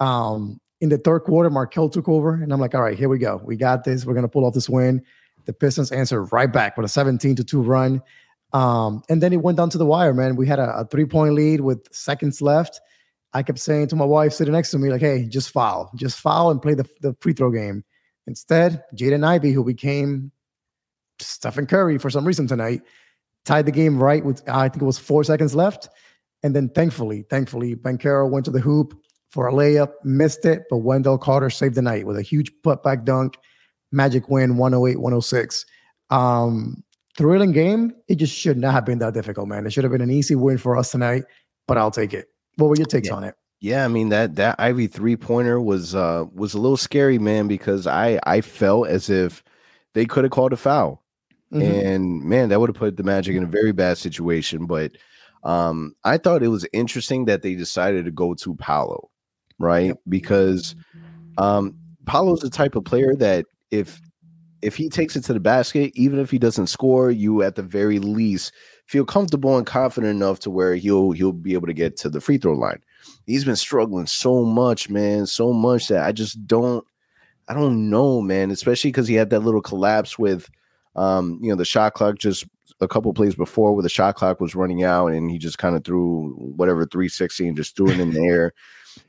Um, 0.00 0.60
in 0.80 0.88
the 0.88 0.98
third 0.98 1.20
quarter, 1.20 1.50
Markelle 1.50 1.88
took 1.88 2.08
over, 2.08 2.34
and 2.34 2.52
I'm 2.52 2.60
like, 2.60 2.74
all 2.74 2.82
right, 2.82 2.98
here 2.98 3.08
we 3.08 3.18
go. 3.18 3.40
We 3.44 3.56
got 3.56 3.84
this. 3.84 4.04
We're 4.04 4.14
gonna 4.14 4.28
pull 4.28 4.44
off 4.44 4.54
this 4.54 4.68
win. 4.68 5.02
The 5.46 5.52
Pistons 5.52 5.92
answered 5.92 6.24
right 6.32 6.52
back 6.52 6.76
with 6.76 6.86
a 6.86 6.88
17 6.88 7.36
to 7.36 7.44
2 7.44 7.62
run. 7.62 8.02
Um, 8.52 9.02
and 9.08 9.22
then 9.22 9.32
it 9.32 9.42
went 9.42 9.58
down 9.58 9.70
to 9.70 9.78
the 9.78 9.86
wire, 9.86 10.14
man. 10.14 10.36
We 10.36 10.46
had 10.46 10.58
a, 10.58 10.78
a 10.78 10.84
three 10.86 11.04
point 11.04 11.34
lead 11.34 11.60
with 11.60 11.92
seconds 11.92 12.40
left. 12.40 12.80
I 13.32 13.42
kept 13.42 13.58
saying 13.58 13.88
to 13.88 13.96
my 13.96 14.04
wife 14.04 14.32
sitting 14.32 14.52
next 14.54 14.70
to 14.70 14.78
me, 14.78 14.90
like, 14.90 15.00
hey, 15.00 15.24
just 15.24 15.50
foul, 15.50 15.90
just 15.96 16.20
foul 16.20 16.52
and 16.52 16.62
play 16.62 16.74
the, 16.74 16.88
the 17.00 17.16
free 17.20 17.32
throw 17.32 17.50
game. 17.50 17.84
Instead, 18.28 18.84
Jaden 18.94 19.26
Ivey, 19.26 19.52
who 19.52 19.64
became 19.64 20.30
Stephen 21.18 21.66
Curry 21.66 21.98
for 21.98 22.10
some 22.10 22.24
reason 22.24 22.46
tonight, 22.46 22.82
tied 23.44 23.66
the 23.66 23.72
game 23.72 24.00
right 24.00 24.24
with, 24.24 24.48
I 24.48 24.68
think 24.68 24.82
it 24.82 24.86
was 24.86 24.98
four 24.98 25.24
seconds 25.24 25.54
left. 25.54 25.88
And 26.44 26.54
then 26.54 26.68
thankfully, 26.68 27.24
thankfully, 27.28 27.74
Banchero 27.74 28.30
went 28.30 28.44
to 28.44 28.50
the 28.52 28.60
hoop 28.60 28.94
for 29.30 29.48
a 29.48 29.52
layup, 29.52 29.94
missed 30.04 30.44
it, 30.44 30.64
but 30.70 30.78
Wendell 30.78 31.18
Carter 31.18 31.50
saved 31.50 31.74
the 31.74 31.82
night 31.82 32.06
with 32.06 32.16
a 32.16 32.22
huge 32.22 32.52
putback 32.62 33.04
dunk. 33.04 33.36
Magic 33.94 34.28
win 34.28 34.56
108 34.56 35.00
106. 35.00 35.66
Um, 36.10 36.82
thrilling 37.16 37.52
game. 37.52 37.94
It 38.08 38.16
just 38.16 38.34
should 38.34 38.58
not 38.58 38.72
have 38.72 38.84
been 38.84 38.98
that 38.98 39.14
difficult, 39.14 39.48
man. 39.48 39.66
It 39.66 39.72
should 39.72 39.84
have 39.84 39.92
been 39.92 40.00
an 40.00 40.10
easy 40.10 40.34
win 40.34 40.58
for 40.58 40.76
us 40.76 40.90
tonight, 40.90 41.24
but 41.66 41.78
I'll 41.78 41.90
take 41.90 42.12
it. 42.12 42.28
What 42.56 42.68
were 42.68 42.76
your 42.76 42.86
takes 42.86 43.08
yeah. 43.08 43.14
on 43.14 43.24
it? 43.24 43.34
Yeah, 43.60 43.84
I 43.84 43.88
mean 43.88 44.10
that 44.10 44.36
that 44.36 44.56
Ivey 44.58 44.88
three 44.88 45.16
pointer 45.16 45.58
was 45.60 45.94
uh 45.94 46.26
was 46.34 46.52
a 46.52 46.58
little 46.58 46.76
scary, 46.76 47.18
man, 47.18 47.48
because 47.48 47.86
I 47.86 48.18
I 48.24 48.42
felt 48.42 48.88
as 48.88 49.08
if 49.08 49.42
they 49.94 50.04
could 50.04 50.24
have 50.24 50.32
called 50.32 50.52
a 50.52 50.56
foul. 50.56 51.02
Mm-hmm. 51.52 51.86
And 51.86 52.22
man, 52.24 52.48
that 52.48 52.60
would 52.60 52.68
have 52.68 52.76
put 52.76 52.96
the 52.96 53.02
Magic 53.04 53.36
in 53.36 53.44
a 53.44 53.46
very 53.46 53.72
bad 53.72 53.96
situation. 53.96 54.66
But 54.66 54.92
um, 55.44 55.94
I 56.04 56.18
thought 56.18 56.42
it 56.42 56.48
was 56.48 56.66
interesting 56.72 57.26
that 57.26 57.42
they 57.42 57.54
decided 57.54 58.04
to 58.04 58.10
go 58.10 58.34
to 58.34 58.54
Paolo, 58.56 59.10
right? 59.58 59.86
Yep. 59.86 60.00
Because 60.08 60.74
um, 61.38 61.78
Paolo's 62.06 62.40
the 62.40 62.50
type 62.50 62.74
of 62.74 62.84
player 62.84 63.14
that 63.16 63.46
if 63.74 64.00
if 64.62 64.76
he 64.76 64.88
takes 64.88 65.14
it 65.14 65.22
to 65.24 65.34
the 65.34 65.40
basket, 65.40 65.92
even 65.94 66.18
if 66.18 66.30
he 66.30 66.38
doesn't 66.38 66.68
score, 66.68 67.10
you 67.10 67.42
at 67.42 67.54
the 67.54 67.62
very 67.62 67.98
least 67.98 68.52
feel 68.86 69.04
comfortable 69.04 69.58
and 69.58 69.66
confident 69.66 70.14
enough 70.14 70.40
to 70.40 70.50
where 70.50 70.74
he'll 70.74 71.12
he'll 71.12 71.32
be 71.32 71.52
able 71.54 71.66
to 71.66 71.74
get 71.74 71.96
to 71.98 72.08
the 72.08 72.20
free 72.20 72.38
throw 72.38 72.54
line. 72.54 72.80
He's 73.26 73.44
been 73.44 73.56
struggling 73.56 74.06
so 74.06 74.44
much, 74.44 74.88
man, 74.88 75.26
so 75.26 75.52
much 75.52 75.88
that 75.88 76.06
I 76.06 76.12
just 76.12 76.46
don't 76.46 76.84
I 77.46 77.54
don't 77.54 77.90
know, 77.90 78.22
man, 78.22 78.50
especially 78.50 78.90
because 78.90 79.06
he 79.06 79.14
had 79.14 79.30
that 79.30 79.40
little 79.40 79.60
collapse 79.60 80.18
with 80.18 80.48
um, 80.96 81.40
you 81.42 81.50
know, 81.50 81.56
the 81.56 81.64
shot 81.64 81.94
clock 81.94 82.18
just 82.18 82.46
a 82.80 82.88
couple 82.88 83.12
plays 83.12 83.34
before 83.34 83.74
where 83.74 83.82
the 83.82 83.88
shot 83.88 84.14
clock 84.14 84.40
was 84.40 84.54
running 84.54 84.84
out 84.84 85.08
and 85.08 85.30
he 85.30 85.38
just 85.38 85.58
kind 85.58 85.76
of 85.76 85.84
threw 85.84 86.32
whatever 86.36 86.86
360 86.86 87.48
and 87.48 87.56
just 87.56 87.76
threw 87.76 87.90
it 87.90 88.00
in 88.00 88.10
the 88.10 88.24
air. 88.24 88.52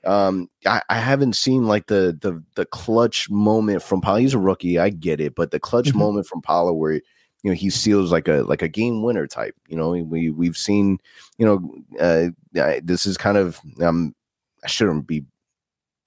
Um, 0.06 0.50
I, 0.66 0.82
I, 0.90 1.00
haven't 1.00 1.36
seen 1.36 1.66
like 1.66 1.88
the 1.88 2.18
the 2.22 2.44
the 2.56 2.66
clutch 2.66 3.30
moment 3.30 3.84
from 3.84 4.02
Paolo. 4.02 4.20
He's 4.20 4.34
a 4.34 4.40
rookie, 4.40 4.80
I 4.80 4.90
get 4.90 5.20
it, 5.20 5.36
but 5.36 5.52
the 5.52 5.60
clutch 5.60 5.90
mm-hmm. 5.90 6.00
moment 6.00 6.28
from 6.28 6.42
Paolo 6.42 6.74
where 6.74 6.94
you 6.94 7.52
know 7.52 7.54
he 7.54 7.70
seals 7.70 8.12
like 8.12 8.28
a 8.28 8.44
like 8.44 8.62
a 8.62 8.68
game 8.68 9.04
winner 9.04 9.28
type. 9.28 9.56
You 9.68 9.78
know, 9.78 9.92
we 9.92 10.30
we've 10.30 10.58
seen. 10.58 11.00
You 11.38 11.46
know, 11.46 11.76
uh, 12.00 12.80
this 12.84 13.06
is 13.06 13.18
kind 13.18 13.38
of 13.38 13.60
um, 13.82 14.16
I 14.64 14.68
shouldn't 14.68 15.08
be 15.08 15.26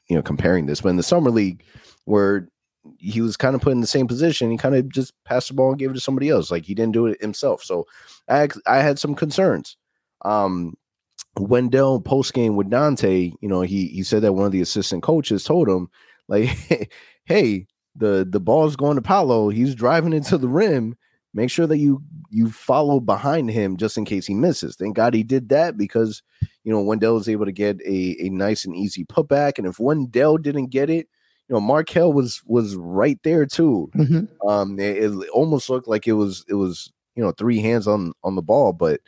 you 0.08 0.16
know 0.16 0.22
comparing 0.22 0.66
this, 0.66 0.80
but 0.80 0.88
in 0.88 0.96
the 0.96 1.02
summer 1.02 1.30
league 1.30 1.62
where 2.04 2.48
he 2.98 3.20
was 3.20 3.36
kind 3.36 3.54
of 3.54 3.60
put 3.60 3.72
in 3.72 3.80
the 3.80 3.86
same 3.86 4.06
position, 4.06 4.50
he 4.50 4.56
kind 4.56 4.74
of 4.74 4.88
just 4.88 5.12
passed 5.24 5.48
the 5.48 5.54
ball 5.54 5.70
and 5.70 5.78
gave 5.78 5.90
it 5.90 5.94
to 5.94 6.00
somebody 6.00 6.28
else. 6.28 6.50
Like 6.50 6.64
he 6.64 6.74
didn't 6.74 6.92
do 6.92 7.06
it 7.06 7.20
himself. 7.20 7.62
So 7.62 7.86
I 8.28 8.48
I 8.66 8.78
had 8.78 8.98
some 8.98 9.14
concerns. 9.14 9.76
Um, 10.22 10.74
Wendell 11.40 12.00
post 12.00 12.34
game 12.34 12.56
with 12.56 12.70
Dante, 12.70 13.32
you 13.40 13.48
know, 13.48 13.62
he 13.62 13.88
he 13.88 14.02
said 14.02 14.22
that 14.22 14.32
one 14.32 14.46
of 14.46 14.52
the 14.52 14.60
assistant 14.60 15.02
coaches 15.02 15.44
told 15.44 15.68
him, 15.68 15.88
like, 16.28 16.90
hey, 17.24 17.66
the 17.96 18.26
the 18.28 18.40
ball's 18.40 18.76
going 18.76 18.96
to 18.96 19.02
Paolo. 19.02 19.48
He's 19.48 19.74
driving 19.74 20.12
into 20.12 20.38
the 20.38 20.48
rim. 20.48 20.96
Make 21.34 21.50
sure 21.50 21.66
that 21.66 21.78
you 21.78 22.02
you 22.30 22.50
follow 22.50 23.00
behind 23.00 23.50
him 23.50 23.76
just 23.76 23.98
in 23.98 24.04
case 24.04 24.26
he 24.26 24.34
misses. 24.34 24.76
Thank 24.76 24.96
God 24.96 25.14
he 25.14 25.22
did 25.22 25.48
that 25.50 25.76
because 25.76 26.22
you 26.64 26.72
know 26.72 26.80
Wendell 26.80 27.14
was 27.14 27.28
able 27.28 27.44
to 27.44 27.52
get 27.52 27.80
a, 27.82 28.16
a 28.20 28.28
nice 28.30 28.64
and 28.64 28.74
easy 28.74 29.04
putback. 29.04 29.58
And 29.58 29.66
if 29.66 29.78
Wendell 29.78 30.38
didn't 30.38 30.68
get 30.68 30.90
it, 30.90 31.08
you 31.48 31.54
know 31.54 31.60
Markelle 31.60 32.12
was 32.12 32.42
was 32.46 32.76
right 32.76 33.18
there 33.24 33.46
too. 33.46 33.90
Mm-hmm. 33.94 34.48
Um, 34.48 34.78
it, 34.78 34.96
it 35.04 35.28
almost 35.30 35.68
looked 35.68 35.88
like 35.88 36.06
it 36.06 36.14
was 36.14 36.44
it 36.48 36.54
was 36.54 36.90
you 37.14 37.22
know 37.22 37.32
three 37.32 37.60
hands 37.60 37.86
on 37.86 38.12
on 38.22 38.34
the 38.34 38.42
ball, 38.42 38.72
but 38.72 39.00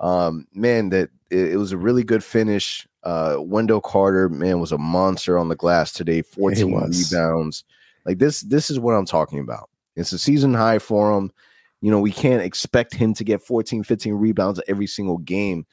um, 0.00 0.46
man, 0.54 0.90
that 0.90 1.10
it, 1.30 1.52
it, 1.52 1.56
was 1.56 1.72
a 1.72 1.76
really 1.76 2.04
good 2.04 2.22
finish. 2.22 2.86
Uh, 3.02 3.36
Wendell 3.38 3.80
Carter, 3.80 4.28
man, 4.28 4.60
was 4.60 4.72
a 4.72 4.78
monster 4.78 5.38
on 5.38 5.48
the 5.48 5.56
glass 5.56 5.92
today. 5.92 6.22
14 6.22 6.72
rebounds. 6.74 7.64
Like 8.04 8.18
this, 8.18 8.42
this 8.42 8.70
is 8.70 8.78
what 8.78 8.94
I'm 8.94 9.06
talking 9.06 9.40
about. 9.40 9.68
It's 9.96 10.12
a 10.12 10.18
season 10.18 10.54
high 10.54 10.78
for 10.78 11.16
him. 11.16 11.32
You 11.80 11.90
know, 11.90 12.00
we 12.00 12.12
can't 12.12 12.42
expect 12.42 12.94
him 12.94 13.14
to 13.14 13.24
get 13.24 13.42
14, 13.42 13.82
15 13.82 14.14
rebounds 14.14 14.60
every 14.68 14.86
single 14.86 15.18
game. 15.18 15.66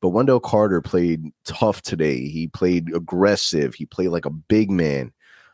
But 0.00 0.10
Wendell 0.10 0.40
Carter 0.40 0.80
played 0.80 1.30
tough 1.44 1.82
today. 1.82 2.26
He 2.28 2.48
played 2.48 2.94
aggressive. 2.94 3.74
He 3.74 3.84
played 3.84 4.08
like 4.08 4.24
a 4.24 4.30
big 4.30 4.70
man. 4.70 5.12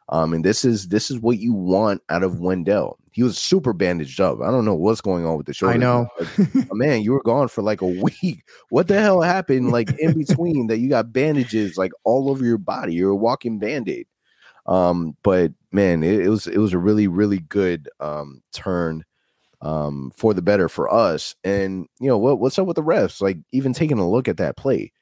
Um, 0.09 0.33
and 0.33 0.45
this 0.45 0.64
is 0.64 0.88
this 0.88 1.11
is 1.11 1.19
what 1.19 1.38
you 1.38 1.53
want 1.53 2.03
out 2.09 2.23
of 2.23 2.38
Wendell. 2.38 2.99
He 3.16 3.22
was 3.22 3.38
super 3.38 3.72
bandaged 3.72 4.20
up. 4.20 4.42
I 4.42 4.50
don't 4.50 4.66
know 4.66 4.74
what's 4.74 5.00
going 5.00 5.24
on 5.24 5.38
with 5.38 5.46
the 5.46 5.55
shoulder. 5.55 5.72
I 5.72 5.79
know, 5.79 6.07
man. 6.72 7.00
You 7.00 7.12
were 7.12 7.22
gone 7.22 7.48
for 7.48 7.62
like 7.62 7.81
a 7.81 7.87
week. 8.22 8.44
What 8.68 8.88
the 8.88 9.00
hell 9.00 9.22
happened? 9.22 9.72
Like 9.72 9.90
in 9.98 10.12
between 10.18 10.66
that, 10.66 10.81
you 10.81 10.90
got 10.90 11.14
bandages 11.14 11.79
like 11.79 11.92
all 12.05 12.29
over 12.29 12.44
your 12.44 12.59
body. 12.59 12.92
You're 12.92 13.12
a 13.12 13.16
walking 13.16 13.59
band 13.59 13.88
aid. 13.88 14.07
Um, 14.66 15.16
but 15.22 15.52
man, 15.72 16.02
it, 16.02 16.26
it, 16.26 16.29
was 16.29 16.46
it 16.46 16.59
was 16.59 16.74
a 16.74 16.79
really 16.79 17.09
really 17.09 17.38
good 17.38 17.88
um 18.00 18.42
turn 18.52 19.02
um 19.62 20.12
for 20.14 20.35
the 20.35 20.42
better 20.42 20.68
for 20.68 20.92
us. 20.92 21.35
And 21.42 21.87
you 21.98 22.09
know 22.09 22.18
what 22.18 22.38
what's 22.38 22.59
up 22.59 22.66
with 22.66 22.76
the 22.76 22.83
refs? 22.83 23.22
Like 23.22 23.38
even 23.50 23.72
taking 23.72 23.98
a 23.98 24.07
look 24.07 24.29
at 24.29 24.37
that 24.37 24.59
play, 24.59 24.92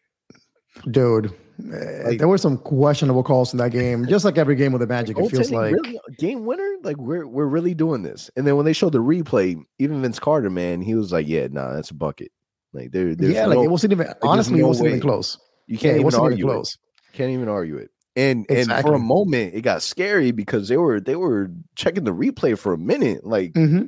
dude 0.88 1.35
like, 1.59 2.19
there 2.19 2.29
were 2.29 2.38
some 2.38 2.59
questionable 2.59 3.23
calls 3.23 3.53
in 3.53 3.59
that 3.59 3.71
game, 3.71 4.07
just 4.07 4.25
like 4.25 4.38
every 4.38 4.57
game 4.57 4.73
with 4.73 4.81
the 4.81 4.87
Magic. 4.87 5.19
It 5.19 5.31
feels 5.31 5.51
like 5.51 5.73
really, 5.73 6.01
game 6.19 6.45
winner. 6.45 6.77
Like 6.83 6.97
we're 6.97 7.27
we're 7.27 7.47
really 7.47 7.75
doing 7.75 8.03
this. 8.03 8.31
And 8.37 8.47
then 8.47 8.57
when 8.57 8.64
they 8.64 8.73
showed 8.73 8.93
the 8.93 8.99
replay, 8.99 9.62
even 9.79 10.03
Vince 10.03 10.19
Carter, 10.19 10.51
man, 10.51 10.83
he 10.83 10.95
was 10.95 11.12
like, 11.12 11.29
"Yeah, 11.29 11.47
nah, 11.51 11.73
that's 11.73 11.90
a 11.90 11.95
bucket." 11.95 12.33
Like 12.73 12.90
there, 12.90 13.09
yeah, 13.09 13.47
no, 13.47 13.49
like 13.51 13.64
it 13.64 13.71
wasn't 13.71 13.93
even 13.93 14.09
like, 14.09 14.17
honestly, 14.23 14.59
no 14.59 14.64
it 14.64 14.69
wasn't 14.69 14.85
way. 14.85 14.90
even 14.90 15.01
close. 15.01 15.38
You 15.69 15.79
can't 15.79 15.95
yeah, 15.97 16.07
even 16.07 16.21
argue 16.21 16.38
even 16.38 16.51
close. 16.51 16.75
It. 16.75 17.17
Can't 17.17 17.31
even 17.31 17.49
argue 17.49 17.77
it. 17.77 17.90
And 18.17 18.47
exactly. 18.49 18.75
and 18.75 18.83
for 18.83 18.95
a 18.95 18.99
moment, 18.99 19.55
it 19.55 19.62
got 19.62 19.83
scary 19.83 20.33
because 20.33 20.69
they 20.69 20.77
were 20.77 21.01
they 21.01 21.17
were 21.17 21.51
checking 21.77 22.05
the 22.05 22.14
replay 22.14 22.59
for 22.59 22.73
a 22.73 22.79
minute. 22.79 23.25
Like, 23.25 23.53
mm-hmm. 23.53 23.87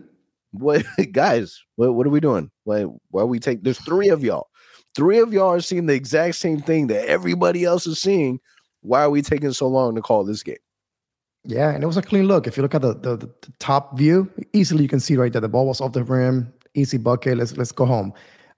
what 0.52 0.84
guys? 1.12 1.60
What 1.74 1.94
what 1.94 2.06
are 2.06 2.10
we 2.10 2.20
doing? 2.20 2.50
Like, 2.64 2.86
why 3.10 3.24
we 3.24 3.40
take? 3.40 3.64
There's 3.64 3.80
three 3.80 4.08
of 4.08 4.22
y'all 4.22 4.48
three 4.96 5.18
of 5.18 5.32
y'all 5.32 5.52
are 5.52 5.60
seeing 5.60 5.84
the 5.84 5.94
exact 5.94 6.36
same 6.36 6.60
thing 6.60 6.86
that 6.86 7.06
everybody 7.06 7.64
else 7.64 7.86
is 7.86 8.00
seeing. 8.00 8.40
Why 8.80 9.02
are 9.02 9.10
we 9.10 9.20
taking 9.20 9.52
so 9.52 9.68
long 9.68 9.94
to 9.94 10.00
call 10.00 10.24
this 10.24 10.42
game? 10.42 10.56
Yeah, 11.44 11.70
and 11.70 11.84
it 11.84 11.86
was 11.86 11.98
a 11.98 12.02
clean 12.02 12.26
look. 12.26 12.46
If 12.46 12.56
you 12.56 12.62
look 12.62 12.74
at 12.74 12.82
the, 12.82 12.94
the, 12.94 13.16
the 13.18 13.30
top 13.60 13.96
view, 13.96 14.28
easily 14.54 14.82
you 14.82 14.88
can 14.88 14.98
see 14.98 15.16
right 15.16 15.32
that 15.32 15.40
the 15.40 15.48
ball 15.48 15.66
was 15.66 15.80
off 15.80 15.92
the 15.92 16.02
rim, 16.02 16.52
easy 16.74 16.96
bucket. 16.96 17.36
Let's 17.36 17.56
let's 17.56 17.72
go 17.72 17.84
home. 17.84 18.12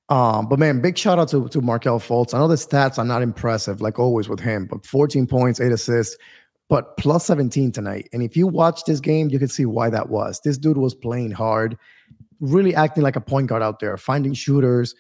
Um, 0.09 0.49
but 0.49 0.59
man, 0.59 0.81
big 0.81 0.97
shout 0.97 1.19
out 1.19 1.29
to 1.31 1.49
to 1.49 1.61
Markelle 1.61 1.99
Fultz. 1.99 2.33
I 2.33 2.39
know 2.39 2.49
the 2.49 2.55
stats 2.55 2.99
are 2.99 3.05
not 3.05 3.21
impressive, 3.21 3.83
like 3.83 3.99
always 3.99 4.29
with 4.29 4.41
him, 4.41 4.67
but 4.67 4.87
14 4.87 5.27
points, 5.27 5.61
eight 5.61 5.73
assists, 5.73 6.17
but 6.69 6.97
plus 6.97 7.27
17 7.27 7.73
tonight. 7.73 8.09
And 8.13 8.23
if 8.23 8.37
you 8.37 8.47
watch 8.47 8.85
this 8.85 9.01
game, 9.01 9.29
you 9.29 9.39
can 9.39 9.49
see 9.49 9.67
why 9.67 9.91
that 9.91 10.09
was. 10.09 10.41
This 10.43 10.57
dude 10.57 10.79
was 10.79 10.95
playing 10.95 11.33
hard, 11.33 11.77
really 12.41 12.75
acting 12.75 13.03
like 13.03 13.17
a 13.17 13.21
point 13.21 13.49
guard 13.49 13.63
out 13.63 13.81
there, 13.81 13.99
finding 13.99 14.33
shooters, 14.33 14.95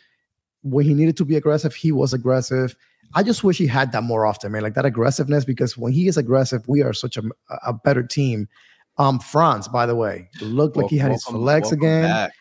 when 0.63 0.85
he 0.85 0.95
needed 0.95 1.17
to 1.19 1.25
be 1.25 1.37
aggressive, 1.37 1.75
he 1.75 1.93
was 1.93 2.13
aggressive. 2.13 2.77
I 3.15 3.23
just 3.23 3.43
wish 3.43 3.59
he 3.59 3.67
had 3.67 3.93
that 3.93 4.03
more 4.03 4.27
often, 4.27 4.53
man, 4.53 4.63
like 4.63 4.75
that 4.75 4.85
aggressiveness, 4.85 5.45
because 5.45 5.79
when 5.79 5.93
he 5.93 6.09
is 6.09 6.17
aggressive, 6.17 6.67
we 6.69 6.83
are 6.83 6.93
such 6.93 7.17
a, 7.17 7.23
a 7.67 7.73
better 7.73 8.03
team. 8.03 8.49
Um, 8.99 9.19
Franz, 9.19 9.69
by 9.69 9.87
the 9.87 9.95
way, 9.95 10.29
looked 10.41 10.77
like 10.77 10.89
he 10.91 10.99
had 10.99 11.13
his 11.13 11.29
legs 11.31 11.73
again. 11.73 12.03
Back. 12.03 12.33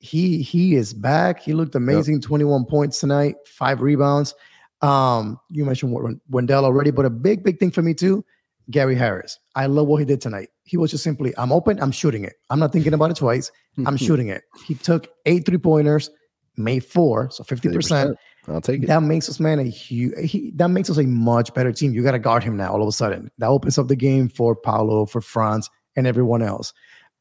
he 0.00 0.42
he 0.42 0.74
is 0.74 0.92
back. 0.92 1.40
He 1.40 1.54
looked 1.54 1.74
amazing. 1.74 2.14
Yep. 2.14 2.24
21 2.24 2.64
points 2.66 3.00
tonight, 3.00 3.36
five 3.46 3.80
rebounds. 3.80 4.34
Um, 4.82 5.38
you 5.48 5.64
mentioned 5.64 6.20
Wendell 6.28 6.64
already, 6.64 6.90
but 6.90 7.04
a 7.04 7.10
big, 7.10 7.44
big 7.44 7.60
thing 7.60 7.70
for 7.70 7.82
me 7.82 7.94
too, 7.94 8.24
Gary 8.70 8.96
Harris. 8.96 9.38
I 9.54 9.66
love 9.66 9.86
what 9.86 9.98
he 9.98 10.04
did 10.04 10.20
tonight. 10.20 10.48
He 10.64 10.76
was 10.76 10.90
just 10.90 11.04
simply, 11.04 11.32
I'm 11.38 11.52
open, 11.52 11.80
I'm 11.80 11.92
shooting 11.92 12.24
it. 12.24 12.34
I'm 12.50 12.58
not 12.58 12.72
thinking 12.72 12.92
about 12.92 13.12
it 13.12 13.16
twice. 13.16 13.52
I'm 13.86 13.96
shooting 13.96 14.28
it. 14.28 14.42
He 14.66 14.74
took 14.74 15.08
eight 15.24 15.46
three 15.46 15.58
pointers, 15.58 16.10
made 16.56 16.84
four, 16.84 17.30
so 17.30 17.42
50%. 17.44 17.72
percent 17.72 18.18
I'll 18.48 18.60
take 18.60 18.82
it. 18.82 18.86
That 18.86 19.02
makes 19.02 19.28
us, 19.28 19.38
man, 19.38 19.60
a 19.60 19.64
huge. 19.64 20.14
He, 20.28 20.50
that 20.56 20.68
makes 20.68 20.90
us 20.90 20.98
a 20.98 21.04
much 21.04 21.54
better 21.54 21.72
team. 21.72 21.94
You 21.94 22.02
got 22.02 22.12
to 22.12 22.18
guard 22.18 22.42
him 22.42 22.56
now. 22.56 22.72
All 22.72 22.82
of 22.82 22.88
a 22.88 22.92
sudden, 22.92 23.30
that 23.38 23.46
opens 23.46 23.78
up 23.78 23.88
the 23.88 23.96
game 23.96 24.28
for 24.28 24.56
Paolo, 24.56 25.06
for 25.06 25.20
Franz, 25.20 25.70
and 25.94 26.06
everyone 26.06 26.42
else. 26.42 26.72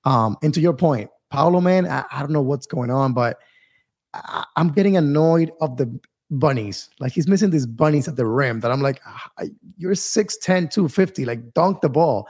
Um, 0.03 0.37
and 0.41 0.53
to 0.53 0.61
your 0.61 0.73
point, 0.73 1.11
Paolo, 1.29 1.61
man, 1.61 1.87
I, 1.87 2.05
I 2.11 2.21
don't 2.21 2.31
know 2.31 2.41
what's 2.41 2.65
going 2.65 2.89
on, 2.89 3.13
but 3.13 3.37
I, 4.13 4.45
am 4.57 4.69
getting 4.69 4.97
annoyed 4.97 5.51
of 5.61 5.77
the 5.77 5.99
bunnies. 6.31 6.89
Like 6.99 7.11
he's 7.11 7.27
missing 7.27 7.51
these 7.51 7.67
bunnies 7.67 8.07
at 8.07 8.15
the 8.15 8.25
rim 8.25 8.61
that 8.61 8.71
I'm 8.71 8.81
like, 8.81 9.01
you're 9.77 9.93
6'10, 9.93 10.71
250, 10.71 11.25
like 11.25 11.53
dunk 11.53 11.81
the 11.81 11.89
ball. 11.89 12.27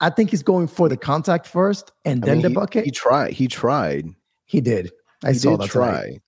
I 0.00 0.10
think 0.10 0.30
he's 0.30 0.44
going 0.44 0.68
for 0.68 0.88
the 0.88 0.96
contact 0.96 1.46
first 1.46 1.90
and 2.04 2.22
then 2.22 2.36
mean, 2.36 2.42
the 2.42 2.48
he, 2.50 2.54
bucket. 2.54 2.84
He 2.84 2.90
tried. 2.92 3.32
He 3.32 3.48
tried. 3.48 4.06
He 4.44 4.60
did. 4.60 4.92
I 5.24 5.32
saw 5.32 5.52
did 5.52 5.60
that 5.60 5.70
try. 5.70 6.20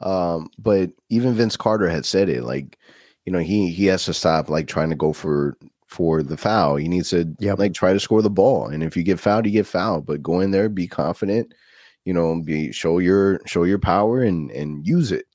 Um, 0.00 0.50
but 0.58 0.90
even 1.08 1.34
Vince 1.34 1.56
Carter 1.56 1.88
had 1.88 2.04
said 2.04 2.28
it, 2.28 2.42
like, 2.44 2.78
you 3.24 3.32
know, 3.32 3.38
he 3.38 3.70
he 3.70 3.86
has 3.86 4.04
to 4.04 4.14
stop 4.14 4.48
like 4.48 4.66
trying 4.66 4.90
to 4.90 4.96
go 4.96 5.12
for 5.12 5.56
for 5.86 6.22
the 6.22 6.36
foul. 6.36 6.76
He 6.76 6.88
needs 6.88 7.10
to 7.10 7.34
yep. 7.38 7.58
like 7.58 7.74
try 7.74 7.92
to 7.92 8.00
score 8.00 8.22
the 8.22 8.30
ball. 8.30 8.66
And 8.68 8.82
if 8.82 8.96
you 8.96 9.02
get 9.02 9.20
fouled, 9.20 9.46
you 9.46 9.52
get 9.52 9.66
fouled. 9.66 10.06
But 10.06 10.22
go 10.22 10.40
in 10.40 10.50
there, 10.50 10.68
be 10.68 10.86
confident, 10.86 11.54
you 12.04 12.12
know, 12.12 12.40
be 12.44 12.72
show 12.72 12.98
your 12.98 13.40
show 13.46 13.64
your 13.64 13.78
power 13.78 14.22
and 14.22 14.50
and 14.50 14.86
use 14.86 15.12
it. 15.12 15.26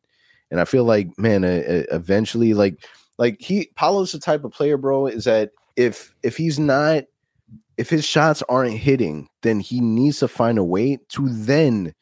And 0.52 0.60
I 0.60 0.66
feel 0.66 0.84
like, 0.84 1.18
man, 1.18 1.44
uh, 1.44 1.84
eventually, 1.92 2.54
like 2.54 2.84
like 3.18 3.42
he 3.42 3.72
Paolo's 3.76 4.12
the 4.12 4.20
type 4.20 4.44
of 4.44 4.52
player, 4.52 4.78
bro, 4.78 5.08
is 5.08 5.26
that 5.26 5.52
if 5.76 6.14
if 6.24 6.38
he's 6.38 6.60
not 6.60 7.06
if 7.78 7.90
his 7.90 8.06
shots 8.06 8.44
aren't 8.48 8.78
hitting, 8.78 9.28
then 9.42 9.60
he 9.60 9.80
needs 9.80 10.20
to 10.20 10.28
find 10.28 10.58
a 10.58 10.64
way 10.64 11.00
to 11.10 11.28
then 11.30 11.94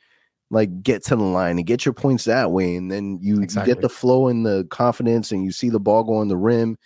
like 0.51 0.81
get 0.81 1.03
to 1.05 1.15
the 1.15 1.23
line 1.23 1.57
and 1.57 1.67
get 1.67 1.85
your 1.85 1.93
points 1.93 2.23
that 2.25 2.51
way 2.51 2.75
and 2.75 2.91
then 2.91 3.19
you, 3.21 3.41
exactly. 3.41 3.73
get 3.73 3.81
the 3.81 3.89
flow 3.89 4.27
and 4.27 4.45
the 4.45 4.65
confidence 4.69 5.31
and 5.31 5.43
you 5.43 5.51
see 5.51 5.69
the 5.69 5.79
ball 5.79 6.03
go 6.03 6.15
on 6.15 6.27
the 6.27 6.37
rim 6.37 6.77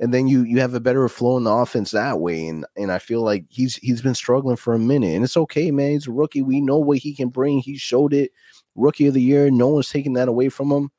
and 0.00 0.14
then 0.14 0.26
you 0.26 0.42
you 0.42 0.58
have 0.60 0.74
a 0.74 0.80
better 0.80 1.08
flow 1.08 1.36
in 1.36 1.44
the 1.44 1.50
offense 1.50 1.90
that 1.90 2.18
way 2.20 2.48
and 2.48 2.66
and 2.76 2.90
I 2.90 2.98
feel 2.98 3.22
like 3.22 3.44
he's 3.48 3.76
he's 3.76 4.02
been 4.02 4.14
struggling 4.14 4.56
for 4.56 4.74
a 4.74 4.78
minute 4.78 5.14
and 5.14 5.22
it's 5.22 5.36
okay 5.36 5.70
man 5.70 5.92
he's 5.92 6.06
a 6.06 6.12
rookie 6.12 6.42
we 6.42 6.60
know 6.60 6.78
what 6.78 6.98
he 6.98 7.14
can 7.14 7.28
bring 7.28 7.60
he 7.60 7.76
showed 7.76 8.12
it 8.12 8.32
rookie 8.74 9.06
of 9.06 9.14
the 9.14 9.22
year 9.22 9.50
no 9.50 9.68
one's 9.68 9.90
taking 9.90 10.14
that 10.14 10.28
away 10.28 10.48
from 10.48 10.70
him 10.70 10.90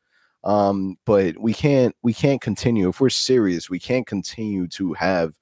um 0.43 0.97
but 1.05 1.37
we 1.39 1.53
can't 1.53 1.95
we 2.03 2.13
can't 2.13 2.41
continue 2.41 2.89
if 2.89 3.01
we're 3.01 3.09
serious 3.09 3.69
we 3.69 3.79
can't 3.79 4.07
continue 4.07 4.67
to 4.67 4.93
have 4.93 5.33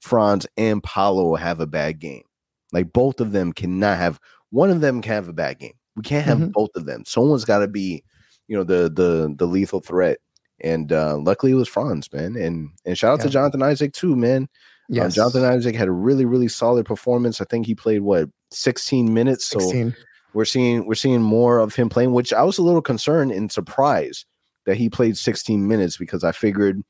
Franz 0.00 0.46
and 0.56 0.82
Paolo 0.82 1.34
have 1.36 1.60
a 1.60 1.66
bad 1.66 1.98
game 1.98 2.24
like 2.72 2.92
both 2.92 3.20
of 3.20 3.32
them 3.32 3.52
cannot 3.52 3.96
have 3.96 4.20
one 4.50 4.70
of 4.70 4.80
them 4.80 5.00
can 5.00 5.12
have 5.12 5.28
a 5.28 5.32
bad 5.32 5.58
game 5.58 5.74
we 5.96 6.02
can't 6.02 6.24
have 6.24 6.38
mm-hmm. 6.38 6.50
both 6.50 6.70
of 6.74 6.86
them. 6.86 7.04
Someone's 7.06 7.44
got 7.44 7.60
to 7.60 7.68
be, 7.68 8.02
you 8.48 8.56
know, 8.56 8.64
the 8.64 8.90
the 8.90 9.34
the 9.36 9.46
lethal 9.46 9.80
threat. 9.80 10.18
And 10.60 10.92
uh, 10.92 11.18
luckily 11.18 11.52
it 11.52 11.56
was 11.56 11.68
Franz, 11.68 12.12
man. 12.12 12.36
And 12.36 12.70
and 12.84 12.96
shout 12.96 13.12
out 13.12 13.18
yeah. 13.20 13.24
to 13.24 13.30
Jonathan 13.30 13.62
Isaac 13.62 13.92
too, 13.92 14.16
man. 14.16 14.48
Yeah, 14.88 15.04
um, 15.04 15.10
Jonathan 15.10 15.44
Isaac 15.44 15.74
had 15.74 15.88
a 15.88 15.92
really 15.92 16.24
really 16.24 16.48
solid 16.48 16.86
performance. 16.86 17.40
I 17.40 17.44
think 17.44 17.66
he 17.66 17.74
played 17.74 18.02
what 18.02 18.28
16 18.50 19.12
minutes. 19.12 19.46
So 19.46 19.58
16. 19.58 19.94
we're 20.32 20.44
seeing 20.44 20.86
we're 20.86 20.94
seeing 20.94 21.22
more 21.22 21.58
of 21.58 21.74
him 21.74 21.88
playing, 21.88 22.12
which 22.12 22.32
I 22.32 22.42
was 22.42 22.58
a 22.58 22.62
little 22.62 22.82
concerned 22.82 23.32
and 23.32 23.50
surprised 23.50 24.26
that 24.66 24.76
he 24.76 24.88
played 24.88 25.16
16 25.16 25.66
minutes 25.66 25.96
because 25.96 26.24
I 26.24 26.32
figured 26.32 26.80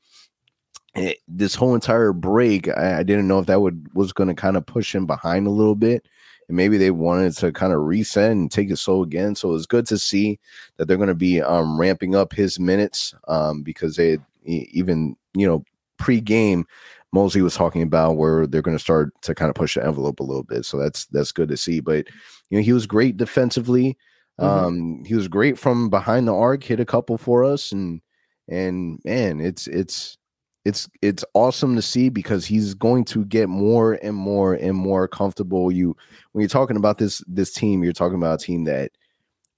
it, 0.95 1.17
this 1.27 1.55
whole 1.55 1.75
entire 1.75 2.13
break, 2.13 2.69
I, 2.69 2.99
I, 2.99 3.03
didn't 3.03 3.27
know 3.27 3.39
if 3.39 3.47
that 3.47 3.59
would 3.59 3.93
was 3.93 4.13
going 4.13 4.29
to 4.29 4.33
kind 4.33 4.55
of 4.55 4.65
push 4.65 4.95
him 4.95 5.05
behind 5.05 5.45
a 5.45 5.51
little 5.51 5.75
bit 5.75 6.05
and 6.47 6.57
maybe 6.57 6.77
they 6.77 6.91
wanted 6.91 7.35
to 7.37 7.51
kind 7.51 7.73
of 7.73 7.81
reset 7.81 8.31
and 8.31 8.51
take 8.51 8.69
it 8.69 8.77
slow 8.77 9.03
again. 9.03 9.35
So 9.35 9.53
it's 9.55 9.65
good 9.65 9.85
to 9.87 9.97
see 9.97 10.39
that 10.77 10.87
they're 10.87 10.97
going 10.97 11.09
to 11.09 11.15
be 11.15 11.41
um, 11.41 11.79
ramping 11.79 12.15
up 12.15 12.33
his 12.33 12.59
minutes 12.59 13.13
um, 13.27 13.63
because 13.63 13.95
they 13.95 14.17
even 14.43 15.15
you 15.33 15.47
know 15.47 15.63
pre-game 15.97 16.65
Mosley 17.11 17.41
was 17.41 17.55
talking 17.55 17.81
about 17.81 18.17
where 18.17 18.45
they're 18.45 18.61
going 18.61 18.77
to 18.77 18.83
start 18.83 19.13
to 19.21 19.33
kind 19.33 19.49
of 19.49 19.55
push 19.55 19.75
the 19.75 19.85
envelope 19.85 20.19
a 20.19 20.23
little 20.23 20.43
bit. 20.43 20.65
So 20.65 20.77
that's 20.77 21.05
that's 21.07 21.31
good 21.31 21.49
to 21.49 21.57
see. 21.57 21.79
But 21.79 22.07
you 22.49 22.57
know 22.57 22.63
he 22.63 22.73
was 22.73 22.85
great 22.85 23.17
defensively. 23.17 23.97
Mm-hmm. 24.39 24.65
Um, 24.65 25.03
he 25.05 25.15
was 25.15 25.27
great 25.27 25.57
from 25.57 25.89
behind 25.89 26.27
the 26.27 26.35
arc, 26.35 26.63
hit 26.63 26.79
a 26.79 26.85
couple 26.85 27.17
for 27.17 27.43
us, 27.43 27.71
and 27.71 28.01
and 28.47 28.99
man, 29.05 29.39
it's 29.39 29.67
it's 29.67 30.17
it's 30.65 30.89
it's 31.03 31.23
awesome 31.35 31.75
to 31.75 31.81
see 31.81 32.09
because 32.09 32.43
he's 32.45 32.73
going 32.73 33.05
to 33.05 33.23
get 33.25 33.47
more 33.47 33.93
and 34.01 34.15
more 34.15 34.55
and 34.55 34.75
more 34.75 35.07
comfortable. 35.07 35.71
You 35.71 35.95
when 36.31 36.41
you're 36.41 36.49
talking 36.49 36.75
about 36.75 36.97
this 36.97 37.23
this 37.27 37.53
team, 37.53 37.83
you're 37.83 37.93
talking 37.93 38.17
about 38.17 38.41
a 38.41 38.45
team 38.45 38.63
that 38.65 38.91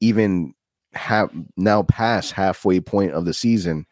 even 0.02 0.54
have 0.94 1.32
now 1.56 1.84
past 1.84 2.34
halfway 2.34 2.82
point 2.82 3.14
of 3.14 3.24
the 3.26 3.34
season, 3.34 3.86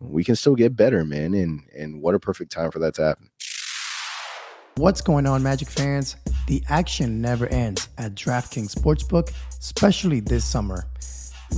we 0.00 0.24
can 0.24 0.34
still 0.34 0.56
get 0.56 0.74
better, 0.74 1.04
man. 1.04 1.34
And 1.34 1.62
and 1.76 2.02
what 2.02 2.16
a 2.16 2.20
perfect 2.20 2.50
time 2.50 2.72
for 2.72 2.80
that 2.80 2.94
to 2.94 3.02
happen. 3.02 3.30
What's 4.76 5.00
going 5.00 5.26
on, 5.26 5.42
Magic 5.42 5.68
fans? 5.68 6.16
The 6.48 6.64
action 6.68 7.20
never 7.20 7.46
ends 7.48 7.88
at 7.98 8.14
DraftKings 8.14 8.74
Sportsbook, 8.74 9.32
especially 9.60 10.20
this 10.20 10.44
summer. 10.44 10.86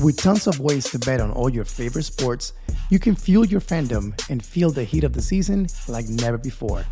With 0.01 0.17
tons 0.17 0.47
of 0.47 0.59
ways 0.59 0.91
to 0.91 0.99
bet 0.99 1.21
on 1.21 1.31
all 1.31 1.51
your 1.51 1.65
favorite 1.65 2.05
sports, 2.05 2.55
you 2.91 2.99
can 2.99 3.15
fuel 3.15 3.45
your 3.45 3.61
fandom 3.61 4.13
and 4.31 4.45
feel 4.45 4.71
the 4.71 4.85
heat 4.85 5.05
of 5.05 5.13
the 5.13 5.23
season 5.23 5.67
like 5.89 6.09
never 6.09 6.39
before. 6.39 6.85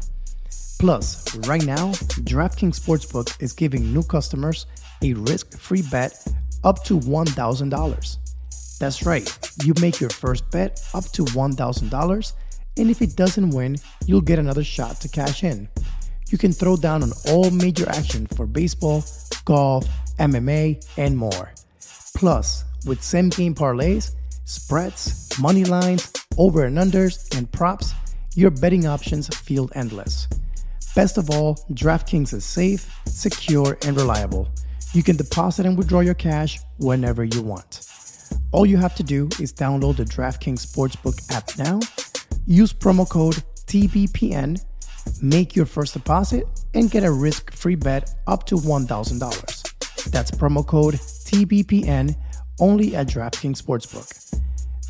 Plus, 0.78 1.36
right 1.46 1.64
now, 1.64 1.92
DraftKings 2.24 2.78
Sportsbook 2.78 3.42
is 3.42 3.52
giving 3.52 3.92
new 3.92 4.02
customers 4.02 4.66
a 5.02 5.12
risk 5.14 5.58
free 5.58 5.82
bet 5.90 6.26
up 6.64 6.84
to 6.84 6.98
$1,000. 6.98 8.78
That's 8.78 9.04
right, 9.04 9.38
you 9.64 9.74
make 9.80 10.00
your 10.00 10.10
first 10.10 10.50
bet 10.50 10.80
up 10.94 11.04
to 11.12 11.24
$1,000, 11.24 12.32
and 12.78 12.90
if 12.90 13.02
it 13.02 13.16
doesn't 13.16 13.50
win, 13.50 13.76
you'll 14.06 14.20
get 14.20 14.38
another 14.38 14.64
shot 14.64 15.00
to 15.00 15.08
cash 15.08 15.44
in. 15.44 15.68
You 16.30 16.38
can 16.38 16.52
throw 16.52 16.76
down 16.76 17.02
on 17.02 17.12
all 17.28 17.50
major 17.50 17.88
action 17.88 18.26
for 18.26 18.46
baseball, 18.46 19.04
golf, 19.44 19.86
MMA, 20.18 20.82
and 20.96 21.16
more. 21.16 21.52
Plus, 22.14 22.64
with 22.86 23.02
same 23.02 23.28
game 23.28 23.54
parlays, 23.54 24.14
spreads, 24.44 25.38
money 25.40 25.64
lines, 25.64 26.12
over 26.38 26.64
and 26.64 26.78
unders, 26.78 27.36
and 27.36 27.50
props, 27.52 27.92
your 28.34 28.50
betting 28.50 28.86
options 28.86 29.28
feel 29.28 29.68
endless. 29.74 30.26
Best 30.94 31.18
of 31.18 31.30
all, 31.30 31.56
DraftKings 31.72 32.34
is 32.34 32.44
safe, 32.44 32.90
secure, 33.06 33.78
and 33.86 33.96
reliable. 33.96 34.48
You 34.92 35.02
can 35.02 35.16
deposit 35.16 35.66
and 35.66 35.78
withdraw 35.78 36.00
your 36.00 36.14
cash 36.14 36.58
whenever 36.78 37.24
you 37.24 37.42
want. 37.42 37.86
All 38.52 38.66
you 38.66 38.76
have 38.76 38.96
to 38.96 39.02
do 39.02 39.28
is 39.40 39.52
download 39.52 39.96
the 39.96 40.04
DraftKings 40.04 40.66
Sportsbook 40.66 41.30
app 41.34 41.56
now, 41.58 41.80
use 42.46 42.72
promo 42.72 43.08
code 43.08 43.36
TBPN, 43.66 44.60
make 45.22 45.54
your 45.54 45.66
first 45.66 45.94
deposit, 45.94 46.44
and 46.74 46.90
get 46.90 47.04
a 47.04 47.12
risk 47.12 47.52
free 47.52 47.76
bet 47.76 48.16
up 48.26 48.46
to 48.46 48.56
$1,000. 48.56 50.10
That's 50.10 50.30
promo 50.32 50.66
code 50.66 50.94
TBPN 50.94 52.16
only 52.60 52.94
at 52.94 53.08
DraftKings 53.08 53.60
Sportsbook. 53.60 54.40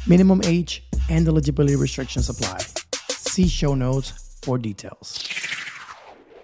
Minimum 0.06 0.42
age 0.44 0.82
and 1.08 1.26
eligibility 1.26 1.76
restrictions 1.76 2.28
apply. 2.28 2.58
See 3.10 3.48
show 3.48 3.74
notes 3.74 4.38
for 4.42 4.58
details. 4.58 5.28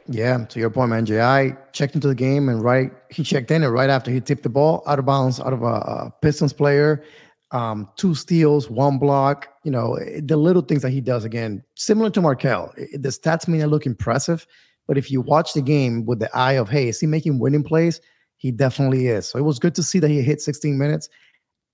Yeah, 0.08 0.44
to 0.44 0.60
your 0.60 0.70
point, 0.70 0.90
man. 0.90 1.04
JI 1.04 1.56
checked 1.72 1.94
into 1.94 2.06
the 2.06 2.14
game 2.14 2.48
and 2.48 2.62
right 2.62 2.92
he 3.10 3.24
checked 3.24 3.50
in 3.50 3.64
and 3.64 3.72
right 3.72 3.90
after 3.90 4.10
he 4.10 4.20
tipped 4.20 4.44
the 4.44 4.48
ball 4.48 4.82
out 4.86 4.98
of 4.98 5.04
bounds 5.04 5.40
out 5.40 5.52
of 5.52 5.62
a, 5.62 5.66
a 5.66 6.14
Pistons 6.22 6.52
player. 6.52 7.02
Um, 7.50 7.88
two 7.96 8.14
steals, 8.14 8.70
one 8.70 8.98
block. 8.98 9.48
You 9.64 9.72
know 9.72 9.98
the 10.20 10.36
little 10.36 10.62
things 10.62 10.82
that 10.82 10.90
he 10.90 11.00
does 11.00 11.24
again, 11.24 11.62
similar 11.74 12.10
to 12.10 12.20
Markelle. 12.20 12.72
The 12.76 13.08
stats 13.08 13.48
may 13.48 13.58
not 13.58 13.68
look 13.68 13.86
impressive, 13.86 14.46
but 14.86 14.96
if 14.96 15.10
you 15.10 15.20
watch 15.20 15.54
the 15.54 15.62
game 15.62 16.04
with 16.04 16.20
the 16.20 16.34
eye 16.36 16.52
of, 16.52 16.68
hey, 16.68 16.88
is 16.88 17.00
he 17.00 17.06
making 17.06 17.40
winning 17.40 17.64
plays? 17.64 18.00
He 18.36 18.50
definitely 18.50 19.08
is. 19.08 19.28
So 19.28 19.38
it 19.38 19.42
was 19.42 19.58
good 19.58 19.74
to 19.76 19.82
see 19.82 19.98
that 19.98 20.08
he 20.08 20.22
hit 20.22 20.40
16 20.40 20.76
minutes. 20.76 21.08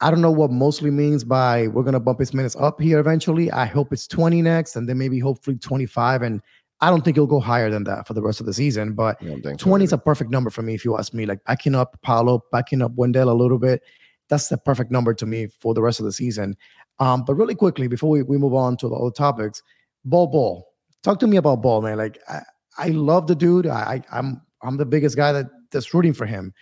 I 0.01 0.11
don't 0.11 0.20
know 0.20 0.33
what 0.33 0.51
Mosley 0.51 0.90
means 0.90 1.22
by 1.22 1.68
we're 1.68 1.85
going 1.85 1.92
to 1.92 2.01
bump 2.01 2.18
his 2.18 2.35
minutes 2.35 2.57
up 2.57 2.81
here 2.81 2.98
eventually. 2.98 3.51
I 3.53 3.66
hope 3.66 3.92
it's 3.92 4.09
20 4.09 4.42
next 4.42 4.75
and 4.75 4.88
then 4.88 4.98
maybe 4.98 5.20
hopefully 5.20 5.57
25. 5.57 6.22
And 6.22 6.42
I 6.81 6.90
don't 6.90 7.05
think 7.05 7.16
he'll 7.16 7.27
go 7.29 7.38
higher 7.38 7.70
than 7.70 7.85
that 7.85 8.09
for 8.09 8.14
the 8.14 8.22
rest 8.22 8.40
of 8.40 8.46
the 8.46 8.53
season. 8.53 8.94
But 8.94 9.20
20 9.20 9.57
so 9.59 9.77
is 9.77 9.92
a 9.92 9.98
perfect 9.98 10.31
number 10.31 10.51
for 10.51 10.62
me, 10.62 10.75
if 10.75 10.85
you 10.85 10.98
ask 10.98 11.14
me. 11.14 11.25
Like 11.25 11.44
backing 11.44 11.77
up 11.77 11.96
Paolo, 12.03 12.42
backing 12.51 12.83
up 12.83 12.92
Wendell 12.96 13.31
a 13.31 13.33
little 13.33 13.59
bit. 13.59 13.83
That's 14.29 14.48
the 14.48 14.59
perfect 14.59 14.90
number 14.90 15.14
to 15.14 15.27
me 15.27 15.46
for 15.61 15.75
the 15.75 15.83
rest 15.83 16.01
of 16.01 16.07
the 16.07 16.12
season. 16.12 16.57
Um, 16.98 17.25
but 17.25 17.35
really 17.35 17.55
quickly, 17.55 17.87
before 17.87 18.11
we, 18.11 18.22
we 18.22 18.38
move 18.38 18.55
on 18.55 18.77
to 18.79 18.88
the 18.88 18.96
other 18.96 19.12
topics, 19.12 19.62
Bol 20.05 20.27
Bol. 20.27 20.66
Talk 21.05 21.20
to 21.20 21.29
me 21.29 21.37
about 21.37 21.62
Bol, 21.62 21.83
man. 21.83 21.98
Like 21.98 22.18
I, 22.29 22.40
I 22.79 22.88
love 22.88 23.29
the 23.29 23.35
dude. 23.37 23.68
I, 23.68 24.03
I 24.12 24.18
I'm 24.18 24.42
I'm 24.62 24.77
the 24.77 24.87
biggest 24.87 25.16
guy 25.16 25.33
that 25.33 25.46
that's 25.72 25.92
rooting 25.94 26.12
for 26.12 26.26
him. 26.26 26.52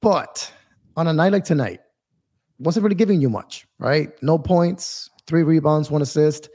But 0.00 0.52
on 0.96 1.06
a 1.06 1.12
night 1.12 1.32
like 1.32 1.44
tonight, 1.44 1.80
wasn't 2.58 2.84
really 2.84 2.96
giving 2.96 3.20
you 3.20 3.30
much, 3.30 3.66
right? 3.78 4.10
No 4.22 4.38
points, 4.38 5.10
three 5.26 5.42
rebounds, 5.42 5.90
one 5.90 6.02
assist. 6.02 6.48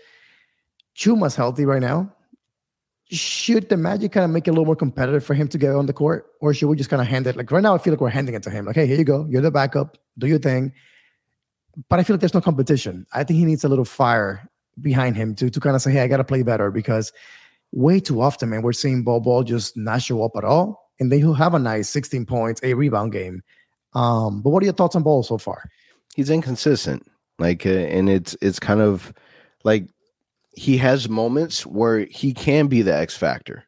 Chuma's 0.94 1.36
healthy 1.36 1.66
right 1.66 1.82
now. 1.82 2.14
Should 3.10 3.70
the 3.70 3.78
Magic 3.78 4.12
kind 4.12 4.26
of 4.26 4.32
make 4.32 4.48
it 4.48 4.52
a 4.52 4.54
little 4.54 4.66
more 4.66 4.76
competitive 4.76 5.24
for 5.24 5.34
him 5.34 5.48
to 5.50 5.58
get 5.58 5.74
on 5.74 5.86
the 5.86 5.94
court, 5.94 6.28
or 6.42 6.54
should 6.54 6.68
we 6.68 6.76
just 6.76 6.90
kind 6.90 7.02
of 7.02 7.08
hand 7.08 7.26
it? 7.28 7.38
Like 7.38 7.52
right 7.52 7.64
now, 7.64 7.74
I 7.74 7.78
feel 7.78 7.94
like 7.94 8.02
we're 8.02 8.10
handing 8.10 8.36
it 8.36 8.44
to 8.44 8.50
him. 8.50 8.66
Like, 8.66 8.76
hey, 8.76 8.86
here 8.86 8.98
you 8.98 9.06
go. 9.06 9.26
You're 9.30 9.42
the 9.42 9.52
backup. 9.52 9.98
Do 10.18 10.28
your 10.28 10.40
thing. 10.40 10.74
But 11.90 12.00
I 12.00 12.04
feel 12.04 12.16
like 12.16 12.22
there's 12.22 12.34
no 12.34 12.42
competition. 12.42 13.06
I 13.14 13.24
think 13.24 13.38
he 13.40 13.46
needs 13.46 13.64
a 13.64 13.70
little 13.70 13.86
fire 13.86 14.50
behind 14.82 15.16
him 15.16 15.36
to 15.36 15.50
to 15.50 15.60
kind 15.60 15.76
of 15.76 15.82
say, 15.82 15.92
hey, 15.92 16.02
I 16.02 16.08
got 16.08 16.18
to 16.18 16.24
play 16.24 16.44
better 16.44 16.70
because 16.72 17.14
way 17.72 18.00
too 18.00 18.22
often, 18.22 18.50
man, 18.50 18.62
we're 18.62 18.74
seeing 18.74 19.04
Bol 19.04 19.22
Bol 19.22 19.44
just 19.44 19.78
not 19.78 20.02
show 20.02 20.24
up 20.24 20.32
at 20.36 20.44
all, 20.44 20.87
and 21.00 21.12
then 21.12 21.20
he'll 21.20 21.34
have 21.34 21.54
a 21.54 21.60
nice 21.60 21.90
16 21.90 22.26
points, 22.26 22.62
a 22.64 22.74
rebound 22.74 23.12
game. 23.12 23.42
Um, 23.94 24.42
but 24.42 24.50
what 24.50 24.62
are 24.64 24.66
your 24.66 24.74
thoughts 24.74 24.96
on 24.96 25.04
Bol 25.04 25.24
so 25.24 25.38
far? 25.38 25.70
He's 26.16 26.30
inconsistent, 26.30 27.08
like, 27.40 27.66
uh, 27.66 27.70
and 27.70 28.10
it's 28.10 28.36
it's 28.42 28.60
kind 28.60 28.82
of 28.82 29.14
like 29.64 29.88
he 30.56 30.78
has 30.78 31.08
moments 31.08 31.66
where 31.66 32.00
he 32.06 32.34
can 32.34 32.68
be 32.68 32.82
the 32.82 32.96
X 32.96 33.16
factor. 33.16 33.64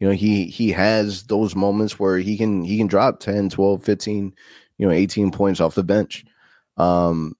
You 0.00 0.08
know, 0.08 0.14
he 0.14 0.46
he 0.46 0.70
has 0.72 1.24
those 1.24 1.54
moments 1.54 1.98
where 1.98 2.18
he 2.18 2.36
can 2.36 2.64
he 2.64 2.78
can 2.78 2.86
drop 2.86 3.20
10, 3.20 3.50
12, 3.50 3.82
15, 3.82 4.34
you 4.78 4.86
know, 4.86 4.92
18 4.92 5.30
points 5.30 5.60
off 5.60 5.74
the 5.74 5.84
bench. 5.84 6.24
Um 6.76 7.34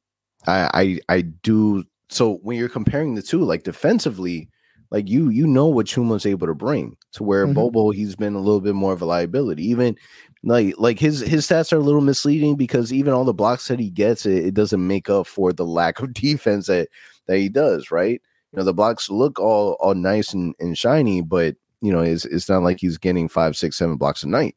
I 0.47 0.99
I 1.09 1.17
I 1.17 1.21
do 1.23 1.85
so 2.11 2.37
when 2.43 2.57
you're 2.57 2.69
comparing 2.69 3.15
the 3.15 3.23
two, 3.23 3.43
like 3.43 3.65
defensively, 3.65 4.49
like 4.91 5.09
you 5.09 5.29
you 5.29 5.47
know 5.47 5.67
what 5.67 5.87
Chuma's 5.87 6.27
able 6.27 6.47
to 6.47 6.55
bring 6.55 6.97
to 7.13 7.23
where 7.23 7.45
mm-hmm. 7.45 7.55
Bobo 7.55 7.91
he's 7.91 8.17
been 8.17 8.35
a 8.35 8.41
little 8.41 8.61
bit 8.61 8.75
more 8.75 8.93
of 8.93 9.03
a 9.03 9.07
liability. 9.07 9.65
Even 9.65 9.97
like 10.43 10.75
like 10.79 10.99
his 10.99 11.21
his 11.21 11.47
stats 11.47 11.73
are 11.73 11.77
a 11.77 11.81
little 11.81 12.01
misleading 12.01 12.57
because 12.57 12.93
even 12.93 13.13
all 13.13 13.25
the 13.25 13.33
blocks 13.33 13.69
that 13.69 13.81
he 13.81 13.91
gets, 13.91 14.27
it, 14.27 14.47
it 14.47 14.55
doesn't 14.55 14.87
make 14.87 15.09
up 15.09 15.27
for 15.27 15.53
the 15.53 15.65
lack 15.65 16.01
of 16.01 16.13
defense 16.15 16.67
that 16.67 16.89
that 17.27 17.39
he 17.39 17.49
does, 17.49 17.91
right? 17.91 18.21
You 18.53 18.59
know, 18.59 18.65
the 18.65 18.75
blocks 18.75 19.11
look 19.11 19.41
all 19.41 19.77
all 19.81 19.95
nice 19.95 20.33
and, 20.33 20.55
and 20.61 20.77
shiny, 20.77 21.23
but 21.23 21.57
you 21.81 21.93
know, 21.93 22.01
it's 22.01 22.25
it's 22.25 22.49
not 22.49 22.63
like 22.63 22.79
he's 22.79 22.99
getting 22.99 23.29
five, 23.29 23.57
six, 23.57 23.77
seven 23.77 23.97
blocks 23.97 24.23
a 24.23 24.29
night. 24.29 24.57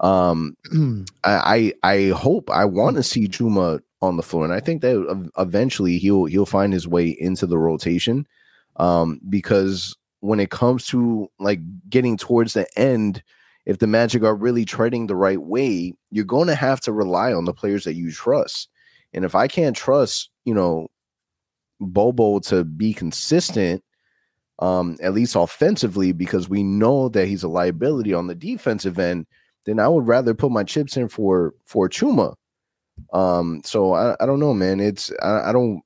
Um 0.00 0.56
I 1.24 1.72
I, 1.82 1.94
I 1.94 2.08
hope 2.10 2.48
I 2.50 2.64
want 2.64 2.96
to 2.96 3.02
see 3.02 3.28
Chuma 3.28 3.80
on 4.00 4.16
the 4.16 4.22
floor, 4.22 4.44
and 4.44 4.54
I 4.54 4.60
think 4.60 4.82
that 4.82 5.30
eventually 5.36 5.98
he'll 5.98 6.26
he'll 6.26 6.46
find 6.46 6.72
his 6.72 6.86
way 6.86 7.08
into 7.08 7.46
the 7.46 7.58
rotation 7.58 8.26
um, 8.76 9.20
because 9.28 9.96
when 10.20 10.40
it 10.40 10.50
comes 10.50 10.86
to 10.86 11.30
like 11.38 11.60
getting 11.88 12.16
towards 12.16 12.54
the 12.54 12.66
end, 12.78 13.22
if 13.66 13.78
the 13.78 13.86
Magic 13.86 14.22
are 14.22 14.34
really 14.34 14.64
treading 14.64 15.06
the 15.06 15.16
right 15.16 15.40
way, 15.40 15.94
you're 16.10 16.24
going 16.24 16.48
to 16.48 16.54
have 16.54 16.80
to 16.82 16.92
rely 16.92 17.32
on 17.32 17.44
the 17.44 17.54
players 17.54 17.84
that 17.84 17.94
you 17.94 18.10
trust. 18.10 18.68
And 19.12 19.24
if 19.24 19.34
I 19.34 19.48
can't 19.48 19.76
trust, 19.76 20.30
you 20.44 20.54
know, 20.54 20.88
Bobo 21.80 22.40
to 22.40 22.64
be 22.64 22.92
consistent, 22.92 23.82
um, 24.58 24.96
at 25.02 25.14
least 25.14 25.36
offensively, 25.36 26.12
because 26.12 26.48
we 26.48 26.62
know 26.62 27.08
that 27.10 27.26
he's 27.26 27.42
a 27.42 27.48
liability 27.48 28.14
on 28.14 28.26
the 28.26 28.34
defensive 28.34 28.98
end, 28.98 29.26
then 29.66 29.80
I 29.80 29.88
would 29.88 30.06
rather 30.06 30.34
put 30.34 30.52
my 30.52 30.64
chips 30.64 30.96
in 30.96 31.08
for 31.08 31.54
for 31.64 31.88
Chuma. 31.88 32.34
Um, 33.12 33.60
so 33.64 33.94
I, 33.94 34.14
I 34.20 34.26
don't 34.26 34.40
know, 34.40 34.54
man. 34.54 34.80
It's 34.80 35.12
I, 35.22 35.50
I 35.50 35.52
don't 35.52 35.82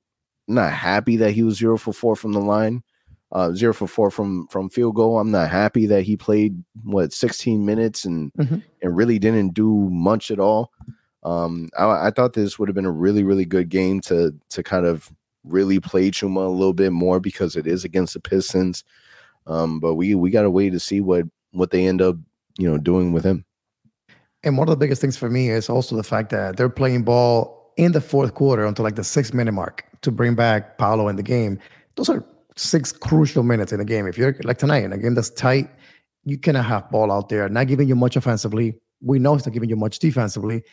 not 0.49 0.73
happy 0.73 1.17
that 1.17 1.31
he 1.31 1.43
was 1.43 1.57
zero 1.57 1.77
for 1.77 1.93
four 1.93 2.15
from 2.15 2.33
the 2.33 2.39
line, 2.39 2.83
uh, 3.31 3.53
zero 3.53 3.73
for 3.73 3.87
four 3.87 4.11
from 4.11 4.47
from 4.47 4.69
field 4.69 4.95
goal. 4.95 5.19
I'm 5.19 5.31
not 5.31 5.49
happy 5.49 5.85
that 5.85 6.03
he 6.03 6.17
played 6.17 6.63
what 6.83 7.13
16 7.13 7.65
minutes 7.65 8.05
and 8.05 8.33
mm-hmm. 8.33 8.57
and 8.81 8.97
really 8.97 9.19
didn't 9.19 9.53
do 9.53 9.89
much 9.89 10.31
at 10.31 10.39
all. 10.39 10.71
Um, 11.23 11.69
I, 11.77 12.07
I 12.07 12.11
thought 12.11 12.33
this 12.33 12.57
would 12.57 12.69
have 12.69 12.75
been 12.75 12.85
a 12.85 12.91
really 12.91 13.23
really 13.23 13.45
good 13.45 13.69
game 13.69 14.01
to 14.01 14.33
to 14.49 14.63
kind 14.63 14.85
of 14.85 15.11
really 15.43 15.79
play 15.79 16.11
Chuma 16.11 16.45
a 16.45 16.49
little 16.49 16.73
bit 16.73 16.91
more 16.91 17.19
because 17.19 17.55
it 17.55 17.67
is 17.67 17.83
against 17.83 18.13
the 18.13 18.19
Pistons. 18.19 18.83
Um, 19.47 19.79
but 19.79 19.95
we 19.95 20.15
we 20.15 20.29
got 20.29 20.43
to 20.43 20.51
wait 20.51 20.71
to 20.71 20.79
see 20.79 21.01
what 21.01 21.25
what 21.51 21.71
they 21.71 21.85
end 21.85 22.01
up 22.01 22.15
you 22.57 22.69
know 22.69 22.77
doing 22.77 23.13
with 23.13 23.23
him. 23.23 23.45
And 24.43 24.57
one 24.57 24.69
of 24.69 24.71
the 24.71 24.77
biggest 24.77 25.01
things 25.01 25.17
for 25.17 25.29
me 25.29 25.49
is 25.49 25.69
also 25.69 25.95
the 25.95 26.03
fact 26.03 26.29
that 26.29 26.55
they're 26.55 26.69
playing 26.69 27.03
Bol 27.03 27.73
in 27.75 27.91
the 27.91 28.01
fourth 28.01 28.33
quarter 28.33 28.65
until 28.65 28.83
like 28.83 28.95
the 28.95 29.03
six 29.03 29.33
minute 29.33 29.51
mark 29.51 29.83
to 30.01 30.11
bring 30.11 30.35
back 30.35 30.77
Paolo 30.77 31.07
in 31.07 31.15
the 31.15 31.23
game. 31.23 31.59
Those 31.95 32.09
are 32.09 32.23
six 32.55 32.91
crucial 32.91 33.43
minutes 33.43 33.71
in 33.71 33.79
a 33.79 33.85
game. 33.85 34.07
If 34.07 34.17
you're 34.17 34.35
like 34.43 34.57
tonight 34.57 34.83
in 34.83 34.93
a 34.93 34.97
game 34.97 35.15
that's 35.15 35.29
tight, 35.29 35.69
you 36.25 36.37
cannot 36.37 36.65
have 36.65 36.89
Bol 36.91 37.11
out 37.11 37.29
there, 37.29 37.47
not 37.49 37.67
giving 37.67 37.87
you 37.87 37.95
much 37.95 38.15
offensively. 38.15 38.75
We 39.01 39.19
know 39.19 39.35
he's 39.35 39.45
not 39.45 39.53
giving 39.53 39.69
you 39.69 39.75
much 39.75 39.99
defensively. 39.99 40.63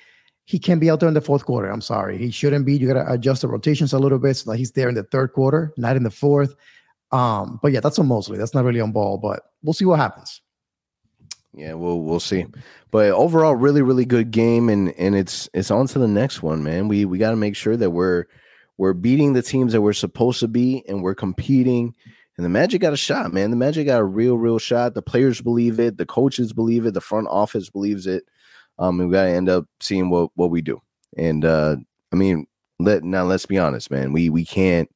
He 0.44 0.58
can 0.58 0.78
be 0.78 0.90
out 0.90 1.00
there 1.00 1.08
in 1.08 1.14
the 1.14 1.20
fourth 1.20 1.44
quarter. 1.44 1.68
I'm 1.68 1.80
sorry. 1.80 2.18
He 2.18 2.30
shouldn't 2.30 2.66
be. 2.66 2.76
You 2.76 2.92
got 2.92 3.04
to 3.04 3.12
adjust 3.12 3.42
the 3.42 3.48
rotations 3.48 3.92
a 3.92 3.98
little 3.98 4.18
bit 4.18 4.34
so 4.36 4.50
that 4.50 4.58
he's 4.58 4.72
there 4.72 4.88
in 4.88 4.94
the 4.94 5.02
third 5.04 5.32
quarter, 5.32 5.72
not 5.76 5.96
in 5.96 6.04
the 6.04 6.10
fourth. 6.10 6.54
Um, 7.12 7.58
but 7.62 7.72
yeah, 7.72 7.80
that's 7.80 7.98
on 7.98 8.06
Mosley. 8.06 8.38
That's 8.38 8.54
not 8.54 8.64
really 8.64 8.80
on 8.80 8.92
Bol, 8.92 9.18
but 9.18 9.42
we'll 9.62 9.72
see 9.72 9.84
what 9.84 9.98
happens. 9.98 10.40
Yeah, 11.52 11.72
we'll 11.72 12.00
we'll 12.02 12.20
see. 12.20 12.46
But 12.90 13.10
overall, 13.12 13.54
really, 13.54 13.82
really 13.82 14.04
good 14.04 14.30
game, 14.30 14.68
and 14.68 14.92
and 14.98 15.16
it's 15.16 15.48
it's 15.54 15.70
on 15.70 15.86
to 15.88 15.98
the 15.98 16.08
next 16.08 16.42
one, 16.42 16.62
man. 16.62 16.86
We 16.86 17.06
we 17.06 17.18
got 17.18 17.30
to 17.30 17.36
make 17.36 17.56
sure 17.56 17.76
that 17.76 17.90
we're 17.90 18.26
we're 18.78 18.92
beating 18.92 19.32
the 19.32 19.42
teams 19.42 19.72
that 19.72 19.82
we're 19.82 19.92
supposed 19.92 20.40
to 20.40 20.48
be, 20.48 20.84
and 20.88 21.02
we're 21.02 21.14
competing. 21.14 21.94
And 22.36 22.44
the 22.44 22.50
Magic 22.50 22.82
got 22.82 22.92
a 22.92 22.98
shot, 22.98 23.32
man. 23.32 23.50
The 23.50 23.56
Magic 23.56 23.86
got 23.86 24.00
a 24.00 24.04
real, 24.04 24.36
real 24.36 24.58
shot. 24.58 24.94
The 24.94 25.02
players 25.02 25.40
believe 25.40 25.80
it. 25.80 25.96
The 25.96 26.04
coaches 26.04 26.52
believe 26.52 26.84
it. 26.84 26.92
The 26.92 27.00
front 27.00 27.28
office 27.28 27.70
believes 27.70 28.06
it. 28.06 28.24
Um, 28.78 28.98
we 28.98 29.10
got 29.10 29.24
to 29.24 29.30
end 29.30 29.48
up 29.48 29.66
seeing 29.80 30.10
what 30.10 30.30
what 30.34 30.50
we 30.50 30.60
do. 30.60 30.80
And 31.16 31.44
uh, 31.44 31.76
I 32.12 32.16
mean, 32.16 32.46
let 32.78 33.04
now 33.04 33.24
let's 33.24 33.46
be 33.46 33.58
honest, 33.58 33.90
man. 33.90 34.12
We 34.12 34.28
we 34.28 34.44
can't 34.44 34.90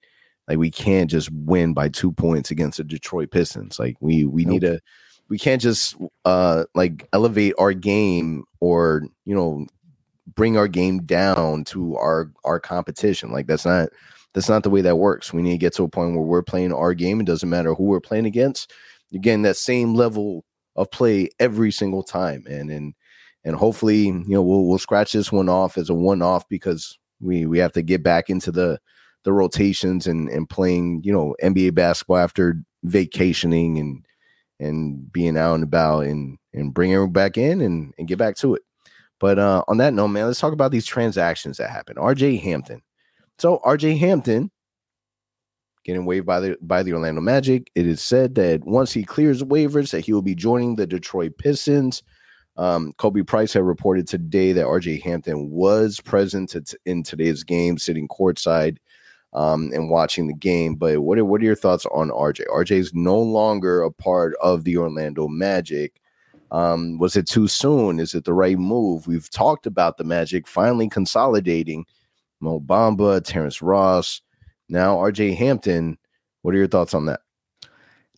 like 0.49 0.59
we 0.59 0.71
can't 0.71 1.11
just 1.11 1.31
win 1.33 1.73
by 1.73 1.89
two 1.89 2.13
points 2.13 2.51
against 2.51 2.79
the 2.79 2.85
Detroit 2.85 3.31
Pistons. 3.31 3.79
Like 3.79 3.97
we 4.01 4.25
we 4.25 4.45
nope. 4.45 4.53
need 4.53 4.61
to 4.63 4.81
we 5.29 5.39
can't 5.39 5.63
just 5.63 5.97
uh 6.25 6.65
like 6.75 7.09
elevate 7.13 7.55
our 7.59 7.73
game 7.73 8.45
or 8.61 9.05
you 9.25 9.35
know 9.35 9.67
bring 10.35 10.57
our 10.57 10.69
game 10.69 11.03
down 11.05 11.65
to 11.65 11.97
our 11.97 12.31
our 12.45 12.61
competition. 12.61 13.33
Like 13.33 13.47
that's 13.47 13.65
not 13.65 13.89
that's 14.35 14.49
not 14.49 14.63
the 14.63 14.71
way 14.71 14.81
that 14.83 14.97
works. 14.97 15.33
We 15.33 15.43
need 15.43 15.53
to 15.53 15.59
get 15.59 15.75
to 15.75 15.85
a 15.85 15.89
point 15.89 16.15
where 16.15 16.23
we're 16.23 16.43
playing 16.43 16.73
our 16.73 16.95
game. 16.95 17.21
It 17.21 17.27
doesn't 17.27 17.49
matter 17.49 17.75
who 17.75 17.85
we're 17.85 18.01
playing 18.01 18.27
against. 18.27 18.73
Getting 19.13 19.43
that 19.43 19.57
same 19.57 19.95
level 19.95 20.45
of 20.77 20.91
play 20.91 21.31
every 21.41 21.73
single 21.73 22.03
time, 22.03 22.45
and 22.49 22.71
and 22.71 22.95
and 23.45 23.57
hopefully, 23.57 24.07
you 24.07 24.25
know, 24.29 24.43
we'll 24.43 24.67
we'll 24.67 24.79
scratch 24.79 25.13
this 25.13 25.33
one 25.33 25.49
off 25.49 25.77
as 25.77 25.91
a 25.91 25.95
one 25.95 26.23
off 26.23 26.49
because 26.49 26.97
we 27.21 27.47
we 27.47 27.59
have 27.59 27.73
to 27.73 27.83
get 27.83 28.03
back 28.03 28.31
into 28.31 28.53
the 28.53 28.79
the 29.25 29.33
rotations 29.33 30.07
and 30.07 30.29
and 30.29 30.49
playing, 30.49 31.03
you 31.05 31.13
know, 31.13 31.35
NBA 31.43 31.75
basketball 31.75 32.19
after 32.19 32.63
vacationing 32.85 33.79
and 33.79 34.05
and 34.61 35.13
being 35.13 35.37
out 35.37 35.55
and 35.55 35.65
about 35.65 36.05
and 36.05 36.39
and 36.53 36.73
bring 36.73 36.93
everyone 36.93 37.13
back 37.13 37.37
in 37.37 37.61
and 37.61 37.93
and 37.99 38.07
get 38.07 38.19
back 38.19 38.37
to 38.37 38.55
it. 38.55 38.63
But 39.21 39.39
uh, 39.39 39.63
on 39.69 39.77
that 39.77 39.95
note, 39.95 40.09
man, 40.09 40.27
let's 40.27 40.41
talk 40.41 40.53
about 40.53 40.73
these 40.73 40.87
transactions 40.87 41.59
that 41.59 41.71
happened. 41.71 41.99
RJ 41.99 42.41
Hampton. 42.41 42.83
So 43.39 43.61
RJ 43.65 43.99
Hampton 43.99 44.51
getting 45.85 46.05
waived 46.05 46.27
by 46.27 46.41
the 46.41 46.59
by 46.63 46.83
the 46.83 46.93
Orlando 46.93 47.21
Magic. 47.21 47.71
It 47.75 47.87
is 47.87 48.03
said 48.03 48.35
that 48.35 48.65
once 48.65 48.93
he 48.93 49.05
clears 49.05 49.43
waivers, 49.43 49.91
that 49.93 50.01
he 50.05 50.13
will 50.13 50.23
be 50.23 50.35
joining 50.35 50.77
the 50.77 50.87
Detroit 50.87 51.33
Pistons. 51.39 52.03
Um, 52.57 52.93
Khobi 52.99 53.27
Price 53.27 53.53
had 53.53 53.63
reported 53.63 54.07
today 54.09 54.53
that 54.53 54.67
RJ 54.67 55.03
Hampton 55.03 55.51
was 55.51 56.01
present 56.01 56.55
in 56.85 57.03
today's 57.03 57.45
game, 57.45 57.79
sitting 57.79 58.09
courtside 58.09 58.79
um, 59.33 59.71
and 59.73 59.91
watching 59.91 60.27
the 60.27 60.35
game. 60.35 60.75
But 60.75 61.01
what 61.01 61.19
are 61.19 61.25
what 61.25 61.41
are 61.41 61.45
your 61.45 61.55
thoughts 61.55 61.87
on 61.87 62.11
RJ? 62.11 62.47
RJ 62.49 62.73
is 62.73 62.95
no 62.95 63.19
longer 63.19 63.83
a 63.83 63.91
part 63.91 64.35
of 64.43 64.65
the 64.65 64.77
Orlando 64.77 65.29
Magic. 65.29 66.00
Um, 66.53 66.99
was 66.99 67.17
it 67.17 67.27
too 67.27 67.49
soon? 67.49 68.01
Is 68.01 68.15
it 68.15 68.25
the 68.25 68.33
right 68.33 68.59
move? 68.59 69.07
We've 69.07 69.31
talked 69.31 69.67
about 69.67 69.97
the 69.97 70.05
Magic 70.05 70.49
finally 70.49 70.89
consolidating 70.89 71.87
Mo 72.41 72.61
Bamba, 72.61 73.23
Terrence 73.23 73.63
Ross, 73.63 74.21
now 74.69 74.97
RJ 74.97 75.37
Hampton. 75.37 75.99
What 76.43 76.55
are 76.55 76.59
your 76.59 76.67
thoughts 76.67 76.95
on 76.95 77.07
that? 77.07 77.21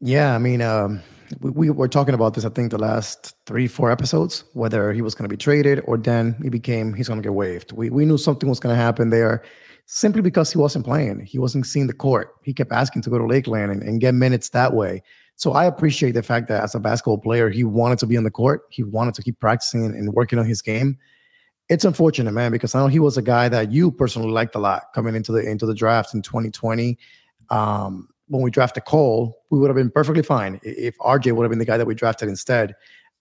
Yeah, 0.00 0.34
I 0.34 0.38
mean, 0.38 0.62
um, 0.62 1.00
we, 1.40 1.50
we, 1.50 1.70
were 1.70 1.88
talking 1.88 2.14
about 2.14 2.34
this, 2.34 2.44
I 2.44 2.48
think, 2.50 2.70
the 2.70 2.78
last 2.78 3.34
three, 3.46 3.68
four 3.68 3.90
episodes, 3.90 4.44
whether 4.52 4.92
he 4.92 5.02
was 5.02 5.14
going 5.14 5.28
to 5.28 5.32
be 5.32 5.36
traded 5.36 5.80
or 5.86 5.96
then 5.96 6.36
he 6.42 6.48
became, 6.48 6.94
he's 6.94 7.08
going 7.08 7.20
to 7.20 7.26
get 7.26 7.34
waived. 7.34 7.72
We, 7.72 7.90
we 7.90 8.04
knew 8.04 8.18
something 8.18 8.48
was 8.48 8.60
going 8.60 8.74
to 8.74 8.80
happen 8.80 9.10
there 9.10 9.42
simply 9.86 10.22
because 10.22 10.52
he 10.52 10.58
wasn't 10.58 10.84
playing. 10.84 11.20
He 11.20 11.38
wasn't 11.38 11.66
seeing 11.66 11.86
the 11.86 11.92
court. 11.92 12.34
He 12.42 12.52
kept 12.52 12.72
asking 12.72 13.02
to 13.02 13.10
go 13.10 13.18
to 13.18 13.26
Lakeland 13.26 13.70
and, 13.70 13.82
and 13.82 14.00
get 14.00 14.14
minutes 14.14 14.50
that 14.50 14.74
way. 14.74 15.02
So 15.42 15.54
I 15.54 15.64
appreciate 15.64 16.12
the 16.12 16.22
fact 16.22 16.46
that 16.46 16.62
as 16.62 16.76
a 16.76 16.78
basketball 16.78 17.18
player, 17.18 17.50
he 17.50 17.64
wanted 17.64 17.98
to 17.98 18.06
be 18.06 18.16
on 18.16 18.22
the 18.22 18.30
court. 18.30 18.62
He 18.70 18.84
wanted 18.84 19.14
to 19.14 19.24
keep 19.24 19.40
practicing 19.40 19.86
and 19.86 20.14
working 20.14 20.38
on 20.38 20.46
his 20.46 20.62
game. 20.62 20.96
It's 21.68 21.84
unfortunate, 21.84 22.30
man, 22.30 22.52
because 22.52 22.76
I 22.76 22.78
know 22.78 22.86
he 22.86 23.00
was 23.00 23.16
a 23.18 23.22
guy 23.22 23.48
that 23.48 23.72
you 23.72 23.90
personally 23.90 24.30
liked 24.30 24.54
a 24.54 24.60
lot 24.60 24.84
coming 24.94 25.16
into 25.16 25.32
the 25.32 25.40
into 25.40 25.66
the 25.66 25.74
draft 25.74 26.14
in 26.14 26.22
2020. 26.22 26.96
Um, 27.50 28.08
when 28.28 28.42
we 28.42 28.52
drafted 28.52 28.84
Cole, 28.84 29.36
we 29.50 29.58
would 29.58 29.66
have 29.66 29.74
been 29.74 29.90
perfectly 29.90 30.22
fine 30.22 30.60
if 30.62 30.96
RJ 30.98 31.32
would 31.32 31.42
have 31.42 31.50
been 31.50 31.58
the 31.58 31.64
guy 31.64 31.76
that 31.76 31.88
we 31.88 31.96
drafted 31.96 32.28
instead. 32.28 32.76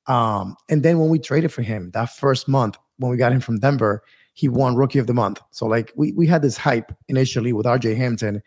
Um, 0.05 0.55
and 0.69 0.83
then 0.83 0.99
when 0.99 1.09
we 1.09 1.17
traded 1.17 1.51
for 1.51 1.63
him 1.63 1.89
that 1.95 2.15
first 2.15 2.47
month, 2.47 2.77
when 2.97 3.09
we 3.09 3.17
got 3.17 3.31
him 3.31 3.39
from 3.39 3.57
Denver, 3.57 4.03
he 4.35 4.47
won 4.47 4.75
Rookie 4.75 4.99
of 4.99 5.07
the 5.07 5.15
Month. 5.15 5.41
So 5.49 5.65
like 5.65 5.91
we 5.95 6.11
we 6.11 6.27
had 6.27 6.43
this 6.43 6.55
hype 6.55 6.91
initially 7.07 7.51
with 7.51 7.65
RJ 7.65 7.97
Hampton, 7.97 8.43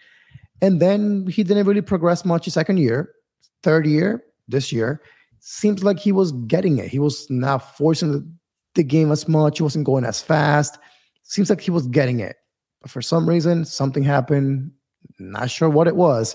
and 0.63 0.81
then 0.81 1.27
he 1.27 1.43
didn't 1.43 1.67
really 1.67 1.83
progress 1.83 2.25
much 2.25 2.45
his 2.45 2.55
second 2.55 2.77
year, 2.77 3.11
third 3.64 3.87
year 3.87 4.22
this 4.46 4.70
year. 4.70 5.00
Seems 5.40 5.83
like 5.83 5.98
he 5.98 6.12
was 6.12 6.33
getting 6.46 6.79
it. 6.79 6.88
He 6.88 6.98
was 6.98 7.29
not 7.29 7.77
forcing 7.77 8.12
the, 8.74 8.83
game 8.83 9.12
as 9.12 9.29
much. 9.29 9.59
He 9.59 9.62
wasn't 9.62 9.87
going 9.87 10.05
as 10.05 10.20
fast. 10.20 10.79
Seems 11.22 11.48
like 11.48 11.61
he 11.61 11.70
was 11.70 11.87
getting 11.88 12.20
it. 12.20 12.37
But 12.81 12.90
for 12.90 13.03
some 13.03 13.29
reason, 13.29 13.64
something 13.64 14.03
happened. 14.03 14.70
Not 15.18 15.50
sure 15.50 15.68
what 15.68 15.87
it 15.87 15.96
was. 15.96 16.35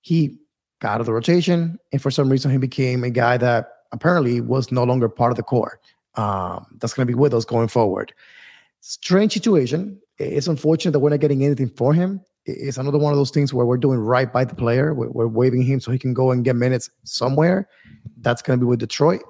He 0.00 0.38
got 0.80 0.94
out 0.94 1.00
of 1.00 1.06
the 1.06 1.12
rotation, 1.12 1.78
and 1.92 2.00
for 2.00 2.10
some 2.10 2.30
reason, 2.30 2.50
he 2.50 2.58
became 2.58 3.04
a 3.04 3.10
guy 3.10 3.36
that 3.36 3.70
apparently 3.92 4.40
was 4.40 4.72
no 4.72 4.84
longer 4.84 5.08
part 5.08 5.30
of 5.30 5.36
the 5.36 5.42
core. 5.42 5.80
Um, 6.14 6.66
that's 6.78 6.94
going 6.94 7.06
to 7.06 7.12
be 7.12 7.18
with 7.18 7.34
us 7.34 7.44
going 7.44 7.68
forward. 7.68 8.14
Strange 8.80 9.32
situation. 9.32 10.00
It's 10.18 10.46
unfortunate 10.46 10.92
that 10.92 11.00
we're 11.00 11.10
not 11.10 11.20
getting 11.20 11.44
anything 11.44 11.70
for 11.70 11.92
him. 11.92 12.20
It's 12.46 12.76
another 12.76 12.98
one 12.98 13.12
of 13.12 13.18
those 13.18 13.30
things 13.30 13.54
where 13.54 13.64
we're 13.64 13.78
doing 13.78 13.98
right 13.98 14.30
by 14.32 14.44
the 14.44 14.54
player. 14.54 14.94
We're, 14.94 15.10
we're 15.10 15.28
waving 15.28 15.62
him 15.62 15.80
so 15.80 15.90
he 15.90 15.98
can 15.98 16.12
go 16.12 16.30
and 16.30 16.44
get 16.44 16.56
minutes 16.56 16.90
somewhere. 17.04 17.68
That's 18.20 18.42
going 18.42 18.58
to 18.58 18.64
be 18.64 18.68
with 18.68 18.80
Detroit. 18.80 19.22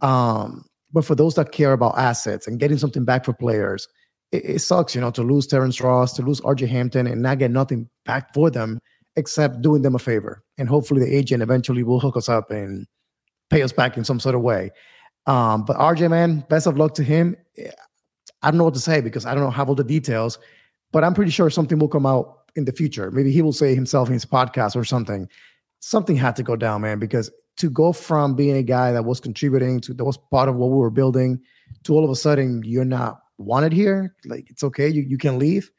Um, 0.00 0.64
but 0.92 1.04
for 1.04 1.14
those 1.14 1.34
that 1.34 1.52
care 1.52 1.72
about 1.72 1.98
assets 1.98 2.46
and 2.46 2.58
getting 2.58 2.78
something 2.78 3.04
back 3.04 3.24
for 3.24 3.32
players, 3.32 3.88
it, 4.32 4.44
it, 4.44 4.58
sucks, 4.60 4.94
you 4.94 5.00
know, 5.00 5.10
to 5.10 5.22
lose 5.22 5.46
Terrence 5.46 5.80
Ross, 5.80 6.14
to 6.14 6.22
lose 6.22 6.40
RJ 6.40 6.68
Hampton, 6.68 7.06
and 7.06 7.20
not 7.20 7.38
get 7.38 7.50
nothing 7.50 7.88
back 8.04 8.32
for 8.32 8.50
them 8.50 8.80
except 9.16 9.60
doing 9.60 9.82
them 9.82 9.94
a 9.94 9.98
favor. 9.98 10.42
And 10.58 10.68
hopefully 10.68 11.00
the 11.00 11.14
agent 11.14 11.42
eventually 11.42 11.82
will 11.82 12.00
hook 12.00 12.16
us 12.16 12.28
up 12.28 12.50
and 12.50 12.86
pay 13.50 13.62
us 13.62 13.72
back 13.72 13.96
in 13.96 14.04
some 14.04 14.20
sort 14.20 14.34
of 14.34 14.40
way. 14.40 14.70
Um, 15.26 15.64
but 15.64 15.76
RJ, 15.76 16.10
man, 16.10 16.44
best 16.48 16.66
of 16.66 16.76
luck 16.76 16.94
to 16.94 17.02
him. 17.02 17.36
I 18.42 18.50
don't 18.50 18.58
know 18.58 18.64
what 18.64 18.74
to 18.74 18.80
say 18.80 19.00
because 19.00 19.24
I 19.24 19.34
don't 19.34 19.42
know 19.42 19.50
have 19.50 19.68
all 19.68 19.74
the 19.74 19.84
details, 19.84 20.38
but 20.92 21.02
I'm 21.02 21.14
pretty 21.14 21.30
sure 21.30 21.48
something 21.50 21.78
will 21.78 21.88
come 21.88 22.06
out 22.06 22.43
in 22.56 22.64
the 22.64 22.72
future. 22.72 23.10
Maybe 23.10 23.32
he 23.32 23.42
will 23.42 23.52
say 23.52 23.74
himself 23.74 24.08
in 24.08 24.14
his 24.14 24.24
podcast 24.24 24.76
or 24.76 24.84
something. 24.84 25.28
Something 25.80 26.16
had 26.16 26.36
to 26.36 26.42
go 26.42 26.56
down, 26.56 26.82
man, 26.82 26.98
because 26.98 27.30
to 27.56 27.70
go 27.70 27.92
from 27.92 28.34
being 28.34 28.56
a 28.56 28.62
guy 28.62 28.92
that 28.92 29.04
was 29.04 29.20
contributing 29.20 29.80
to 29.80 29.94
that 29.94 30.04
was 30.04 30.18
part 30.30 30.48
of 30.48 30.56
what 30.56 30.70
we 30.70 30.76
were 30.76 30.90
building 30.90 31.40
to 31.84 31.94
all 31.94 32.04
of 32.04 32.10
a 32.10 32.16
sudden 32.16 32.62
you're 32.64 32.84
not 32.84 33.20
wanted 33.38 33.72
here, 33.72 34.14
like 34.24 34.48
it's 34.50 34.64
okay, 34.64 34.88
you, 34.88 35.02
you 35.02 35.18
can 35.18 35.38
leave. 35.38 35.70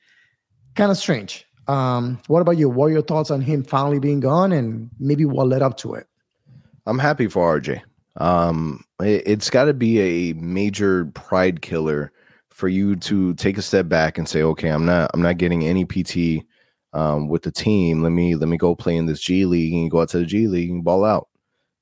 Kind 0.76 0.92
of 0.92 0.98
strange. 0.98 1.46
Um, 1.68 2.20
what 2.28 2.42
about 2.42 2.58
you? 2.58 2.70
What 2.70 2.88
are 2.88 2.92
your 2.92 3.02
thoughts 3.02 3.32
on 3.32 3.42
him 3.42 3.64
finally 3.64 4.00
being 4.00 4.20
gone 4.20 4.52
and 4.52 4.90
maybe 5.00 5.26
what 5.26 5.48
led 5.48 5.62
up 5.62 5.78
to 5.78 5.96
it? 5.96 6.08
I'm 6.86 7.00
happy 7.00 7.28
for 7.28 7.60
RJ. 7.60 7.82
Um, 8.18 8.84
it, 9.00 9.28
has 9.28 9.50
got 9.50 9.66
to 9.66 9.74
be 9.74 10.00
a 10.00 10.34
major 10.34 11.06
pride 11.08 11.62
killer 11.62 12.12
for 12.50 12.68
you 12.68 12.96
to 12.96 13.34
take 13.34 13.58
a 13.58 13.62
step 13.62 13.90
back 13.90 14.18
and 14.18 14.30
say, 14.30 14.42
okay, 14.42 14.70
I'm 14.70 14.86
not 14.86 15.12
I'm 15.14 15.22
not 15.22 15.38
getting 15.38 15.66
any 15.66 15.84
PT 15.86 16.46
um, 16.96 17.28
with 17.28 17.44
the 17.44 17.52
team. 17.52 18.02
Let 18.02 18.12
me 18.12 18.36
let 18.36 18.50
me 18.50 18.58
go 18.58 18.74
play 18.74 18.96
in 18.96 19.06
this 19.06 19.20
G 19.20 19.46
League 19.46 19.74
and 19.74 19.92
go 19.92 20.02
out 20.02 20.10
to 20.10 20.20
the 20.20 20.26
G 20.26 20.48
League 20.48 20.72
and 20.72 20.84
ball 20.84 21.06
out. 21.06 21.28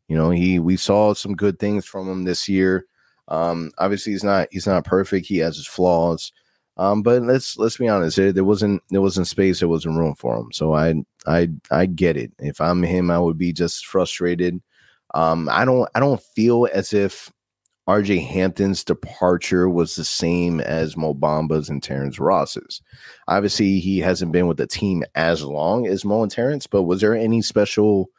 You 0.10 0.17
know, 0.17 0.32
he 0.32 0.60
we 0.60 0.76
saw 0.76 1.13
some 1.13 1.36
good 1.36 1.60
things 1.60 1.86
from 1.86 2.10
him 2.10 2.23
this 2.23 2.49
year. 2.49 2.86
Um, 3.30 3.71
obviously, 3.78 4.12
he's 4.12 4.23
not 4.23 4.47
he's 4.52 4.67
not 4.67 4.84
perfect. 4.84 5.28
He 5.28 5.38
has 5.38 5.56
his 5.56 5.67
flaws. 5.67 6.34
Um, 6.76 7.04
but 7.04 7.21
let's 7.21 7.58
let's 7.58 7.78
be 7.78 7.88
honest. 7.88 8.17
There, 8.17 8.34
there 8.34 8.43
wasn't 8.43 8.82
there 8.89 9.02
wasn't 9.02 9.28
space. 9.28 9.60
There 9.60 9.69
wasn't 9.69 9.97
room 9.97 10.15
for 10.15 10.36
him. 10.36 10.52
So 10.52 10.73
I 10.73 10.95
I 11.28 11.49
I 11.69 11.86
get 11.86 12.17
it. 12.17 12.34
If 12.39 12.60
I'm 12.60 12.82
him, 12.82 13.12
I 13.12 13.19
would 13.19 13.38
be 13.38 13.54
just 13.54 13.86
frustrated. 13.86 14.60
Um, 15.13 15.47
I 15.52 15.63
don't 15.63 15.88
I 15.93 15.99
don't 15.99 16.21
feel 16.36 16.67
as 16.73 16.91
if 16.91 17.32
RJ 17.88 18.26
Hampton's 18.26 18.84
departure 18.84 19.69
was 19.69 19.96
the 19.96 20.06
same 20.06 20.62
as 20.62 20.96
Mo 20.96 21.13
Bamba's 21.13 21.69
and 21.69 21.84
Terrence 21.84 22.17
Ross's. 22.17 22.82
Obviously, 23.28 23.80
he 23.80 24.00
hasn't 24.00 24.32
been 24.32 24.48
with 24.48 24.58
the 24.58 24.67
team 24.67 25.04
as 25.15 25.43
long 25.43 25.86
as 25.86 26.06
Mo 26.06 26.24
and 26.24 26.32
Terrence, 26.32 26.65
but 26.65 26.84
was 26.84 27.02
there 27.02 27.15
any 27.15 27.41
special 27.41 28.10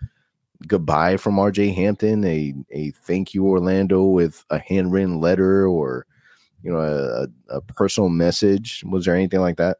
goodbye 0.67 1.17
from 1.17 1.37
RJ 1.37 1.75
Hampton, 1.75 2.25
a, 2.25 2.55
a 2.71 2.91
thank 2.91 3.35
you 3.35 3.47
Orlando 3.47 4.05
with 4.05 4.45
a 4.51 4.59
handwritten 4.59 5.21
letter 5.21 5.67
or 5.67 6.07
you 6.63 6.71
know 6.73 6.81
a, 6.81 7.57
a 7.57 7.61
personal 7.63 8.11
message? 8.11 8.85
Was 8.87 9.07
there 9.07 9.15
anything 9.15 9.41
like 9.41 9.57
that? 9.57 9.79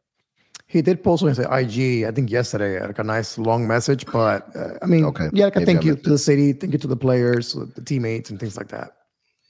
He 0.67 0.81
did 0.81 1.03
post 1.03 1.21
on 1.21 1.29
his 1.29 1.39
IG, 1.39 2.05
I 2.05 2.11
think 2.11 2.31
yesterday, 2.31 2.83
like 2.83 2.97
a 2.97 3.03
nice 3.03 3.37
long 3.37 3.67
message. 3.67 4.05
But 4.07 4.55
uh, 4.55 4.79
I 4.81 4.87
mean, 4.87 5.05
okay. 5.05 5.29
yeah, 5.31 5.45
like 5.45 5.57
a 5.57 5.65
thank 5.65 5.83
you 5.83 5.95
to 5.95 6.09
the 6.09 6.17
city, 6.17 6.53
thank 6.53 6.73
you 6.73 6.79
to 6.79 6.87
the 6.87 6.97
players, 6.97 7.53
the 7.53 7.81
teammates, 7.81 8.31
and 8.31 8.39
things 8.39 8.57
like 8.57 8.69
that. 8.69 9.04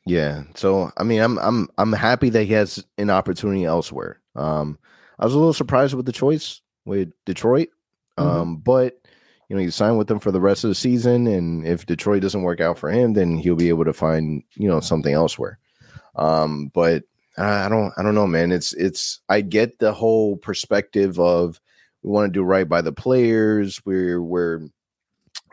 Yeah. 0.06 0.44
So 0.54 0.92
I 0.98 1.04
mean, 1.04 1.22
I'm 1.22 1.38
I'm 1.40 1.68
I'm 1.78 1.94
happy 1.94 2.30
that 2.30 2.44
he 2.44 2.54
has 2.54 2.84
an 2.98 3.10
opportunity 3.10 3.66
elsewhere. 3.66 4.22
Um, 4.36 4.78
I 5.18 5.26
was 5.26 5.34
a 5.34 5.38
little 5.38 5.54
surprised 5.54 5.94
with 5.94 6.06
the 6.06 6.12
choice 6.12 6.62
with 6.86 7.12
Detroit. 7.26 7.70
Mm-hmm. 8.18 8.30
Um, 8.30 8.58
but 8.58 9.00
you 9.50 9.56
know, 9.56 9.62
he 9.62 9.70
signed 9.70 9.98
with 9.98 10.08
them 10.08 10.20
for 10.20 10.32
the 10.32 10.42
rest 10.42 10.64
of 10.64 10.70
the 10.70 10.76
season, 10.76 11.28
and 11.28 11.66
if 11.66 11.86
Detroit 11.86 12.22
doesn't 12.22 12.44
work 12.44 12.62
out 12.62 12.78
for 12.78 12.90
him, 12.90 13.14
then 13.14 13.38
he'll 13.38 13.56
be 13.56 13.70
able 13.70 13.86
to 13.86 13.94
find 13.94 14.44
you 14.56 14.68
know 14.68 14.80
something 14.80 15.14
elsewhere. 15.14 15.60
Um, 16.16 16.72
but 16.74 17.04
I 17.38 17.68
don't 17.68 17.92
I 17.98 18.04
don't 18.04 18.16
know, 18.16 18.28
man. 18.28 18.52
It's 18.52 18.74
it's 18.74 19.22
I 19.28 19.42
get 19.42 19.80
the 19.80 19.92
whole 19.92 20.38
perspective 20.38 21.20
of 21.20 21.60
we 22.04 22.12
want 22.12 22.32
to 22.32 22.40
do 22.40 22.44
right 22.44 22.70
by 22.70 22.82
the 22.82 22.92
players. 22.94 23.82
We're 23.86 24.22
we're 24.22 24.60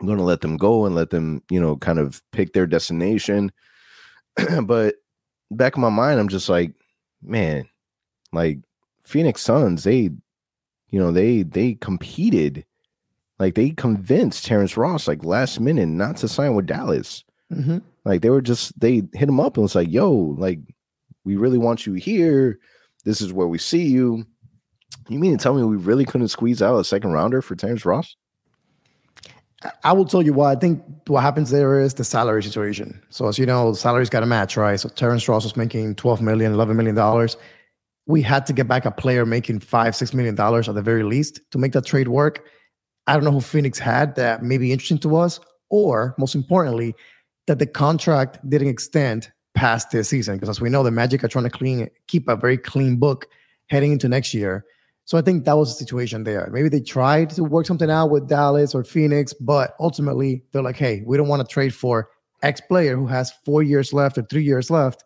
going 0.05 0.17
to 0.17 0.23
let 0.23 0.41
them 0.41 0.57
go 0.57 0.85
and 0.85 0.95
let 0.95 1.09
them 1.09 1.41
you 1.49 1.59
know 1.59 1.75
kind 1.77 1.99
of 1.99 2.21
pick 2.31 2.53
their 2.53 2.67
destination 2.67 3.51
but 4.63 4.95
back 5.51 5.75
in 5.75 5.81
my 5.81 5.89
mind, 5.89 6.19
I'm 6.19 6.29
just 6.29 6.49
like, 6.49 6.73
man, 7.21 7.67
like 8.31 8.59
Phoenix 9.03 9.41
Suns, 9.41 9.83
they, 9.83 10.09
you 10.89 10.99
know, 10.99 11.11
they 11.11 11.43
they 11.43 11.75
competed, 11.75 12.65
like 13.39 13.55
they 13.55 13.71
convinced 13.71 14.45
Terrence 14.45 14.77
Ross 14.77 15.07
like 15.07 15.23
last 15.23 15.59
minute 15.59 15.87
not 15.87 16.17
to 16.17 16.27
sign 16.27 16.55
with 16.55 16.65
Dallas. 16.65 17.23
Mm-hmm. 17.51 17.79
Like 18.05 18.21
they 18.21 18.29
were 18.29 18.41
just 18.41 18.79
they 18.79 19.03
hit 19.13 19.29
him 19.29 19.39
up 19.39 19.57
and 19.57 19.63
was 19.63 19.75
like, 19.75 19.91
yo, 19.91 20.11
like 20.11 20.59
we 21.23 21.35
really 21.35 21.57
want 21.57 21.85
you 21.85 21.93
here. 21.93 22.59
This 23.05 23.21
is 23.21 23.33
where 23.33 23.47
we 23.47 23.57
see 23.57 23.83
you. 23.83 24.25
You 25.09 25.19
mean 25.19 25.37
to 25.37 25.41
tell 25.41 25.53
me 25.53 25.63
we 25.63 25.75
really 25.75 26.05
couldn't 26.05 26.29
squeeze 26.29 26.61
out 26.61 26.79
a 26.79 26.83
second 26.83 27.11
rounder 27.11 27.41
for 27.41 27.55
Terrence 27.55 27.85
Ross? 27.85 28.15
I 29.83 29.93
will 29.93 30.05
tell 30.05 30.21
you 30.21 30.33
why. 30.33 30.51
I 30.51 30.55
think 30.55 30.83
what 31.07 31.21
happens 31.21 31.49
there 31.49 31.79
is 31.79 31.93
the 31.93 32.03
salary 32.03 32.43
situation. 32.43 33.01
So 33.09 33.27
as 33.27 33.37
you 33.37 33.45
know, 33.45 33.73
salaries 33.73 34.09
got 34.09 34.21
to 34.21 34.25
match, 34.25 34.57
right? 34.57 34.79
So 34.79 34.89
Terrence 34.89 35.27
Ross 35.27 35.43
was 35.43 35.55
making 35.55 35.95
12 35.95 36.21
million, 36.21 36.53
11 36.53 36.75
million 36.75 36.95
dollars. 36.95 37.37
We 38.05 38.21
had 38.21 38.45
to 38.47 38.53
get 38.53 38.67
back 38.67 38.85
a 38.85 38.91
player 38.91 39.25
making 39.25 39.59
five, 39.59 39.95
six 39.95 40.13
million 40.13 40.35
dollars 40.35 40.67
at 40.67 40.75
the 40.75 40.81
very 40.81 41.03
least 41.03 41.39
to 41.51 41.57
make 41.57 41.71
that 41.73 41.85
trade 41.85 42.09
work. 42.09 42.45
I 43.07 43.13
don't 43.13 43.23
know 43.23 43.31
who 43.31 43.41
Phoenix 43.41 43.79
had 43.79 44.15
that 44.15 44.43
may 44.43 44.57
be 44.57 44.71
interesting 44.71 44.99
to 44.99 45.15
us, 45.17 45.39
or 45.69 46.15
most 46.17 46.35
importantly, 46.35 46.95
that 47.47 47.59
the 47.59 47.65
contract 47.65 48.39
didn't 48.49 48.69
extend 48.69 49.31
past 49.55 49.91
this 49.91 50.09
season. 50.09 50.35
Because 50.35 50.49
as 50.49 50.61
we 50.61 50.69
know, 50.69 50.83
the 50.83 50.91
Magic 50.91 51.23
are 51.23 51.27
trying 51.27 51.45
to 51.45 51.49
clean 51.49 51.89
keep 52.07 52.27
a 52.27 52.35
very 52.35 52.57
clean 52.57 52.97
book 52.97 53.27
heading 53.67 53.91
into 53.91 54.09
next 54.09 54.33
year. 54.33 54.65
So 55.05 55.17
I 55.17 55.21
think 55.21 55.45
that 55.45 55.57
was 55.57 55.69
the 55.69 55.75
situation 55.83 56.23
there. 56.23 56.49
Maybe 56.51 56.69
they 56.69 56.79
tried 56.79 57.29
to 57.31 57.43
work 57.43 57.65
something 57.65 57.91
out 57.91 58.09
with 58.09 58.29
Dallas 58.29 58.73
or 58.73 58.83
Phoenix, 58.83 59.33
but 59.33 59.75
ultimately 59.79 60.43
they're 60.51 60.61
like, 60.61 60.77
hey, 60.77 61.03
we 61.05 61.17
don't 61.17 61.27
want 61.27 61.41
to 61.41 61.53
trade 61.53 61.73
for 61.73 62.09
X 62.41 62.61
player 62.61 62.95
who 62.95 63.07
has 63.07 63.31
four 63.45 63.63
years 63.63 63.93
left 63.93 64.17
or 64.17 64.23
three 64.23 64.43
years 64.43 64.69
left. 64.69 65.03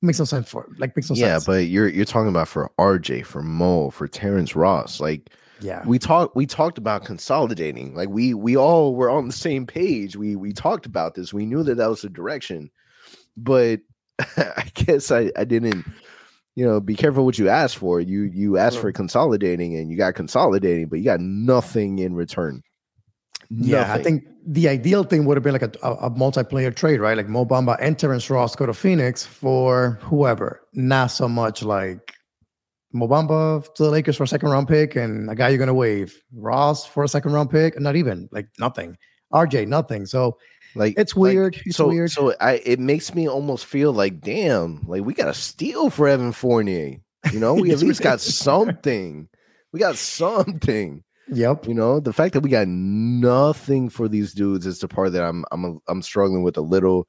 Makes 0.00 0.18
no 0.18 0.24
sense 0.24 0.48
for 0.48 0.68
like 0.78 0.94
makes 0.96 1.10
no 1.10 1.16
yeah, 1.16 1.38
sense. 1.38 1.48
Yeah, 1.48 1.54
but 1.54 1.66
you're 1.66 1.88
you're 1.88 2.04
talking 2.04 2.28
about 2.28 2.48
for 2.48 2.70
RJ, 2.78 3.24
for 3.24 3.42
Mo, 3.42 3.90
for 3.90 4.06
Terrence 4.06 4.54
Ross. 4.54 5.00
Like 5.00 5.30
yeah, 5.60 5.82
we 5.86 5.98
talked 5.98 6.36
we 6.36 6.44
talked 6.44 6.76
about 6.76 7.06
consolidating. 7.06 7.94
Like 7.94 8.10
we 8.10 8.34
we 8.34 8.54
all 8.54 8.94
were 8.94 9.08
on 9.08 9.26
the 9.26 9.32
same 9.32 9.66
page. 9.66 10.14
We 10.14 10.36
we 10.36 10.52
talked 10.52 10.84
about 10.84 11.14
this. 11.14 11.32
We 11.32 11.46
knew 11.46 11.62
that 11.62 11.76
that 11.76 11.88
was 11.88 12.02
the 12.02 12.10
direction, 12.10 12.70
but 13.34 13.80
I 14.36 14.70
guess 14.74 15.10
I 15.10 15.30
I 15.36 15.44
didn't 15.44 15.86
you 16.54 16.64
know, 16.64 16.80
be 16.80 16.94
careful 16.94 17.24
what 17.24 17.38
you 17.38 17.48
ask 17.48 17.76
for. 17.78 18.00
You 18.00 18.22
you 18.22 18.58
asked 18.58 18.78
for 18.78 18.92
consolidating 18.92 19.76
and 19.76 19.90
you 19.90 19.96
got 19.96 20.14
consolidating, 20.14 20.86
but 20.86 20.98
you 20.98 21.04
got 21.04 21.20
nothing 21.20 21.98
in 21.98 22.14
return. 22.14 22.62
Nothing. 23.50 23.70
Yeah, 23.70 23.92
I 23.92 24.02
think 24.02 24.24
the 24.46 24.68
ideal 24.68 25.04
thing 25.04 25.24
would 25.26 25.36
have 25.36 25.44
been 25.44 25.52
like 25.52 25.62
a, 25.62 25.72
a, 25.82 25.92
a 25.94 26.10
multiplayer 26.10 26.74
trade, 26.74 27.00
right? 27.00 27.16
Like 27.16 27.28
Mo 27.28 27.44
Bamba 27.44 27.76
and 27.80 27.98
Terrence 27.98 28.30
Ross 28.30 28.54
go 28.54 28.66
to 28.66 28.74
Phoenix 28.74 29.24
for 29.24 29.98
whoever. 30.02 30.60
Not 30.74 31.08
so 31.08 31.28
much 31.28 31.62
like 31.62 32.14
Mo 32.92 33.08
Bamba 33.08 33.62
to 33.74 33.82
the 33.82 33.90
Lakers 33.90 34.16
for 34.16 34.24
a 34.24 34.28
second 34.28 34.50
round 34.50 34.68
pick 34.68 34.96
and 34.96 35.28
a 35.28 35.34
guy 35.34 35.48
you're 35.48 35.58
gonna 35.58 35.74
waive. 35.74 36.16
Ross 36.32 36.86
for 36.86 37.02
a 37.02 37.08
second 37.08 37.32
round 37.32 37.50
pick, 37.50 37.78
not 37.80 37.96
even 37.96 38.28
like 38.30 38.46
nothing. 38.58 38.96
RJ, 39.32 39.66
nothing. 39.66 40.06
So 40.06 40.38
like 40.74 40.94
it's 40.96 41.14
weird. 41.14 41.54
Like, 41.54 41.66
it's 41.66 41.76
so, 41.76 41.88
weird. 41.88 42.10
So 42.10 42.34
I 42.40 42.60
it 42.64 42.80
makes 42.80 43.14
me 43.14 43.28
almost 43.28 43.66
feel 43.66 43.92
like 43.92 44.20
damn, 44.20 44.82
like 44.86 45.04
we 45.04 45.14
got 45.14 45.26
to 45.26 45.34
steal 45.34 45.90
for 45.90 46.08
Evan 46.08 46.32
Fournier. 46.32 46.98
You 47.32 47.40
know, 47.40 47.54
we 47.54 47.70
at 47.72 47.78
least 47.78 48.02
got 48.02 48.20
something. 48.20 49.28
We 49.72 49.80
got 49.80 49.96
something. 49.96 51.02
Yep. 51.28 51.66
You 51.66 51.74
know, 51.74 52.00
the 52.00 52.12
fact 52.12 52.34
that 52.34 52.40
we 52.40 52.50
got 52.50 52.68
nothing 52.68 53.88
for 53.88 54.08
these 54.08 54.34
dudes 54.34 54.66
is 54.66 54.78
the 54.78 54.88
part 54.88 55.12
that 55.12 55.24
I'm 55.24 55.44
I'm 55.50 55.80
I'm 55.88 56.02
struggling 56.02 56.42
with 56.42 56.56
a 56.56 56.62
little 56.62 57.08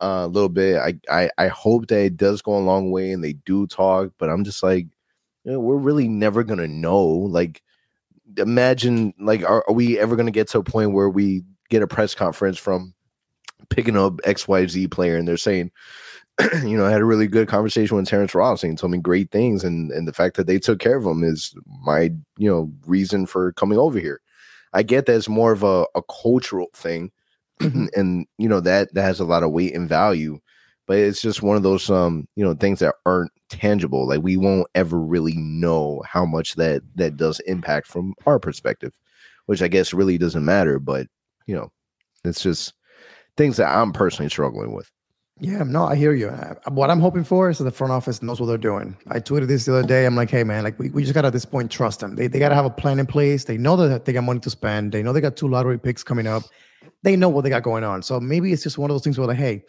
a 0.00 0.04
uh, 0.04 0.26
little 0.26 0.48
bit. 0.48 0.78
I, 0.78 0.94
I 1.10 1.30
I 1.38 1.48
hope 1.48 1.86
that 1.88 2.00
it 2.00 2.16
does 2.16 2.42
go 2.42 2.56
a 2.56 2.58
long 2.58 2.90
way 2.90 3.12
and 3.12 3.24
they 3.24 3.32
do 3.32 3.66
talk, 3.66 4.12
but 4.18 4.28
I'm 4.28 4.44
just 4.44 4.62
like 4.62 4.86
you 5.46 5.52
know, 5.52 5.60
we're 5.60 5.76
really 5.76 6.08
never 6.08 6.42
gonna 6.42 6.66
know. 6.66 7.06
Like, 7.06 7.62
imagine, 8.36 9.14
like, 9.18 9.44
are, 9.44 9.64
are 9.68 9.74
we 9.74 9.96
ever 9.96 10.16
gonna 10.16 10.32
get 10.32 10.48
to 10.48 10.58
a 10.58 10.64
point 10.64 10.92
where 10.92 11.08
we 11.08 11.44
get 11.70 11.82
a 11.82 11.86
press 11.86 12.16
conference 12.16 12.58
from 12.58 12.94
picking 13.70 13.96
up 13.96 14.14
XYZ 14.18 14.90
player 14.90 15.16
and 15.16 15.26
they're 15.26 15.36
saying, 15.36 15.70
you 16.62 16.76
know, 16.76 16.86
I 16.86 16.90
had 16.90 17.00
a 17.00 17.06
really 17.06 17.26
good 17.26 17.48
conversation 17.48 17.96
with 17.96 18.06
Terrence 18.06 18.34
Ross 18.34 18.62
and 18.62 18.72
he 18.72 18.76
told 18.76 18.92
me 18.92 18.98
great 18.98 19.30
things. 19.30 19.64
And 19.64 19.90
and 19.90 20.06
the 20.06 20.12
fact 20.12 20.36
that 20.36 20.46
they 20.46 20.58
took 20.58 20.78
care 20.78 20.96
of 20.96 21.04
him 21.04 21.24
is 21.24 21.54
my, 21.82 22.12
you 22.36 22.50
know, 22.50 22.70
reason 22.86 23.26
for 23.26 23.52
coming 23.52 23.78
over 23.78 23.98
here. 23.98 24.20
I 24.72 24.82
get 24.82 25.06
that 25.06 25.16
it's 25.16 25.28
more 25.28 25.52
of 25.52 25.62
a, 25.62 25.86
a 25.94 26.02
cultural 26.22 26.68
thing. 26.74 27.10
and 27.60 28.26
you 28.36 28.48
know, 28.48 28.60
that 28.60 28.92
that 28.94 29.02
has 29.02 29.20
a 29.20 29.24
lot 29.24 29.42
of 29.42 29.52
weight 29.52 29.74
and 29.74 29.88
value. 29.88 30.38
But 30.86 30.98
it's 30.98 31.20
just 31.20 31.42
one 31.42 31.56
of 31.56 31.62
those 31.62 31.90
um, 31.90 32.28
you 32.36 32.44
know, 32.44 32.54
things 32.54 32.78
that 32.80 32.94
aren't 33.06 33.32
tangible. 33.48 34.06
Like 34.06 34.22
we 34.22 34.36
won't 34.36 34.68
ever 34.74 35.00
really 35.00 35.36
know 35.36 36.02
how 36.06 36.24
much 36.26 36.54
that 36.56 36.82
that 36.96 37.16
does 37.16 37.40
impact 37.40 37.86
from 37.86 38.14
our 38.26 38.38
perspective, 38.38 38.92
which 39.46 39.62
I 39.62 39.68
guess 39.68 39.94
really 39.94 40.18
doesn't 40.18 40.44
matter, 40.44 40.78
but 40.78 41.06
you 41.46 41.54
know, 41.54 41.70
it's 42.24 42.42
just 42.42 42.74
things 43.36 43.56
that 43.56 43.68
I'm 43.68 43.92
personally 43.92 44.28
struggling 44.28 44.72
with. 44.72 44.90
Yeah, 45.38 45.64
no, 45.64 45.84
I 45.84 45.96
hear 45.96 46.14
you. 46.14 46.30
What 46.68 46.90
I'm 46.90 47.00
hoping 47.00 47.22
for 47.22 47.50
is 47.50 47.58
that 47.58 47.64
the 47.64 47.70
front 47.70 47.92
office 47.92 48.22
knows 48.22 48.40
what 48.40 48.46
they're 48.46 48.56
doing. 48.56 48.96
I 49.08 49.20
tweeted 49.20 49.48
this 49.48 49.66
the 49.66 49.76
other 49.76 49.86
day. 49.86 50.06
I'm 50.06 50.16
like, 50.16 50.30
hey, 50.30 50.44
man, 50.44 50.64
like 50.64 50.78
we, 50.78 50.88
we 50.88 51.02
just 51.02 51.12
got 51.12 51.22
to 51.22 51.26
at 51.26 51.34
this 51.34 51.44
point 51.44 51.70
trust 51.70 52.00
them. 52.00 52.16
They, 52.16 52.26
they 52.26 52.38
got 52.38 52.48
to 52.48 52.54
have 52.54 52.64
a 52.64 52.70
plan 52.70 52.98
in 52.98 53.04
place. 53.06 53.44
They 53.44 53.58
know 53.58 53.76
that 53.76 54.06
they 54.06 54.14
got 54.14 54.24
money 54.24 54.40
to 54.40 54.48
spend. 54.48 54.92
They 54.92 55.02
know 55.02 55.12
they 55.12 55.20
got 55.20 55.36
two 55.36 55.48
lottery 55.48 55.78
picks 55.78 56.02
coming 56.02 56.26
up. 56.26 56.44
They 57.02 57.16
know 57.16 57.28
what 57.28 57.42
they 57.42 57.50
got 57.50 57.64
going 57.64 57.84
on. 57.84 58.02
So 58.02 58.18
maybe 58.18 58.50
it's 58.50 58.62
just 58.62 58.78
one 58.78 58.90
of 58.90 58.94
those 58.94 59.04
things 59.04 59.18
where, 59.18 59.26
like, 59.26 59.36
hey, 59.36 59.62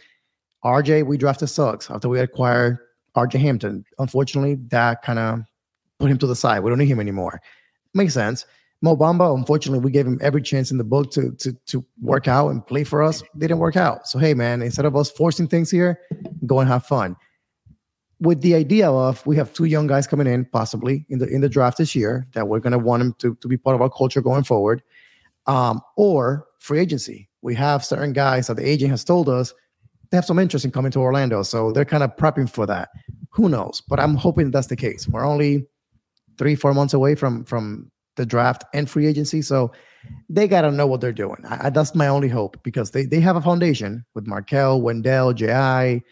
RJ, 0.63 1.05
we 1.05 1.17
drafted 1.17 1.49
Suggs 1.49 1.89
after 1.89 2.07
we 2.07 2.21
acquired 2.21 2.77
RJ 3.17 3.37
Hampton. 3.39 3.83
Unfortunately, 3.99 4.55
that 4.69 5.01
kind 5.01 5.19
of 5.19 5.41
put 5.99 6.09
him 6.09 6.17
to 6.19 6.27
the 6.27 6.35
side. 6.35 6.61
We 6.61 6.69
don't 6.69 6.79
need 6.79 6.87
him 6.87 7.01
anymore. 7.01 7.41
Makes 7.93 8.13
sense. 8.13 8.45
Mo 8.81 8.95
Bamba, 8.95 9.35
unfortunately, 9.35 9.83
we 9.83 9.91
gave 9.91 10.05
him 10.05 10.19
every 10.21 10.41
chance 10.41 10.69
in 10.69 10.77
the 10.77 10.83
book 10.83 11.11
to 11.11 11.31
to 11.33 11.53
to 11.65 11.83
work 12.01 12.27
out 12.27 12.49
and 12.49 12.65
play 12.65 12.83
for 12.83 13.01
us. 13.01 13.23
They 13.33 13.47
didn't 13.47 13.59
work 13.59 13.75
out. 13.75 14.07
So 14.07 14.19
hey, 14.19 14.33
man, 14.33 14.61
instead 14.61 14.85
of 14.85 14.95
us 14.95 15.09
forcing 15.09 15.47
things 15.47 15.71
here, 15.71 15.99
go 16.45 16.59
and 16.59 16.69
have 16.69 16.85
fun. 16.85 17.15
With 18.19 18.41
the 18.41 18.55
idea 18.55 18.89
of 18.89 19.25
we 19.25 19.35
have 19.35 19.53
two 19.53 19.65
young 19.65 19.87
guys 19.87 20.07
coming 20.07 20.27
in, 20.27 20.45
possibly 20.45 21.05
in 21.09 21.19
the 21.19 21.27
in 21.27 21.41
the 21.41 21.49
draft 21.49 21.79
this 21.79 21.95
year, 21.95 22.27
that 22.33 22.47
we're 22.47 22.59
gonna 22.59 22.77
want 22.77 23.01
them 23.01 23.15
to 23.19 23.35
to 23.35 23.47
be 23.47 23.57
part 23.57 23.75
of 23.75 23.81
our 23.81 23.89
culture 23.89 24.21
going 24.21 24.43
forward, 24.43 24.83
um, 25.47 25.81
or 25.95 26.45
free 26.59 26.79
agency. 26.79 27.29
We 27.41 27.55
have 27.55 27.83
certain 27.83 28.13
guys 28.13 28.47
that 28.47 28.57
the 28.57 28.67
agent 28.67 28.91
has 28.91 29.03
told 29.03 29.27
us 29.27 29.53
they 30.11 30.17
have 30.17 30.25
some 30.25 30.39
interest 30.39 30.65
in 30.65 30.71
coming 30.71 30.91
to 30.91 30.99
Orlando, 30.99 31.41
so 31.43 31.71
they're 31.71 31.85
kind 31.85 32.03
of 32.03 32.15
prepping 32.15 32.49
for 32.49 32.65
that. 32.67 32.89
Who 33.31 33.49
knows? 33.49 33.81
But 33.81 33.99
I'm 33.99 34.15
hoping 34.15 34.51
that's 34.51 34.67
the 34.67 34.75
case. 34.75 35.07
We're 35.07 35.25
only 35.25 35.67
three, 36.37 36.55
four 36.55 36.73
months 36.73 36.93
away 36.93 37.15
from 37.15 37.43
from 37.45 37.91
the 38.17 38.25
draft 38.25 38.65
and 38.73 38.89
free 38.89 39.07
agency. 39.07 39.41
So 39.41 39.71
they 40.29 40.47
got 40.47 40.61
to 40.61 40.71
know 40.71 40.87
what 40.87 41.01
they're 41.01 41.13
doing. 41.13 41.37
I, 41.47 41.67
I, 41.67 41.69
that's 41.69 41.95
my 41.95 42.07
only 42.07 42.27
hope 42.27 42.57
because 42.63 42.91
they, 42.91 43.05
they 43.05 43.19
have 43.19 43.35
a 43.35 43.41
foundation 43.41 44.05
with 44.13 44.27
Markelle, 44.27 44.81
Wendell, 44.81 45.33
J.I., 45.33 46.03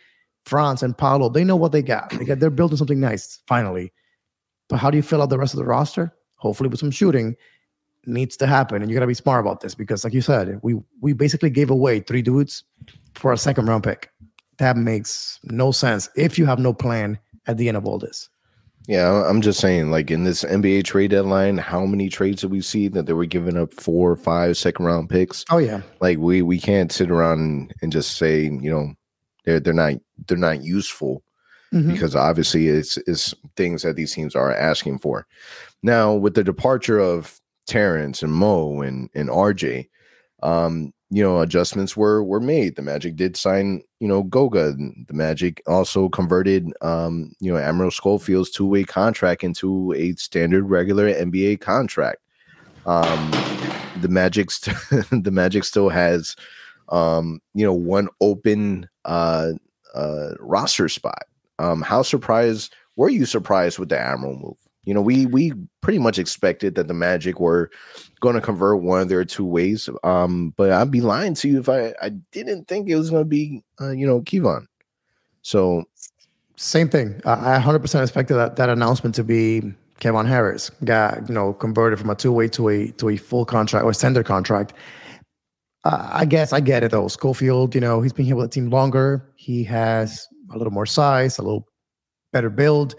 Franz, 0.46 0.84
and 0.84 0.98
Paolo. 0.98 1.30
They 1.30 1.44
know 1.44 1.56
what 1.56 1.72
they 1.72 1.82
got. 1.82 2.12
They 2.12 2.26
got 2.26 2.40
they're 2.40 2.50
building 2.50 2.78
something 2.78 3.00
nice 3.00 3.42
finally. 3.48 3.92
But 4.70 4.78
how 4.78 4.90
do 4.90 4.98
you 4.98 5.04
fill 5.04 5.22
out 5.22 5.30
the 5.30 5.38
rest 5.38 5.54
of 5.54 5.58
the 5.58 5.66
roster? 5.66 6.14
Hopefully 6.36 6.70
with 6.70 6.80
some 6.80 6.92
shooting 6.92 7.36
needs 8.06 8.38
to 8.38 8.48
happen. 8.48 8.82
And 8.82 8.92
you 8.92 8.96
gotta 8.96 9.08
be 9.08 9.16
smart 9.16 9.42
about 9.42 9.62
this 9.62 9.74
because 9.74 10.04
like 10.04 10.14
you 10.14 10.22
said, 10.22 10.60
we 10.62 10.76
we 11.02 11.14
basically 11.14 11.50
gave 11.50 11.70
away 11.70 12.00
three 12.00 12.22
dudes 12.22 12.64
for 13.16 13.34
a 13.34 13.38
second 13.38 13.66
round 13.66 13.84
pick. 13.84 14.12
That 14.58 14.78
makes 14.78 15.40
no 15.44 15.72
sense 15.72 16.10
if 16.16 16.38
you 16.38 16.46
have 16.46 16.60
no 16.60 16.74
plan 16.74 17.20
at 17.48 17.58
the 17.58 17.68
end 17.68 17.78
of 17.78 17.86
all 17.86 18.00
this. 18.00 18.30
Yeah, 18.88 19.24
I'm 19.28 19.42
just 19.42 19.60
saying, 19.60 19.90
like 19.90 20.12
in 20.12 20.26
this 20.26 20.44
NBA 20.44 20.84
trade 20.84 21.12
deadline, 21.12 21.58
how 21.58 21.86
many 21.86 22.08
trades 22.10 22.42
did 22.42 22.52
we 22.52 22.62
see 22.62 22.88
that 22.90 23.08
they 23.08 23.14
were 23.14 23.26
giving 23.26 23.58
up 23.58 23.74
four 23.74 24.12
or 24.12 24.16
five 24.16 24.58
second 24.58 24.86
round 24.86 25.10
picks? 25.10 25.44
Oh 25.50 25.58
yeah. 25.58 25.82
Like 26.02 26.20
we 26.20 26.42
we 26.42 26.60
can't 26.60 26.92
sit 26.92 27.10
around 27.10 27.74
and 27.82 27.92
just 27.92 28.18
say, 28.18 28.44
you 28.44 28.70
know, 28.70 28.94
they're 29.44 29.60
they're 29.60 29.74
not 29.74 29.94
they're 30.28 30.38
not 30.38 30.64
useful 30.64 31.24
mm-hmm. 31.74 31.92
because 31.92 32.16
obviously 32.16 32.68
it's 32.68 32.98
it's 33.08 33.34
things 33.56 33.82
that 33.82 33.96
these 33.96 34.14
teams 34.14 34.36
are 34.36 34.56
asking 34.56 35.00
for. 35.00 35.26
Now, 35.82 36.14
with 36.14 36.36
the 36.36 36.44
departure 36.44 37.00
of 37.00 37.40
Terrence 37.66 38.22
and 38.22 38.34
Mo 38.34 38.82
and 38.82 39.10
and 39.16 39.30
RJ, 39.30 39.90
um, 40.44 40.94
you 41.12 41.22
know 41.22 41.40
adjustments 41.42 41.96
were 41.96 42.24
were 42.24 42.40
made. 42.40 42.76
The 42.76 42.82
magic 42.82 43.16
did 43.16 43.38
sign 43.38 43.82
you 44.00 44.08
know 44.08 44.24
goga 44.24 44.74
the 44.74 45.14
magic 45.14 45.62
also 45.68 46.10
converted 46.10 46.72
um 46.82 47.34
you 47.40 47.52
know 47.52 47.58
admiral 47.60 47.92
schofield's 47.92 48.50
two-way 48.50 48.84
contract 48.84 49.44
into 49.44 49.94
a 49.94 50.14
standard 50.14 50.66
regular 50.70 51.12
nba 51.14 51.60
contract. 51.62 52.22
Um 52.86 53.32
the 54.02 54.10
magic 54.10 54.52
st- 54.52 54.78
the 55.24 55.32
magic 55.32 55.64
still 55.64 55.90
has 55.90 56.36
um 56.90 57.40
you 57.54 57.66
know 57.66 57.74
one 57.74 58.10
open 58.22 58.90
uh 59.06 59.52
uh 59.94 60.30
roster 60.40 60.90
spot. 60.90 61.26
Um 61.60 61.82
how 61.82 62.02
surprised 62.02 62.74
were 62.96 63.10
you 63.10 63.26
surprised 63.26 63.78
with 63.78 63.90
the 63.90 64.00
admiral 64.00 64.38
move 64.38 64.58
you 64.86 64.94
know, 64.94 65.02
we 65.02 65.26
we 65.26 65.54
pretty 65.82 66.00
much 66.00 66.20
expected 66.20 66.76
that 66.76 66.88
the 66.88 66.94
Magic 66.94 67.40
were 67.40 67.70
going 68.22 68.36
to 68.36 68.42
convert 68.42 68.82
one 68.82 69.02
of 69.02 69.10
their 69.10 69.26
two 69.26 69.46
ways. 69.46 69.90
Um, 70.04 70.54
but 70.58 70.72
I'd 70.72 70.92
be 70.92 71.02
lying 71.02 71.34
to 71.36 71.50
you 71.50 71.60
if 71.60 71.70
I 71.70 71.94
I 72.02 72.10
didn't 72.32 72.68
think 72.68 72.88
it 72.88 72.96
was 72.96 73.10
going 73.10 73.24
to 73.24 73.30
be 73.30 73.64
uh, 73.82 73.92
you 73.92 74.06
know 74.06 74.22
Kevon. 74.22 74.66
So 75.42 75.84
same 76.56 76.90
thing. 76.90 77.22
I 77.26 77.60
100% 77.60 78.02
expected 78.02 78.36
that 78.36 78.56
that 78.56 78.70
announcement 78.70 79.14
to 79.16 79.24
be 79.24 79.74
Kevon 80.00 80.28
Harris 80.28 80.70
got 80.84 81.28
you 81.28 81.34
know 81.34 81.54
converted 81.54 82.00
from 82.00 82.10
a 82.10 82.16
two 82.16 82.32
way 82.32 82.48
to 82.50 82.70
a 82.70 82.92
to 82.92 83.10
a 83.10 83.18
full 83.18 83.46
contract 83.46 83.86
or 83.86 83.94
standard 83.94 84.26
contract. 84.26 84.74
Uh, 85.84 86.10
I 86.12 86.26
guess 86.26 86.52
I 86.54 86.60
get 86.60 86.84
it 86.84 86.92
though. 86.92 87.08
Schofield, 87.08 87.76
you 87.76 87.82
know, 87.82 88.02
he's 88.02 88.14
been 88.14 88.26
here 88.26 88.36
with 88.36 88.52
the 88.52 88.56
team 88.56 88.70
longer. 88.70 89.32
He 89.36 89.64
has 89.66 90.28
a 90.52 90.58
little 90.58 90.74
more 90.74 90.86
size, 90.86 91.38
a 91.38 91.44
little 91.44 91.68
better 92.34 92.50
build. 92.50 92.96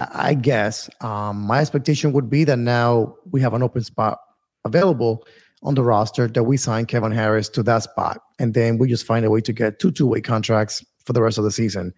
I 0.00 0.34
guess 0.34 0.88
um, 1.00 1.42
my 1.42 1.60
expectation 1.60 2.12
would 2.12 2.30
be 2.30 2.44
that 2.44 2.58
now 2.58 3.14
we 3.30 3.40
have 3.40 3.54
an 3.54 3.62
open 3.62 3.82
spot 3.84 4.18
available 4.64 5.26
on 5.62 5.74
the 5.74 5.82
roster 5.82 6.26
that 6.26 6.44
we 6.44 6.56
sign 6.56 6.86
Kevon 6.86 7.14
Harris 7.14 7.48
to 7.50 7.62
that 7.64 7.82
spot, 7.82 8.18
and 8.38 8.54
then 8.54 8.78
we 8.78 8.88
just 8.88 9.04
find 9.04 9.24
a 9.24 9.30
way 9.30 9.40
to 9.42 9.52
get 9.52 9.78
two 9.78 9.90
two-way 9.90 10.20
contracts 10.20 10.84
for 11.04 11.12
the 11.12 11.22
rest 11.22 11.38
of 11.38 11.44
the 11.44 11.50
season. 11.50 11.92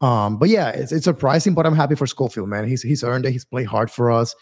Um, 0.00 0.38
but 0.38 0.48
yeah, 0.48 0.70
it's, 0.70 0.92
it's 0.92 1.04
surprising, 1.04 1.54
but 1.54 1.66
I'm 1.66 1.76
happy 1.76 1.94
for 1.94 2.06
Schofield, 2.06 2.48
man. 2.48 2.66
He's 2.66 2.82
he's 2.82 3.04
earned 3.04 3.26
it. 3.26 3.32
He's 3.32 3.44
played 3.44 3.66
hard 3.66 3.90
for 3.90 4.10
us. 4.10 4.34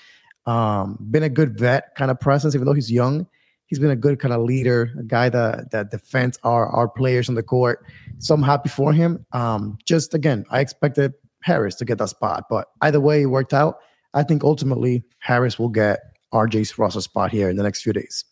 Um, 0.46 0.98
been 1.10 1.22
a 1.22 1.28
good 1.28 1.58
vet 1.58 1.94
kind 1.96 2.10
of 2.10 2.18
presence, 2.18 2.54
even 2.54 2.66
though 2.66 2.72
he's 2.72 2.90
young. 2.90 3.26
He's 3.66 3.78
been 3.78 3.90
a 3.90 3.96
good 3.96 4.18
kind 4.18 4.34
of 4.34 4.42
leader, 4.42 4.90
a 4.98 5.02
guy 5.02 5.28
that 5.28 5.70
that 5.70 5.90
defends 5.90 6.38
our 6.44 6.66
our 6.68 6.88
players 6.88 7.28
on 7.28 7.34
the 7.34 7.42
court. 7.42 7.84
So 8.18 8.34
I'm 8.34 8.42
happy 8.42 8.68
for 8.68 8.92
him. 8.92 9.24
Um, 9.32 9.78
just 9.84 10.14
again, 10.14 10.44
I 10.50 10.60
expected 10.60 11.12
Harris 11.42 11.74
to 11.76 11.84
get 11.84 11.98
that 11.98 12.08
spot. 12.08 12.44
But 12.48 12.68
either 12.82 13.00
way, 13.00 13.22
it 13.22 13.26
worked 13.26 13.54
out. 13.54 13.78
I 14.14 14.22
think 14.22 14.42
ultimately 14.42 15.04
Harris 15.18 15.58
will 15.58 15.68
get 15.68 16.00
RJ's 16.32 16.78
roster 16.78 17.00
spot 17.00 17.30
here 17.30 17.48
in 17.48 17.56
the 17.56 17.62
next 17.62 17.82
few 17.82 17.92
days. 17.92 18.24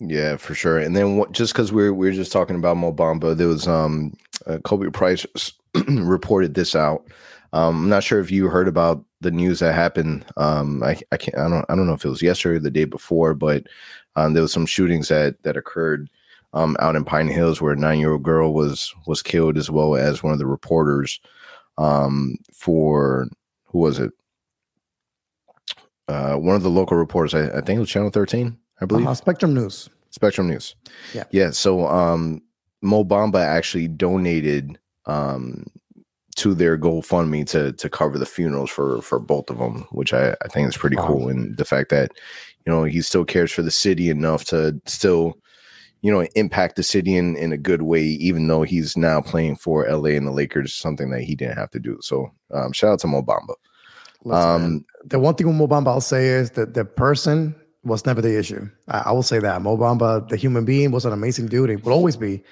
Yeah, 0.00 0.36
for 0.36 0.54
sure. 0.54 0.78
And 0.78 0.96
then 0.96 1.16
what, 1.16 1.32
just 1.32 1.52
because 1.52 1.72
we're 1.72 1.92
we're 1.92 2.12
just 2.12 2.30
talking 2.30 2.56
about 2.56 2.76
Mo 2.76 2.92
Bamba, 2.92 3.36
there 3.36 3.48
was 3.48 3.66
um 3.66 4.14
uh, 4.46 4.58
Khobi 4.58 4.92
Price 4.92 5.26
reported 5.88 6.54
this 6.54 6.76
out. 6.76 7.04
Um, 7.52 7.84
I'm 7.84 7.88
not 7.88 8.04
sure 8.04 8.20
if 8.20 8.30
you 8.30 8.48
heard 8.48 8.68
about 8.68 9.04
the 9.20 9.30
news 9.30 9.58
that 9.58 9.74
happened. 9.74 10.24
Um, 10.36 10.82
I 10.84 11.00
I 11.10 11.16
can't 11.16 11.36
I 11.36 11.48
don't 11.48 11.66
I 11.68 11.74
don't 11.74 11.86
know 11.86 11.94
if 11.94 12.04
it 12.04 12.10
was 12.10 12.22
yesterday 12.22 12.56
or 12.56 12.60
the 12.60 12.70
day 12.70 12.84
before, 12.84 13.34
but 13.34 13.66
um, 14.14 14.34
there 14.34 14.42
was 14.42 14.52
some 14.52 14.66
shootings 14.66 15.08
that 15.08 15.42
that 15.42 15.56
occurred 15.56 16.08
um 16.52 16.76
out 16.78 16.94
in 16.94 17.04
Pine 17.04 17.28
Hills 17.28 17.60
where 17.60 17.72
a 17.72 17.76
nine 17.76 17.98
year 17.98 18.12
old 18.12 18.22
girl 18.22 18.54
was 18.54 18.94
was 19.06 19.20
killed 19.20 19.58
as 19.58 19.68
well 19.68 19.96
as 19.96 20.22
one 20.22 20.32
of 20.32 20.38
the 20.38 20.46
reporters 20.46 21.20
um, 21.78 22.36
for 22.52 23.28
who 23.64 23.78
was 23.78 23.98
it? 23.98 24.12
Uh, 26.08 26.36
one 26.36 26.56
of 26.56 26.62
the 26.62 26.70
local 26.70 26.96
reporters, 26.96 27.34
I, 27.34 27.58
I 27.58 27.60
think 27.60 27.76
it 27.76 27.80
was 27.80 27.90
Channel 27.90 28.10
13, 28.10 28.56
I 28.80 28.86
believe. 28.86 29.06
Uh, 29.06 29.14
Spectrum 29.14 29.54
News. 29.54 29.88
Spectrum 30.10 30.48
News. 30.48 30.74
Yeah. 31.14 31.24
Yeah. 31.30 31.50
So 31.50 31.86
um, 31.86 32.42
Mo 32.82 33.04
Bamba 33.04 33.44
actually 33.44 33.88
donated 33.88 34.78
um, 35.06 35.66
to 36.36 36.54
their 36.54 36.78
GoFundMe 36.78 37.46
to 37.48 37.72
to 37.72 37.90
cover 37.90 38.18
the 38.18 38.26
funerals 38.26 38.70
for 38.70 39.02
for 39.02 39.18
both 39.18 39.50
of 39.50 39.58
them, 39.58 39.86
which 39.90 40.14
I, 40.14 40.34
I 40.42 40.48
think 40.48 40.68
is 40.68 40.76
pretty 40.76 40.96
wow. 40.96 41.06
cool. 41.06 41.28
And 41.28 41.56
the 41.56 41.64
fact 41.64 41.90
that 41.90 42.12
you 42.64 42.72
know 42.72 42.84
he 42.84 43.02
still 43.02 43.24
cares 43.24 43.52
for 43.52 43.62
the 43.62 43.70
city 43.70 44.08
enough 44.08 44.44
to 44.46 44.80
still 44.86 45.36
you 46.02 46.12
know, 46.12 46.22
impact 46.36 46.76
the 46.76 46.82
city 46.82 47.16
in, 47.16 47.36
in 47.36 47.52
a 47.52 47.56
good 47.56 47.82
way, 47.82 48.02
even 48.02 48.46
though 48.46 48.62
he's 48.62 48.96
now 48.96 49.20
playing 49.20 49.56
for 49.56 49.88
LA 49.88 50.10
and 50.10 50.26
the 50.26 50.32
Lakers, 50.32 50.74
something 50.74 51.10
that 51.10 51.22
he 51.22 51.34
didn't 51.34 51.58
have 51.58 51.70
to 51.70 51.80
do. 51.80 51.98
So 52.00 52.30
um, 52.52 52.72
shout 52.72 52.92
out 52.92 53.00
to 53.00 53.06
Mo 53.06 53.22
Bamba. 53.22 53.54
Um, 54.30 54.84
the 55.04 55.18
one 55.18 55.34
thing 55.34 55.46
with 55.46 55.56
Mo 55.56 55.66
Bamba 55.66 55.88
I'll 55.88 56.00
say 56.00 56.26
is 56.26 56.52
that 56.52 56.74
the 56.74 56.84
person 56.84 57.54
was 57.84 58.04
never 58.06 58.20
the 58.20 58.38
issue. 58.38 58.68
I, 58.88 59.04
I 59.06 59.12
will 59.12 59.22
say 59.22 59.38
that. 59.38 59.62
Mo 59.62 59.76
Bamba, 59.76 60.28
the 60.28 60.36
human 60.36 60.64
being, 60.64 60.90
was 60.90 61.04
an 61.04 61.12
amazing 61.12 61.46
dude. 61.46 61.70
He 61.70 61.76
will 61.76 61.92
always 61.92 62.16
be. 62.16 62.42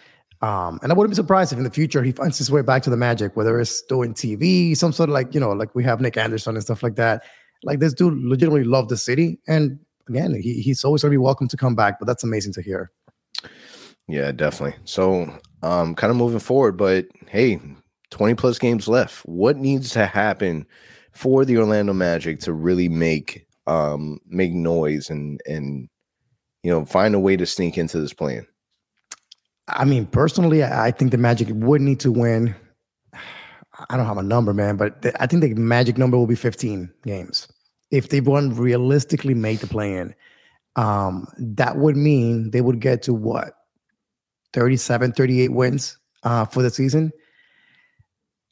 Um, 0.42 0.78
and 0.82 0.92
I 0.92 0.94
wouldn't 0.94 1.12
be 1.12 1.16
surprised 1.16 1.52
if 1.52 1.58
in 1.58 1.64
the 1.64 1.70
future 1.70 2.02
he 2.02 2.12
finds 2.12 2.38
his 2.38 2.50
way 2.50 2.62
back 2.62 2.82
to 2.82 2.90
the 2.90 2.96
Magic, 2.96 3.36
whether 3.36 3.58
it's 3.58 3.82
doing 3.82 4.12
TV, 4.12 4.76
some 4.76 4.92
sort 4.92 5.08
of 5.08 5.14
like, 5.14 5.34
you 5.34 5.40
know, 5.40 5.52
like 5.52 5.74
we 5.74 5.82
have 5.84 6.00
Nick 6.00 6.16
Anderson 6.16 6.56
and 6.56 6.64
stuff 6.64 6.82
like 6.82 6.96
that. 6.96 7.22
Like 7.64 7.80
this 7.80 7.94
dude 7.94 8.18
legitimately 8.22 8.64
loved 8.64 8.90
the 8.90 8.98
city, 8.98 9.38
and 9.48 9.78
again, 10.08 10.34
he, 10.34 10.60
he's 10.60 10.84
always 10.84 11.02
going 11.02 11.10
to 11.10 11.14
be 11.14 11.18
welcome 11.18 11.48
to 11.48 11.56
come 11.56 11.74
back. 11.74 11.98
But 11.98 12.06
that's 12.06 12.22
amazing 12.22 12.52
to 12.54 12.62
hear. 12.62 12.92
Yeah, 14.08 14.30
definitely. 14.32 14.78
So, 14.84 15.28
um, 15.62 15.94
kind 15.94 16.10
of 16.10 16.16
moving 16.16 16.38
forward, 16.38 16.76
but 16.76 17.06
hey, 17.28 17.60
20 18.10 18.34
plus 18.34 18.58
games 18.58 18.86
left. 18.86 19.20
What 19.26 19.56
needs 19.56 19.90
to 19.90 20.06
happen 20.06 20.66
for 21.12 21.44
the 21.44 21.58
Orlando 21.58 21.92
Magic 21.92 22.40
to 22.40 22.52
really 22.52 22.88
make 22.88 23.46
um 23.66 24.20
make 24.28 24.52
noise 24.52 25.10
and 25.10 25.40
and 25.44 25.88
you 26.62 26.70
know 26.70 26.84
find 26.84 27.16
a 27.16 27.18
way 27.18 27.36
to 27.36 27.46
sneak 27.46 27.76
into 27.76 27.98
this 27.98 28.12
plan? 28.12 28.46
I 29.68 29.84
mean, 29.84 30.06
personally, 30.06 30.62
I 30.62 30.92
think 30.92 31.10
the 31.10 31.18
Magic 31.18 31.48
would 31.50 31.80
need 31.80 31.98
to 32.00 32.12
win. 32.12 32.54
I 33.90 33.96
don't 33.96 34.06
have 34.06 34.18
a 34.18 34.22
number, 34.22 34.54
man, 34.54 34.76
but 34.76 35.04
I 35.20 35.26
think 35.26 35.42
the 35.42 35.54
magic 35.54 35.98
number 35.98 36.16
will 36.16 36.26
be 36.26 36.34
15 36.34 36.90
games. 37.04 37.46
If 37.90 38.08
they 38.08 38.20
want 38.20 38.58
realistically 38.58 39.34
make 39.34 39.60
the 39.60 39.66
play 39.66 39.94
in, 39.94 40.14
um, 40.76 41.26
that 41.38 41.76
would 41.76 41.96
mean 41.96 42.52
they 42.52 42.62
would 42.62 42.80
get 42.80 43.02
to 43.02 43.12
what 43.12 43.52
37, 44.56 45.12
38 45.12 45.52
wins 45.52 45.98
uh, 46.22 46.46
for 46.46 46.62
the 46.62 46.70
season. 46.70 47.12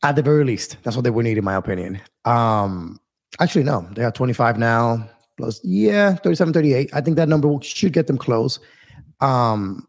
At 0.03 0.17
the 0.17 0.23
very 0.23 0.45
least, 0.45 0.77
that's 0.83 0.97
what 0.97 1.03
they 1.03 1.11
would 1.11 1.25
need, 1.25 1.39
in 1.39 1.45
my 1.45 1.55
opinion. 1.55 1.99
Um, 2.27 3.01
actually, 3.41 3.65
no, 3.65 3.89
they 3.93 4.05
are 4.05 4.13
25 4.13 4.59
now, 4.59 5.09
plus, 5.39 5.63
yeah, 5.65 6.17
37, 6.17 6.53
38. 6.53 6.91
I 6.93 7.01
think 7.01 7.17
that 7.17 7.31
number 7.31 7.49
should 7.63 7.95
get 7.95 8.07
them 8.07 8.19
close. 8.19 8.61
Um, 9.23 9.89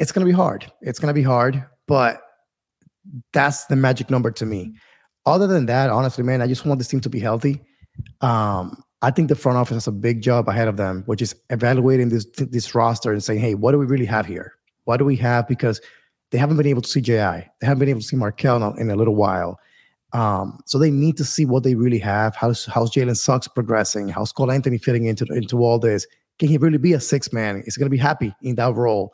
it's 0.00 0.10
going 0.10 0.26
to 0.26 0.30
be 0.30 0.36
hard. 0.36 0.70
It's 0.80 0.98
going 0.98 1.06
to 1.06 1.14
be 1.14 1.22
hard, 1.22 1.64
but 1.86 2.20
that's 3.32 3.66
the 3.66 3.76
magic 3.76 4.10
number 4.10 4.32
to 4.32 4.44
me. 4.44 4.74
Other 5.24 5.46
than 5.46 5.66
that, 5.66 5.88
honestly, 5.88 6.24
man, 6.24 6.42
I 6.42 6.48
just 6.48 6.66
want 6.66 6.78
this 6.78 6.88
team 6.88 7.00
to 7.00 7.08
be 7.08 7.20
healthy. 7.20 7.62
Um, 8.22 8.82
I 9.02 9.12
think 9.12 9.28
the 9.28 9.36
front 9.36 9.56
office 9.56 9.76
has 9.76 9.86
a 9.86 9.92
big 9.92 10.20
job 10.20 10.48
ahead 10.48 10.66
of 10.66 10.78
them, 10.78 11.04
which 11.06 11.22
is 11.22 11.36
evaluating 11.50 12.08
this 12.08 12.26
this 12.36 12.74
roster 12.74 13.12
and 13.12 13.22
saying, 13.22 13.38
"Hey, 13.38 13.54
what 13.54 13.70
do 13.70 13.78
we 13.78 13.86
really 13.86 14.06
have 14.06 14.26
here? 14.26 14.54
What 14.84 14.98
do 14.98 15.04
we 15.04 15.16
have?" 15.16 15.48
Because 15.48 15.80
they 16.30 16.38
haven't 16.38 16.56
been 16.56 16.66
able 16.66 16.82
to 16.82 16.88
see 16.88 17.00
Ji, 17.00 17.12
they 17.12 17.46
haven't 17.62 17.78
been 17.78 17.88
able 17.88 18.00
to 18.00 18.06
see 18.06 18.16
Markelle 18.16 18.74
in 18.74 18.90
a 18.90 18.96
little 18.96 19.14
while. 19.14 19.58
Um, 20.14 20.60
so 20.64 20.78
they 20.78 20.90
need 20.90 21.16
to 21.16 21.24
see 21.24 21.44
what 21.44 21.64
they 21.64 21.74
really 21.74 21.98
have. 21.98 22.36
How's 22.36 22.66
how's 22.66 22.90
Jalen 22.92 23.16
Suggs 23.16 23.48
progressing? 23.48 24.08
How's 24.08 24.32
Cole 24.32 24.50
Anthony 24.50 24.78
fitting 24.78 25.04
into 25.06 25.26
into 25.26 25.62
all 25.62 25.78
this? 25.78 26.06
Can 26.38 26.48
he 26.48 26.56
really 26.56 26.78
be 26.78 26.92
a 26.92 27.00
six 27.00 27.32
man? 27.32 27.62
Is 27.66 27.74
he 27.74 27.80
going 27.80 27.86
to 27.86 27.90
be 27.90 27.98
happy 27.98 28.34
in 28.42 28.54
that 28.56 28.74
role? 28.74 29.12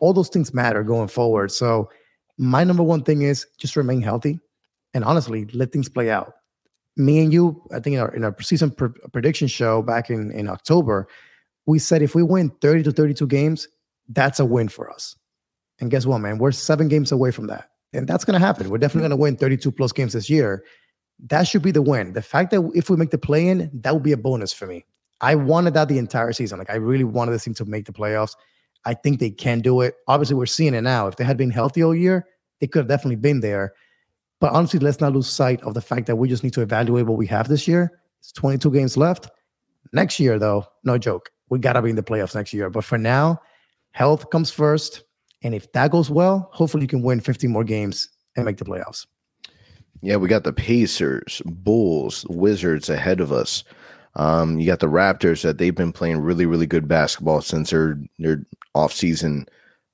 All 0.00 0.12
those 0.12 0.28
things 0.28 0.54
matter 0.54 0.82
going 0.82 1.08
forward. 1.08 1.50
So 1.52 1.90
my 2.38 2.64
number 2.64 2.82
one 2.82 3.02
thing 3.02 3.22
is 3.22 3.46
just 3.58 3.76
remain 3.76 4.00
healthy 4.00 4.38
and 4.94 5.04
honestly 5.04 5.46
let 5.52 5.72
things 5.72 5.88
play 5.88 6.10
out. 6.10 6.34
Me 6.96 7.20
and 7.20 7.32
you, 7.32 7.62
I 7.72 7.80
think 7.80 7.94
in 7.94 8.00
our 8.00 8.14
in 8.14 8.24
our 8.24 8.34
season 8.40 8.70
pr- 8.70 8.86
prediction 9.12 9.48
show 9.48 9.82
back 9.82 10.08
in 10.08 10.30
in 10.32 10.48
October, 10.48 11.08
we 11.66 11.78
said 11.78 12.00
if 12.00 12.14
we 12.14 12.22
win 12.22 12.50
30 12.62 12.84
to 12.84 12.92
32 12.92 13.26
games, 13.26 13.68
that's 14.08 14.40
a 14.40 14.44
win 14.44 14.68
for 14.68 14.90
us. 14.90 15.16
And 15.80 15.90
guess 15.90 16.06
what, 16.06 16.18
man? 16.18 16.38
We're 16.38 16.52
seven 16.52 16.88
games 16.88 17.12
away 17.12 17.30
from 17.30 17.46
that. 17.48 17.70
And 17.92 18.06
that's 18.06 18.24
going 18.24 18.38
to 18.38 18.44
happen. 18.44 18.68
We're 18.68 18.78
definitely 18.78 19.08
going 19.08 19.18
to 19.18 19.22
win 19.22 19.36
32 19.36 19.70
plus 19.72 19.92
games 19.92 20.12
this 20.12 20.28
year. 20.28 20.64
That 21.28 21.46
should 21.46 21.62
be 21.62 21.70
the 21.70 21.82
win. 21.82 22.12
The 22.12 22.22
fact 22.22 22.50
that 22.50 22.70
if 22.74 22.90
we 22.90 22.96
make 22.96 23.10
the 23.10 23.18
play 23.18 23.48
in, 23.48 23.70
that 23.74 23.94
would 23.94 24.02
be 24.02 24.12
a 24.12 24.16
bonus 24.16 24.52
for 24.52 24.66
me. 24.66 24.84
I 25.20 25.34
wanted 25.34 25.74
that 25.74 25.88
the 25.88 25.98
entire 25.98 26.32
season. 26.32 26.58
Like 26.58 26.70
I 26.70 26.76
really 26.76 27.04
wanted 27.04 27.32
this 27.32 27.44
team 27.44 27.54
to 27.54 27.64
make 27.64 27.86
the 27.86 27.92
playoffs. 27.92 28.36
I 28.84 28.94
think 28.94 29.18
they 29.18 29.30
can 29.30 29.60
do 29.60 29.80
it. 29.80 29.94
Obviously, 30.06 30.36
we're 30.36 30.46
seeing 30.46 30.74
it 30.74 30.82
now. 30.82 31.08
If 31.08 31.16
they 31.16 31.24
had 31.24 31.36
been 31.36 31.50
healthy 31.50 31.82
all 31.82 31.94
year, 31.94 32.26
they 32.60 32.66
could 32.66 32.80
have 32.80 32.88
definitely 32.88 33.16
been 33.16 33.40
there. 33.40 33.72
But 34.40 34.52
honestly, 34.52 34.78
let's 34.78 35.00
not 35.00 35.12
lose 35.12 35.26
sight 35.28 35.60
of 35.62 35.74
the 35.74 35.80
fact 35.80 36.06
that 36.06 36.16
we 36.16 36.28
just 36.28 36.44
need 36.44 36.52
to 36.52 36.62
evaluate 36.62 37.06
what 37.06 37.18
we 37.18 37.26
have 37.26 37.48
this 37.48 37.66
year. 37.66 38.00
It's 38.20 38.32
22 38.32 38.70
games 38.70 38.96
left. 38.96 39.28
Next 39.92 40.20
year, 40.20 40.38
though, 40.38 40.66
no 40.84 40.98
joke. 40.98 41.30
We 41.48 41.58
got 41.58 41.72
to 41.72 41.82
be 41.82 41.90
in 41.90 41.96
the 41.96 42.02
playoffs 42.02 42.34
next 42.34 42.52
year. 42.52 42.70
But 42.70 42.84
for 42.84 42.98
now, 42.98 43.40
health 43.98 44.30
comes 44.30 44.48
first. 44.48 45.02
And 45.42 45.54
if 45.54 45.70
that 45.72 45.90
goes 45.90 46.08
well, 46.08 46.48
hopefully 46.52 46.82
you 46.82 46.88
can 46.88 47.02
win 47.02 47.18
15 47.18 47.50
more 47.50 47.64
games 47.64 48.08
and 48.36 48.46
make 48.46 48.56
the 48.56 48.64
playoffs. 48.64 49.06
Yeah, 50.02 50.16
we 50.16 50.28
got 50.28 50.44
the 50.44 50.52
Pacers, 50.52 51.42
Bulls, 51.44 52.24
Wizards 52.28 52.88
ahead 52.88 53.20
of 53.20 53.32
us. 53.32 53.64
Um, 54.14 54.60
you 54.60 54.66
got 54.66 54.78
the 54.78 54.86
Raptors 54.86 55.42
that 55.42 55.58
they've 55.58 55.74
been 55.74 55.92
playing 55.92 56.20
really, 56.20 56.46
really 56.46 56.66
good 56.66 56.86
basketball 56.86 57.40
since 57.40 57.70
their 57.70 57.98
their 58.20 58.44
off 58.76 58.92
season, 58.92 59.46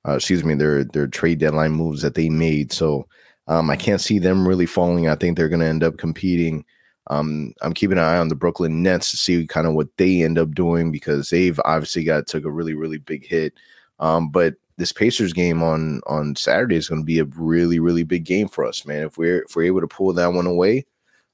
uh, 0.07 0.17
excuse 0.17 0.45
me, 0.45 0.55
their 0.55 0.85
their 0.85 1.07
trade 1.07 1.39
deadline 1.39 1.73
moves 1.73 2.03
that 2.03 2.15
they 2.15 2.29
made. 2.29 2.73
So 2.73 3.07
um, 3.49 3.71
I 3.71 3.77
can't 3.77 4.03
see 4.03 4.19
them 4.19 4.47
really 4.47 4.67
falling. 4.67 5.09
I 5.09 5.15
think 5.15 5.37
they're 5.37 5.49
going 5.49 5.61
to 5.61 5.67
end 5.67 5.83
up 5.83 5.97
competing. 5.97 6.65
Um, 7.09 7.55
I'm 7.63 7.73
keeping 7.73 7.99
an 7.99 8.05
eye 8.05 8.19
on 8.19 8.29
the 8.29 8.35
Brooklyn 8.35 8.83
Nets 8.83 9.11
to 9.11 9.17
see 9.17 9.47
kind 9.47 9.67
of 9.67 9.73
what 9.73 9.89
they 9.97 10.23
end 10.23 10.39
up 10.39 10.55
doing 10.55 10.93
because 10.93 11.31
they've 11.31 11.59
obviously 11.65 12.05
got 12.05 12.27
took 12.27 12.45
a 12.45 12.51
really, 12.51 12.75
really 12.75 12.99
big 12.99 13.27
hit. 13.27 13.55
Um, 13.99 14.31
but 14.31 14.55
this 14.77 14.93
Pacers 14.93 15.33
game 15.33 15.63
on 15.63 16.01
on 16.07 16.37
Saturday 16.37 16.77
is 16.77 16.89
going 16.89 17.01
to 17.01 17.07
be 17.07 17.19
a 17.19 17.25
really 17.25 17.79
really 17.79 18.03
big 18.03 18.25
game 18.25 18.49
for 18.49 18.65
us, 18.65 18.85
man. 18.85 19.05
If 19.05 19.19
we're 19.19 19.43
if 19.43 19.55
we're 19.55 19.65
able 19.65 19.81
to 19.81 19.87
pull 19.87 20.13
that 20.13 20.33
one 20.33 20.47
away, 20.47 20.85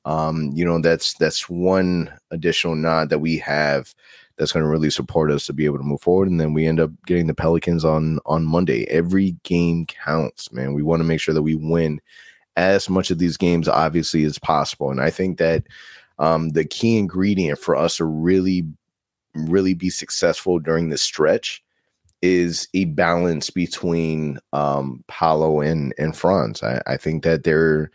um, 0.04 0.50
you 0.54 0.64
know 0.64 0.80
that's 0.80 1.14
that's 1.14 1.48
one 1.48 2.12
additional 2.30 2.74
nod 2.74 3.10
that 3.10 3.20
we 3.20 3.38
have 3.38 3.94
that's 4.36 4.52
going 4.52 4.64
to 4.64 4.70
really 4.70 4.90
support 4.90 5.30
us 5.30 5.44
to 5.46 5.52
be 5.52 5.66
able 5.66 5.76
to 5.76 5.84
move 5.84 6.00
forward. 6.00 6.28
And 6.28 6.40
then 6.40 6.54
we 6.54 6.66
end 6.66 6.80
up 6.80 6.90
getting 7.06 7.26
the 7.26 7.34
Pelicans 7.34 7.84
on 7.84 8.18
on 8.26 8.44
Monday. 8.44 8.86
Every 8.88 9.32
game 9.42 9.86
counts, 9.86 10.52
man. 10.52 10.74
We 10.74 10.82
want 10.82 11.00
to 11.00 11.04
make 11.04 11.20
sure 11.20 11.34
that 11.34 11.42
we 11.42 11.54
win 11.54 12.00
as 12.56 12.90
much 12.90 13.10
of 13.10 13.18
these 13.18 13.36
games 13.36 13.68
obviously 13.68 14.24
as 14.24 14.38
possible. 14.38 14.90
And 14.90 15.00
I 15.00 15.08
think 15.08 15.38
that 15.38 15.64
um, 16.18 16.50
the 16.50 16.64
key 16.64 16.98
ingredient 16.98 17.58
for 17.58 17.76
us 17.76 17.96
to 17.96 18.04
really 18.04 18.66
really 19.34 19.74
be 19.74 19.90
successful 19.90 20.58
during 20.58 20.88
this 20.88 21.02
stretch 21.02 21.62
is 22.22 22.68
a 22.74 22.84
balance 22.86 23.50
between 23.50 24.38
um 24.52 25.04
Paolo 25.08 25.60
and 25.60 25.94
and 25.98 26.16
Franz. 26.16 26.62
I, 26.62 26.82
I 26.86 26.96
think 26.96 27.24
that 27.24 27.44
they're 27.44 27.90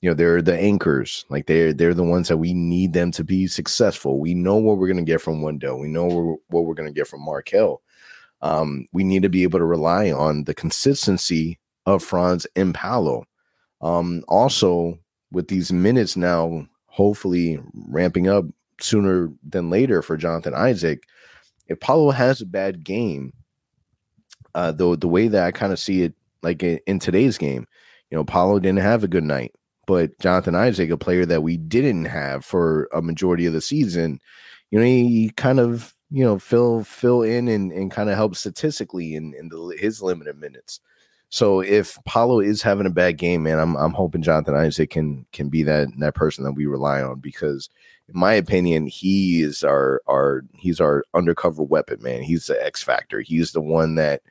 you 0.00 0.10
know 0.10 0.14
they're 0.14 0.42
the 0.42 0.58
anchors. 0.58 1.24
Like 1.30 1.46
they're 1.46 1.72
they're 1.72 1.94
the 1.94 2.04
ones 2.04 2.28
that 2.28 2.38
we 2.38 2.54
need 2.54 2.92
them 2.92 3.10
to 3.12 3.24
be 3.24 3.46
successful. 3.46 4.20
We 4.20 4.34
know 4.34 4.56
what 4.56 4.78
we're 4.78 4.88
going 4.88 5.04
to 5.04 5.10
get 5.12 5.20
from 5.20 5.42
wendell. 5.42 5.78
We 5.78 5.88
know 5.88 6.38
what 6.48 6.64
we're 6.64 6.74
going 6.74 6.88
to 6.88 6.94
get 6.98 7.08
from 7.08 7.24
markelle 7.24 7.82
um, 8.42 8.86
we 8.92 9.04
need 9.04 9.22
to 9.22 9.28
be 9.28 9.42
able 9.42 9.58
to 9.58 9.64
rely 9.64 10.10
on 10.10 10.44
the 10.44 10.54
consistency 10.54 11.58
of 11.86 12.02
franz 12.02 12.46
and 12.56 12.74
paolo. 12.74 13.24
Um, 13.80 14.24
also 14.28 14.98
with 15.32 15.48
these 15.48 15.72
minutes 15.72 16.16
now 16.16 16.66
hopefully 16.86 17.60
ramping 17.88 18.28
up 18.28 18.44
sooner 18.80 19.30
than 19.48 19.70
later 19.70 20.02
for 20.02 20.16
jonathan 20.16 20.54
isaac 20.54 21.02
if 21.66 21.78
paolo 21.80 22.10
has 22.10 22.40
a 22.40 22.46
bad 22.46 22.84
game 22.84 23.32
uh, 24.58 24.72
the 24.72 24.96
the 24.96 25.06
way 25.06 25.28
that 25.28 25.44
I 25.44 25.52
kind 25.52 25.72
of 25.72 25.78
see 25.78 26.02
it, 26.02 26.14
like 26.42 26.64
in, 26.64 26.80
in, 26.88 26.98
today's 26.98 27.38
game, 27.38 27.64
you 28.10 28.18
know, 28.18 28.24
Paolo 28.24 28.58
didn't 28.58 28.80
have 28.80 29.04
a 29.04 29.08
good 29.08 29.22
night, 29.22 29.54
but 29.86 30.18
Jonathan 30.18 30.56
Isaac, 30.56 30.90
a 30.90 30.96
player 30.96 31.24
that 31.26 31.44
we 31.44 31.56
didn't 31.56 32.06
have 32.06 32.44
for 32.44 32.88
a 32.92 33.00
majority 33.00 33.46
of 33.46 33.52
the 33.52 33.60
season, 33.60 34.18
you 34.72 34.80
know, 34.80 34.84
he, 34.84 35.30
kind 35.36 35.60
of 35.60 35.94
you 36.10 36.24
know 36.24 36.40
fill 36.40 36.82
fill 36.82 37.22
in 37.22 37.46
and, 37.46 37.70
and 37.70 37.92
kind 37.92 38.10
of 38.10 38.16
help 38.16 38.34
statistically 38.34 39.14
in 39.14 39.32
in 39.38 39.48
the, 39.48 39.76
his 39.78 40.02
limited 40.02 40.36
minutes. 40.36 40.80
So 41.28 41.60
if 41.60 41.96
Paolo 42.04 42.40
is 42.40 42.60
having 42.60 42.86
a 42.86 42.90
bad 42.90 43.16
game, 43.16 43.44
man, 43.44 43.60
I'm 43.60 43.76
I'm 43.76 43.92
hoping 43.92 44.22
Jonathan 44.22 44.56
Isaac 44.56 44.90
can 44.90 45.24
can 45.32 45.50
be 45.50 45.62
that 45.62 45.86
that 46.00 46.16
person 46.16 46.42
that 46.42 46.54
we 46.54 46.66
rely 46.66 47.00
on 47.00 47.20
because 47.20 47.70
in 48.12 48.18
my 48.18 48.32
opinion, 48.32 48.86
he 48.86 49.42
is 49.42 49.62
our 49.62 50.00
our 50.06 50.42
he's 50.54 50.80
our 50.80 51.04
undercover 51.14 51.62
weapon, 51.62 52.02
man. 52.02 52.22
He's 52.22 52.46
the 52.46 52.64
X 52.64 52.82
factor. 52.82 53.20
He's 53.20 53.52
the 53.52 53.60
one 53.60 53.96
that 53.96 54.22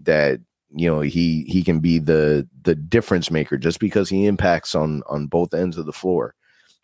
that 0.00 0.40
you 0.74 0.88
know 0.88 1.00
he 1.00 1.42
he 1.48 1.62
can 1.62 1.80
be 1.80 1.98
the 1.98 2.48
the 2.62 2.74
difference 2.74 3.30
maker 3.30 3.58
just 3.58 3.80
because 3.80 4.08
he 4.08 4.26
impacts 4.26 4.74
on 4.74 5.02
on 5.08 5.26
both 5.26 5.54
ends 5.54 5.76
of 5.76 5.86
the 5.86 5.92
floor. 5.92 6.34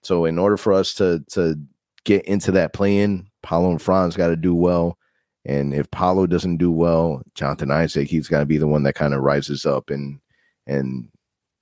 So 0.03 0.25
in 0.25 0.39
order 0.39 0.57
for 0.57 0.73
us 0.73 0.95
to 0.95 1.25
to 1.31 1.59
get 2.05 2.25
into 2.25 2.51
that 2.53 2.73
play 2.73 2.99
in, 2.99 3.29
Paolo 3.43 3.71
and 3.71 3.81
Franz 3.81 4.17
got 4.17 4.29
to 4.29 4.37
do 4.37 4.55
well. 4.55 4.99
And 5.45 5.75
if 5.75 5.91
Paolo 5.91 6.27
doesn't 6.27 6.59
do 6.59 6.71
well, 6.71 7.23
Jonathan 7.35 7.71
Isaac, 7.71 8.09
he's 8.09 8.29
got 8.29 8.41
to 8.41 8.47
be 8.47 8.59
the 8.59 8.69
one 8.69 8.85
that 8.85 8.95
kind 8.95 9.15
of 9.15 9.23
rises 9.23 9.65
up 9.65 9.91
and 9.91 10.21
and 10.67 11.09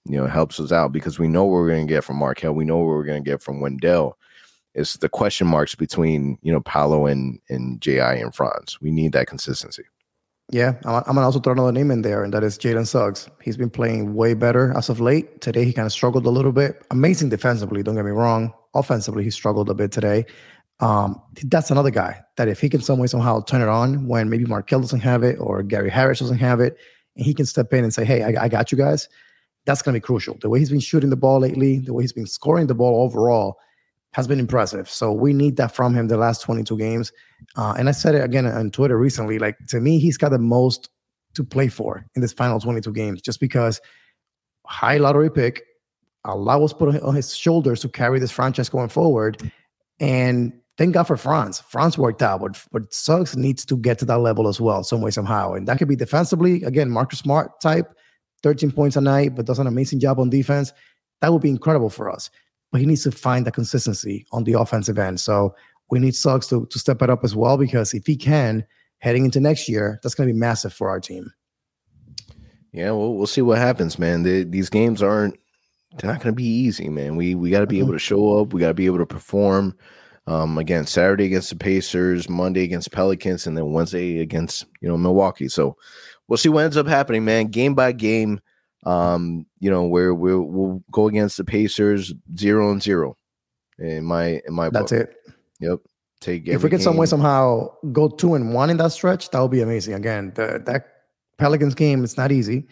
you 0.07 0.17
know 0.17 0.27
helps 0.27 0.59
us 0.59 0.73
out 0.73 0.93
because 0.93 1.19
we 1.19 1.29
know 1.29 1.45
what 1.45 1.53
we're 1.53 1.69
going 1.69 1.87
to 1.87 1.93
get 1.93 2.05
from 2.05 2.17
Markelle. 2.17 2.55
We 2.55 2.65
know 2.65 2.79
what 2.79 2.87
we're 2.87 3.05
going 3.05 3.23
to 3.23 3.31
get 3.31 3.43
from 3.43 3.61
Wendell 3.61 4.17
is 4.75 4.95
the 4.95 5.09
question 5.09 5.47
marks 5.47 5.75
between 5.75 6.39
you 6.43 6.53
know 6.53 6.61
Paolo 6.61 7.07
and 7.07 7.41
and 7.49 7.81
Ji 7.81 7.99
and 7.99 8.35
Franz. 8.35 8.81
We 8.81 8.91
need 8.91 9.13
that 9.13 9.27
consistency. 9.27 9.85
Yeah, 10.53 10.75
I'm, 10.85 11.05
gonna 11.05 11.21
also 11.21 11.39
throw 11.39 11.53
another 11.53 11.71
name 11.71 11.93
in 11.93 12.03
there, 12.03 12.25
and 12.25 12.35
that 12.35 12.43
is 12.43 12.59
Jalen 12.59 12.87
Suggs. 12.87 13.29
He's 13.41 13.57
been 13.57 13.71
playing 13.71 14.15
way 14.15 14.35
better 14.35 14.77
as 14.77 14.89
of 14.89 15.01
late. 15.01 15.41
Today 15.41 15.65
he 15.65 15.73
kind 15.73 15.87
of 15.87 15.93
struggled 15.93 16.27
a 16.27 16.31
little 16.31 16.51
bit. 16.51 16.85
Amazing 16.91 17.29
defensively, 17.29 17.85
don't 17.85 17.95
get 17.95 18.05
me 18.05 18.11
wrong. 18.11 18.53
Offensively, 18.75 19.23
he 19.23 19.31
struggled 19.31 19.71
a 19.71 19.75
bit 19.75 19.93
today. 19.93 20.27
Um, 20.81 21.23
that's 21.45 21.71
another 21.71 21.91
guy 21.91 22.23
that 22.37 22.49
if 22.49 22.61
he 22.61 22.69
can 22.69 22.81
some 22.81 22.99
way 22.99 23.07
somehow 23.07 23.43
turn 23.43 23.61
it 23.61 23.69
on 23.69 24.09
when 24.09 24.29
maybe 24.29 24.45
Markelle 24.45 24.81
doesn't 24.81 25.01
have 25.01 25.23
it 25.23 25.37
or 25.39 25.63
Gary 25.63 25.91
Harris 25.91 26.19
doesn't 26.19 26.39
have 26.39 26.59
it, 26.59 26.77
and 27.17 27.25
he 27.25 27.33
can 27.33 27.47
step 27.47 27.73
in 27.73 27.85
and 27.85 27.95
say, 27.95 28.05
"Hey, 28.05 28.25
I, 28.25 28.45
I 28.45 28.49
got 28.49 28.73
you 28.73 28.79
guys." 28.79 29.09
That's 29.67 29.83
gonna 29.83 29.97
be 29.97 30.01
crucial. 30.01 30.37
The 30.41 30.49
way 30.49 30.59
he's 30.59 30.71
been 30.71 30.81
shooting 30.81 31.11
the 31.11 31.17
ball 31.17 31.39
lately, 31.39 31.79
the 31.79 31.93
way 31.93 32.03
he's 32.03 32.13
been 32.13 32.27
scoring 32.27 32.67
the 32.67 32.75
ball 32.75 33.05
overall, 33.05 33.57
has 34.13 34.27
been 34.27 34.41
impressive. 34.41 34.89
So 34.91 35.13
we 35.13 35.33
need 35.33 35.57
that 35.57 35.75
from 35.75 35.95
him 35.95 36.09
the 36.09 36.17
last 36.17 36.43
22 36.43 36.77
games. 36.77 37.13
Uh, 37.57 37.75
and 37.79 37.89
I 37.89 37.93
said 37.93 38.15
it 38.15 38.25
again 38.25 38.47
on 38.47 38.71
Twitter 38.71 38.99
recently. 38.99 39.39
Like 39.39 39.57
to 39.69 39.81
me, 39.81 39.99
he's 39.99 40.17
got 40.17 40.31
the 40.31 40.39
most 40.39 40.89
to 41.35 41.45
play 41.45 41.69
for 41.69 42.05
in 42.15 42.23
this 42.23 42.33
final 42.33 42.59
22 42.59 42.93
games, 42.93 43.23
just 43.23 43.41
because 43.41 43.81
high 44.67 44.99
lottery 44.99 45.31
pick, 45.31 45.63
a 46.25 46.37
lot 46.37 46.61
was 46.61 46.73
put 46.73 47.01
on 47.03 47.15
his 47.15 47.35
shoulders 47.35 47.81
to 47.81 47.89
carry 47.89 48.19
this 48.19 48.31
franchise 48.31 48.69
going 48.69 48.89
forward. 48.89 49.51
And 50.01 50.53
thank 50.77 50.95
God 50.95 51.05
for 51.05 51.17
Franz. 51.17 51.61
Franz 51.61 51.97
worked 51.97 52.23
out, 52.23 52.41
but 52.41 52.63
but 52.73 52.93
Suggs 52.93 53.37
needs 53.37 53.65
to 53.67 53.77
get 53.77 53.99
to 54.01 54.05
that 54.07 54.19
level 54.19 54.49
as 54.49 54.61
well, 54.61 54.83
some 54.83 55.01
way, 55.01 55.11
somehow. 55.11 55.55
And 55.55 55.69
that 55.69 55.79
could 55.79 55.89
be 55.89 55.97
defensively. 55.97 56.63
Again, 56.65 56.91
Marcus 56.91 57.21
Smart 57.21 57.61
type, 57.61 57.95
13 58.43 58.73
points 58.73 58.97
a 58.97 59.01
night, 59.01 59.35
but 59.35 59.47
does 59.47 59.59
an 59.59 59.67
amazing 59.67 60.01
job 60.01 60.19
on 60.19 60.31
defense. 60.31 60.73
That 61.21 61.33
would 61.33 61.43
be 61.43 61.51
incredible 61.51 61.91
for 61.91 62.11
us. 62.11 62.31
But 62.71 62.81
he 62.81 62.87
needs 62.87 63.03
to 63.05 63.11
find 63.11 63.47
the 63.47 63.53
consistency 63.53 64.27
on 64.33 64.45
the 64.45 64.53
offensive 64.53 64.99
end. 64.99 65.21
So 65.21 65.55
we 65.91 65.99
need 65.99 66.15
Suggs 66.15 66.47
to, 66.49 66.67
to 66.67 66.79
step 66.79 67.03
it 67.03 67.11
up 67.11 67.25
as 67.25 67.35
well, 67.35 67.57
because 67.57 67.95
if 67.95 68.07
he 68.07 68.17
can, 68.17 68.65
heading 68.99 69.25
into 69.25 69.41
next 69.41 69.69
year, 69.69 69.99
that's 70.03 70.15
going 70.15 70.29
to 70.29 70.33
be 70.33 70.39
massive 70.39 70.73
for 70.73 70.89
our 70.89 71.01
team. 71.01 71.33
Yeah, 72.73 72.93
well, 72.93 73.15
we'll 73.15 73.27
see 73.27 73.43
what 73.43 73.59
happens, 73.59 73.99
man. 73.99 74.23
The, 74.23 74.45
these 74.45 74.71
games 74.71 75.03
aren't 75.03 75.37
they're 75.99 76.11
not 76.11 76.21
going 76.21 76.33
to 76.33 76.37
be 76.37 76.45
easy, 76.45 76.89
man. 76.89 77.17
We 77.17 77.35
we 77.35 77.51
got 77.51 77.61
to 77.61 77.67
be 77.67 77.77
mm-hmm. 77.77 77.87
able 77.87 77.93
to 77.95 77.99
show 77.99 78.41
up. 78.41 78.53
We 78.53 78.61
got 78.61 78.69
to 78.69 78.75
be 78.75 78.87
able 78.87 78.99
to 78.99 79.07
perform. 79.07 79.77
Um, 80.27 80.59
again, 80.59 80.87
Saturday 80.87 81.25
against 81.25 81.51
the 81.51 81.57
Pacers, 81.57 82.29
Monday 82.29 82.63
against 82.63 82.93
Pelicans, 82.93 83.47
and 83.47 83.57
then 83.57 83.73
Wednesday 83.73 84.21
against 84.21 84.67
you 84.81 84.89
know 84.89 84.97
Milwaukee. 84.97 85.49
So 85.49 85.77
we'll 86.29 86.37
see 86.37 86.49
what 86.49 86.65
ends 86.65 86.77
up 86.77 86.87
happening, 86.87 87.25
man. 87.25 87.47
Game 87.47 87.75
by 87.75 87.93
game. 87.93 88.41
Um, 88.85 89.47
you 89.59 89.71
know 89.71 89.85
where 89.85 90.15
we'll 90.15 90.43
we'll 90.43 90.83
go 90.91 91.09
against 91.09 91.37
the 91.37 91.45
Pacers 91.45 92.15
zero 92.37 92.71
and 92.71 92.83
zero. 92.83 93.17
In 93.79 94.05
my 94.05 94.41
in 94.47 94.55
my 94.55 94.71
that's 94.71 94.93
book. 94.93 95.01
it. 95.01 95.17
Yep. 95.61 95.81
Take 96.21 96.49
if 96.49 96.63
we 96.63 96.69
can 96.69 96.81
some 96.81 96.99
way 96.99 97.07
somehow 97.07 97.69
go 97.93 98.09
two 98.09 98.35
and 98.35 98.53
one 98.53 98.69
in 98.69 98.77
that 98.77 98.93
stretch, 98.93 99.31
that 99.31 99.41
would 99.41 99.51
be 99.51 99.63
amazing. 99.63 99.95
Again, 99.95 100.33
the, 100.35 100.63
that 100.67 100.87
Pelicans 101.39 101.75
game, 101.75 102.05
it's 102.05 102.19
not 102.19 102.31
easy. 102.31 102.69